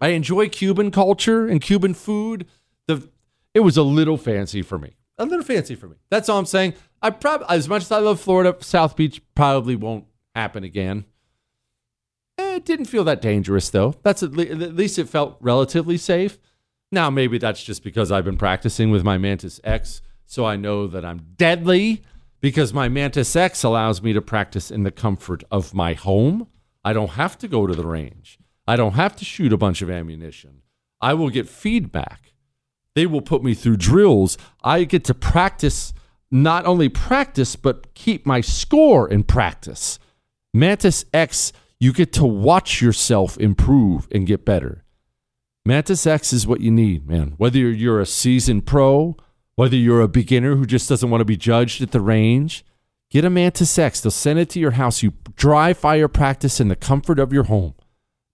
I 0.00 0.08
enjoy 0.08 0.48
Cuban 0.48 0.90
culture 0.90 1.46
and 1.46 1.60
Cuban 1.60 1.92
food. 1.94 2.46
The 2.86 3.08
it 3.54 3.60
was 3.60 3.76
a 3.76 3.82
little 3.82 4.16
fancy 4.16 4.62
for 4.62 4.78
me. 4.78 4.94
A 5.18 5.24
little 5.26 5.44
fancy 5.44 5.74
for 5.74 5.88
me. 5.88 5.96
That's 6.10 6.28
all 6.28 6.38
I'm 6.38 6.46
saying. 6.46 6.74
I 7.02 7.10
probably 7.10 7.46
as 7.50 7.68
much 7.68 7.82
as 7.82 7.92
I 7.92 7.98
love 7.98 8.20
Florida, 8.20 8.56
South 8.60 8.94
Beach 8.96 9.20
probably 9.34 9.74
won't 9.76 10.04
happen 10.34 10.62
again. 10.64 11.04
Eh, 12.38 12.56
It 12.56 12.64
didn't 12.64 12.84
feel 12.86 13.04
that 13.04 13.20
dangerous 13.20 13.68
though. 13.70 13.94
That's 14.04 14.22
at, 14.22 14.32
le- 14.32 14.44
at 14.46 14.76
least 14.76 14.98
it 14.98 15.08
felt 15.08 15.36
relatively 15.40 15.96
safe. 15.96 16.38
Now 16.90 17.10
maybe 17.10 17.38
that's 17.38 17.62
just 17.62 17.84
because 17.84 18.10
I've 18.10 18.24
been 18.24 18.38
practicing 18.38 18.90
with 18.90 19.04
my 19.04 19.18
Mantis 19.18 19.60
X, 19.62 20.00
so 20.24 20.46
I 20.46 20.56
know 20.56 20.86
that 20.86 21.04
I'm 21.04 21.26
deadly 21.36 22.02
because 22.40 22.72
my 22.72 22.88
Mantis 22.88 23.34
X 23.36 23.62
allows 23.62 24.02
me 24.02 24.12
to 24.12 24.22
practice 24.22 24.70
in 24.70 24.84
the 24.84 24.90
comfort 24.90 25.44
of 25.50 25.74
my 25.74 25.94
home. 25.94 26.48
I 26.84 26.92
don't 26.92 27.10
have 27.10 27.36
to 27.38 27.48
go 27.48 27.66
to 27.66 27.74
the 27.74 27.86
range. 27.86 28.38
I 28.66 28.76
don't 28.76 28.94
have 28.94 29.16
to 29.16 29.24
shoot 29.24 29.52
a 29.52 29.58
bunch 29.58 29.82
of 29.82 29.90
ammunition. 29.90 30.62
I 31.00 31.14
will 31.14 31.30
get 31.30 31.48
feedback. 31.48 32.32
They 32.94 33.06
will 33.06 33.20
put 33.20 33.42
me 33.42 33.54
through 33.54 33.76
drills. 33.76 34.38
I 34.64 34.84
get 34.84 35.04
to 35.04 35.14
practice, 35.14 35.92
not 36.30 36.66
only 36.66 36.88
practice, 36.88 37.54
but 37.56 37.94
keep 37.94 38.26
my 38.26 38.40
score 38.40 39.08
in 39.08 39.24
practice. 39.24 39.98
Mantis 40.54 41.04
X, 41.12 41.52
you 41.78 41.92
get 41.92 42.12
to 42.14 42.24
watch 42.24 42.80
yourself 42.80 43.38
improve 43.38 44.08
and 44.10 44.26
get 44.26 44.44
better. 44.44 44.84
Mantis 45.68 46.06
X 46.06 46.32
is 46.32 46.46
what 46.46 46.62
you 46.62 46.70
need, 46.70 47.06
man. 47.06 47.34
Whether 47.36 47.58
you're, 47.58 47.70
you're 47.70 48.00
a 48.00 48.06
seasoned 48.06 48.64
pro, 48.64 49.18
whether 49.54 49.76
you're 49.76 50.00
a 50.00 50.08
beginner 50.08 50.56
who 50.56 50.64
just 50.64 50.88
doesn't 50.88 51.10
want 51.10 51.20
to 51.20 51.26
be 51.26 51.36
judged 51.36 51.82
at 51.82 51.90
the 51.90 52.00
range, 52.00 52.64
get 53.10 53.22
a 53.26 53.28
Mantis 53.28 53.78
X. 53.78 54.00
They'll 54.00 54.10
send 54.10 54.38
it 54.38 54.48
to 54.48 54.60
your 54.60 54.70
house. 54.70 55.02
You 55.02 55.12
dry 55.36 55.74
fire 55.74 56.08
practice 56.08 56.58
in 56.58 56.68
the 56.68 56.74
comfort 56.74 57.18
of 57.18 57.34
your 57.34 57.44
home. 57.44 57.74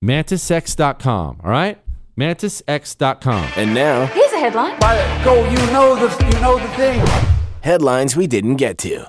MantisX.com, 0.04 1.40
all 1.42 1.50
right? 1.50 1.82
MantisX.com. 2.16 3.50
And 3.56 3.74
now, 3.74 4.06
Here's 4.06 4.32
a 4.32 4.38
headline. 4.38 4.78
go, 5.24 5.34
you 5.50 5.56
know 5.72 5.96
the, 5.96 6.24
you 6.24 6.40
know 6.40 6.56
the 6.60 6.68
thing. 6.76 7.04
Headlines 7.62 8.14
we 8.14 8.28
didn't 8.28 8.58
get 8.58 8.78
to. 8.78 9.08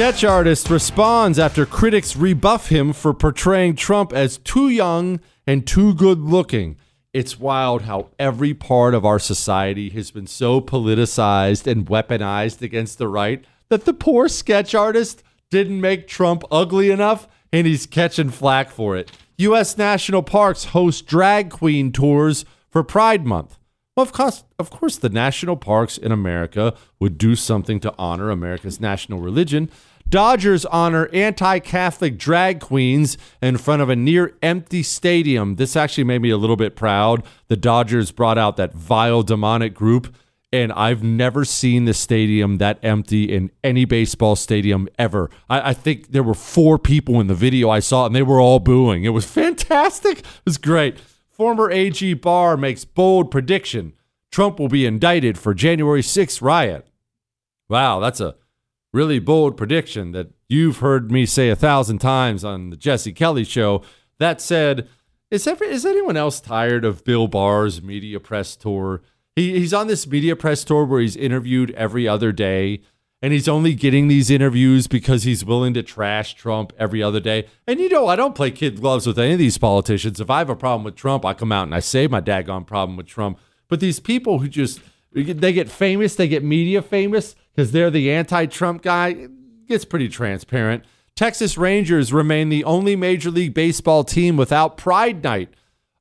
Sketch 0.00 0.24
artist 0.24 0.70
responds 0.70 1.38
after 1.38 1.66
critics 1.66 2.16
rebuff 2.16 2.70
him 2.70 2.94
for 2.94 3.12
portraying 3.12 3.76
Trump 3.76 4.14
as 4.14 4.38
too 4.38 4.70
young 4.70 5.20
and 5.46 5.66
too 5.66 5.92
good 5.92 6.20
looking. 6.20 6.78
It's 7.12 7.38
wild 7.38 7.82
how 7.82 8.08
every 8.18 8.54
part 8.54 8.94
of 8.94 9.04
our 9.04 9.18
society 9.18 9.90
has 9.90 10.10
been 10.10 10.26
so 10.26 10.62
politicized 10.62 11.70
and 11.70 11.84
weaponized 11.84 12.62
against 12.62 12.96
the 12.96 13.08
right 13.08 13.44
that 13.68 13.84
the 13.84 13.92
poor 13.92 14.26
sketch 14.26 14.74
artist 14.74 15.22
didn't 15.50 15.82
make 15.82 16.08
Trump 16.08 16.44
ugly 16.50 16.90
enough 16.90 17.28
and 17.52 17.66
he's 17.66 17.84
catching 17.84 18.30
flack 18.30 18.70
for 18.70 18.96
it. 18.96 19.12
U.S. 19.36 19.76
national 19.76 20.22
parks 20.22 20.64
host 20.64 21.06
drag 21.06 21.50
queen 21.50 21.92
tours 21.92 22.46
for 22.70 22.82
Pride 22.82 23.26
Month. 23.26 23.58
Of 23.98 24.12
course, 24.12 24.44
of 24.58 24.70
course, 24.70 24.96
the 24.96 25.10
national 25.10 25.56
parks 25.56 25.98
in 25.98 26.10
America 26.10 26.74
would 26.98 27.18
do 27.18 27.36
something 27.36 27.80
to 27.80 27.94
honor 27.98 28.30
America's 28.30 28.80
national 28.80 29.20
religion. 29.20 29.70
Dodgers 30.10 30.66
honor 30.66 31.08
anti 31.12 31.60
Catholic 31.60 32.18
drag 32.18 32.60
queens 32.60 33.16
in 33.40 33.56
front 33.56 33.80
of 33.80 33.88
a 33.88 33.96
near 33.96 34.34
empty 34.42 34.82
stadium. 34.82 35.56
This 35.56 35.76
actually 35.76 36.04
made 36.04 36.20
me 36.20 36.30
a 36.30 36.36
little 36.36 36.56
bit 36.56 36.74
proud. 36.76 37.22
The 37.46 37.56
Dodgers 37.56 38.10
brought 38.10 38.36
out 38.36 38.56
that 38.56 38.74
vile 38.74 39.22
demonic 39.22 39.72
group, 39.72 40.14
and 40.52 40.72
I've 40.72 41.04
never 41.04 41.44
seen 41.44 41.84
the 41.84 41.94
stadium 41.94 42.58
that 42.58 42.78
empty 42.82 43.32
in 43.32 43.52
any 43.62 43.84
baseball 43.84 44.34
stadium 44.34 44.88
ever. 44.98 45.30
I, 45.48 45.70
I 45.70 45.72
think 45.72 46.10
there 46.10 46.24
were 46.24 46.34
four 46.34 46.78
people 46.78 47.20
in 47.20 47.28
the 47.28 47.34
video 47.34 47.70
I 47.70 47.78
saw, 47.78 48.06
and 48.06 48.14
they 48.14 48.22
were 48.22 48.40
all 48.40 48.58
booing. 48.58 49.04
It 49.04 49.10
was 49.10 49.24
fantastic. 49.30 50.18
It 50.18 50.26
was 50.44 50.58
great. 50.58 50.98
Former 51.30 51.70
AG 51.70 52.14
Barr 52.14 52.56
makes 52.56 52.84
bold 52.84 53.30
prediction 53.30 53.94
Trump 54.30 54.58
will 54.60 54.68
be 54.68 54.86
indicted 54.86 55.36
for 55.36 55.54
January 55.54 56.02
6th 56.02 56.40
riot. 56.40 56.86
Wow, 57.68 57.98
that's 58.00 58.20
a 58.20 58.36
really 58.92 59.18
bold 59.18 59.56
prediction 59.56 60.12
that 60.12 60.30
you've 60.48 60.78
heard 60.78 61.10
me 61.10 61.26
say 61.26 61.48
a 61.48 61.56
thousand 61.56 61.98
times 61.98 62.44
on 62.44 62.70
the 62.70 62.76
Jesse 62.76 63.12
Kelly 63.12 63.44
show. 63.44 63.82
That 64.18 64.40
said, 64.40 64.88
is, 65.30 65.46
ever, 65.46 65.64
is 65.64 65.86
anyone 65.86 66.16
else 66.16 66.40
tired 66.40 66.84
of 66.84 67.04
Bill 67.04 67.28
Barr's 67.28 67.82
media 67.82 68.18
press 68.18 68.56
tour? 68.56 69.02
He, 69.36 69.58
he's 69.58 69.72
on 69.72 69.86
this 69.86 70.06
media 70.06 70.34
press 70.34 70.64
tour 70.64 70.84
where 70.84 71.00
he's 71.00 71.16
interviewed 71.16 71.70
every 71.72 72.08
other 72.08 72.32
day, 72.32 72.82
and 73.22 73.32
he's 73.32 73.48
only 73.48 73.74
getting 73.74 74.08
these 74.08 74.28
interviews 74.28 74.88
because 74.88 75.22
he's 75.22 75.44
willing 75.44 75.72
to 75.74 75.82
trash 75.82 76.34
Trump 76.34 76.72
every 76.78 77.02
other 77.02 77.20
day. 77.20 77.46
And 77.66 77.78
you 77.78 77.88
know, 77.88 78.08
I 78.08 78.16
don't 78.16 78.34
play 78.34 78.50
kid 78.50 78.80
gloves 78.80 79.06
with 79.06 79.18
any 79.18 79.34
of 79.34 79.38
these 79.38 79.58
politicians. 79.58 80.20
If 80.20 80.30
I 80.30 80.38
have 80.38 80.50
a 80.50 80.56
problem 80.56 80.84
with 80.84 80.96
Trump, 80.96 81.24
I 81.24 81.34
come 81.34 81.52
out 81.52 81.64
and 81.64 81.74
I 81.74 81.80
say 81.80 82.08
my 82.08 82.20
daggone 82.20 82.66
problem 82.66 82.96
with 82.96 83.06
Trump. 83.06 83.38
But 83.68 83.78
these 83.78 84.00
people 84.00 84.40
who 84.40 84.48
just 84.48 84.80
they 85.12 85.52
get 85.52 85.68
famous, 85.68 86.14
they 86.14 86.28
get 86.28 86.44
media 86.44 86.82
famous 86.82 87.34
because 87.54 87.72
they're 87.72 87.90
the 87.90 88.10
anti-Trump 88.10 88.82
guy. 88.82 89.08
It 89.08 89.30
gets 89.66 89.84
pretty 89.84 90.08
transparent. 90.08 90.84
Texas 91.16 91.58
Rangers 91.58 92.12
remain 92.12 92.48
the 92.48 92.64
only 92.64 92.96
Major 92.96 93.30
League 93.30 93.52
Baseball 93.52 94.04
team 94.04 94.36
without 94.36 94.76
Pride 94.76 95.22
Night. 95.22 95.52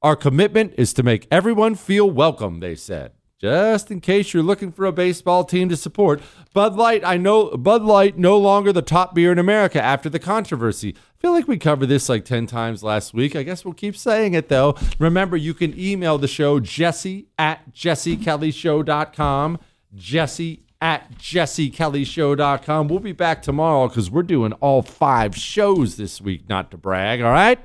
Our 0.01 0.15
commitment 0.15 0.73
is 0.77 0.93
to 0.93 1.03
make 1.03 1.27
everyone 1.29 1.75
feel 1.75 2.09
welcome, 2.09 2.61
they 2.61 2.75
said. 2.75 3.11
Just 3.39 3.89
in 3.89 4.01
case 4.01 4.33
you're 4.33 4.43
looking 4.43 4.71
for 4.71 4.85
a 4.85 4.91
baseball 4.91 5.45
team 5.45 5.69
to 5.69 5.77
support, 5.77 6.21
Bud 6.53 6.75
Light, 6.75 7.03
I 7.05 7.17
know 7.17 7.55
Bud 7.57 7.83
Light 7.83 8.17
no 8.17 8.37
longer 8.37 8.73
the 8.73 8.81
top 8.81 9.15
beer 9.15 9.31
in 9.31 9.39
America 9.39 9.81
after 9.81 10.09
the 10.09 10.19
controversy. 10.19 10.95
Feel 11.19 11.33
like 11.33 11.49
we 11.49 11.57
covered 11.57 11.87
this 11.87 12.07
like 12.07 12.23
10 12.23 12.47
times 12.47 12.81
last 12.81 13.13
week. 13.13 13.35
I 13.35 13.43
guess 13.43 13.65
we'll 13.65 13.73
keep 13.73 13.97
saying 13.97 14.35
it 14.35 14.47
though. 14.47 14.75
Remember, 14.99 15.35
you 15.35 15.53
can 15.53 15.77
email 15.77 16.17
the 16.17 16.29
show 16.29 16.61
jesse 16.61 17.27
at 17.37 17.73
jessekellyshow.com. 17.73 19.59
Jesse 19.93 20.63
at 20.79 21.11
jessekellyshow.com. 21.17 22.87
We'll 22.87 22.99
be 22.99 23.11
back 23.11 23.41
tomorrow 23.41 23.89
because 23.89 24.09
we're 24.09 24.23
doing 24.23 24.53
all 24.53 24.81
five 24.81 25.35
shows 25.35 25.97
this 25.97 26.21
week, 26.21 26.47
not 26.47 26.71
to 26.71 26.77
brag, 26.77 27.21
all 27.21 27.31
right? 27.31 27.59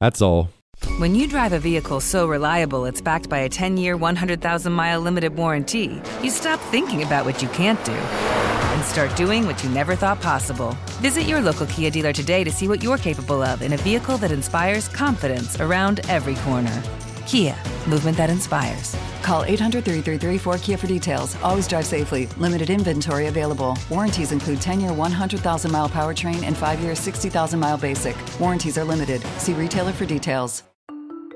That's 0.00 0.22
all. 0.22 0.50
When 0.98 1.16
you 1.16 1.26
drive 1.26 1.52
a 1.52 1.58
vehicle 1.58 2.00
so 2.00 2.28
reliable 2.28 2.84
it's 2.84 3.00
backed 3.00 3.28
by 3.28 3.38
a 3.38 3.48
10 3.48 3.78
year, 3.78 3.96
100,000 3.96 4.72
mile 4.72 5.00
limited 5.00 5.36
warranty, 5.36 6.00
you 6.22 6.30
stop 6.30 6.60
thinking 6.70 7.02
about 7.02 7.24
what 7.24 7.42
you 7.42 7.48
can't 7.48 7.82
do 7.84 8.45
and 8.76 8.84
start 8.84 9.16
doing 9.16 9.46
what 9.46 9.62
you 9.64 9.70
never 9.70 9.96
thought 9.96 10.20
possible. 10.20 10.76
Visit 11.00 11.22
your 11.22 11.40
local 11.40 11.66
Kia 11.66 11.90
dealer 11.90 12.12
today 12.12 12.44
to 12.44 12.52
see 12.52 12.68
what 12.68 12.82
you're 12.82 12.98
capable 12.98 13.42
of 13.42 13.62
in 13.62 13.72
a 13.72 13.76
vehicle 13.78 14.18
that 14.18 14.30
inspires 14.30 14.86
confidence 14.86 15.58
around 15.60 16.00
every 16.10 16.34
corner. 16.36 16.82
Kia, 17.26 17.56
movement 17.88 18.18
that 18.18 18.28
inspires. 18.28 18.94
Call 19.22 19.44
800 19.44 19.82
333 19.82 20.38
4KIA 20.38 20.78
for 20.78 20.86
details. 20.86 21.34
Always 21.42 21.66
drive 21.66 21.86
safely. 21.86 22.26
Limited 22.36 22.68
inventory 22.68 23.28
available. 23.28 23.78
Warranties 23.88 24.30
include 24.30 24.60
10 24.60 24.80
year 24.80 24.92
100,000 24.92 25.72
mile 25.72 25.88
powertrain 25.88 26.42
and 26.44 26.56
5 26.56 26.80
year 26.80 26.94
60,000 26.94 27.58
mile 27.58 27.78
basic. 27.78 28.14
Warranties 28.38 28.76
are 28.76 28.84
limited. 28.84 29.22
See 29.38 29.54
retailer 29.54 29.92
for 29.92 30.04
details. 30.04 30.62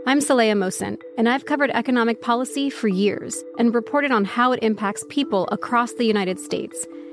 I'm 0.06 0.20
Saleha 0.20 0.54
Mohsin, 0.54 0.98
and 1.18 1.28
I've 1.28 1.44
covered 1.44 1.70
economic 1.70 2.22
policy 2.22 2.70
for 2.70 2.88
years 2.88 3.44
and 3.58 3.74
reported 3.74 4.10
on 4.10 4.24
how 4.24 4.52
it 4.52 4.62
impacts 4.62 5.04
people 5.10 5.46
across 5.52 5.92
the 5.92 6.04
United 6.04 6.40
States. 6.40 6.86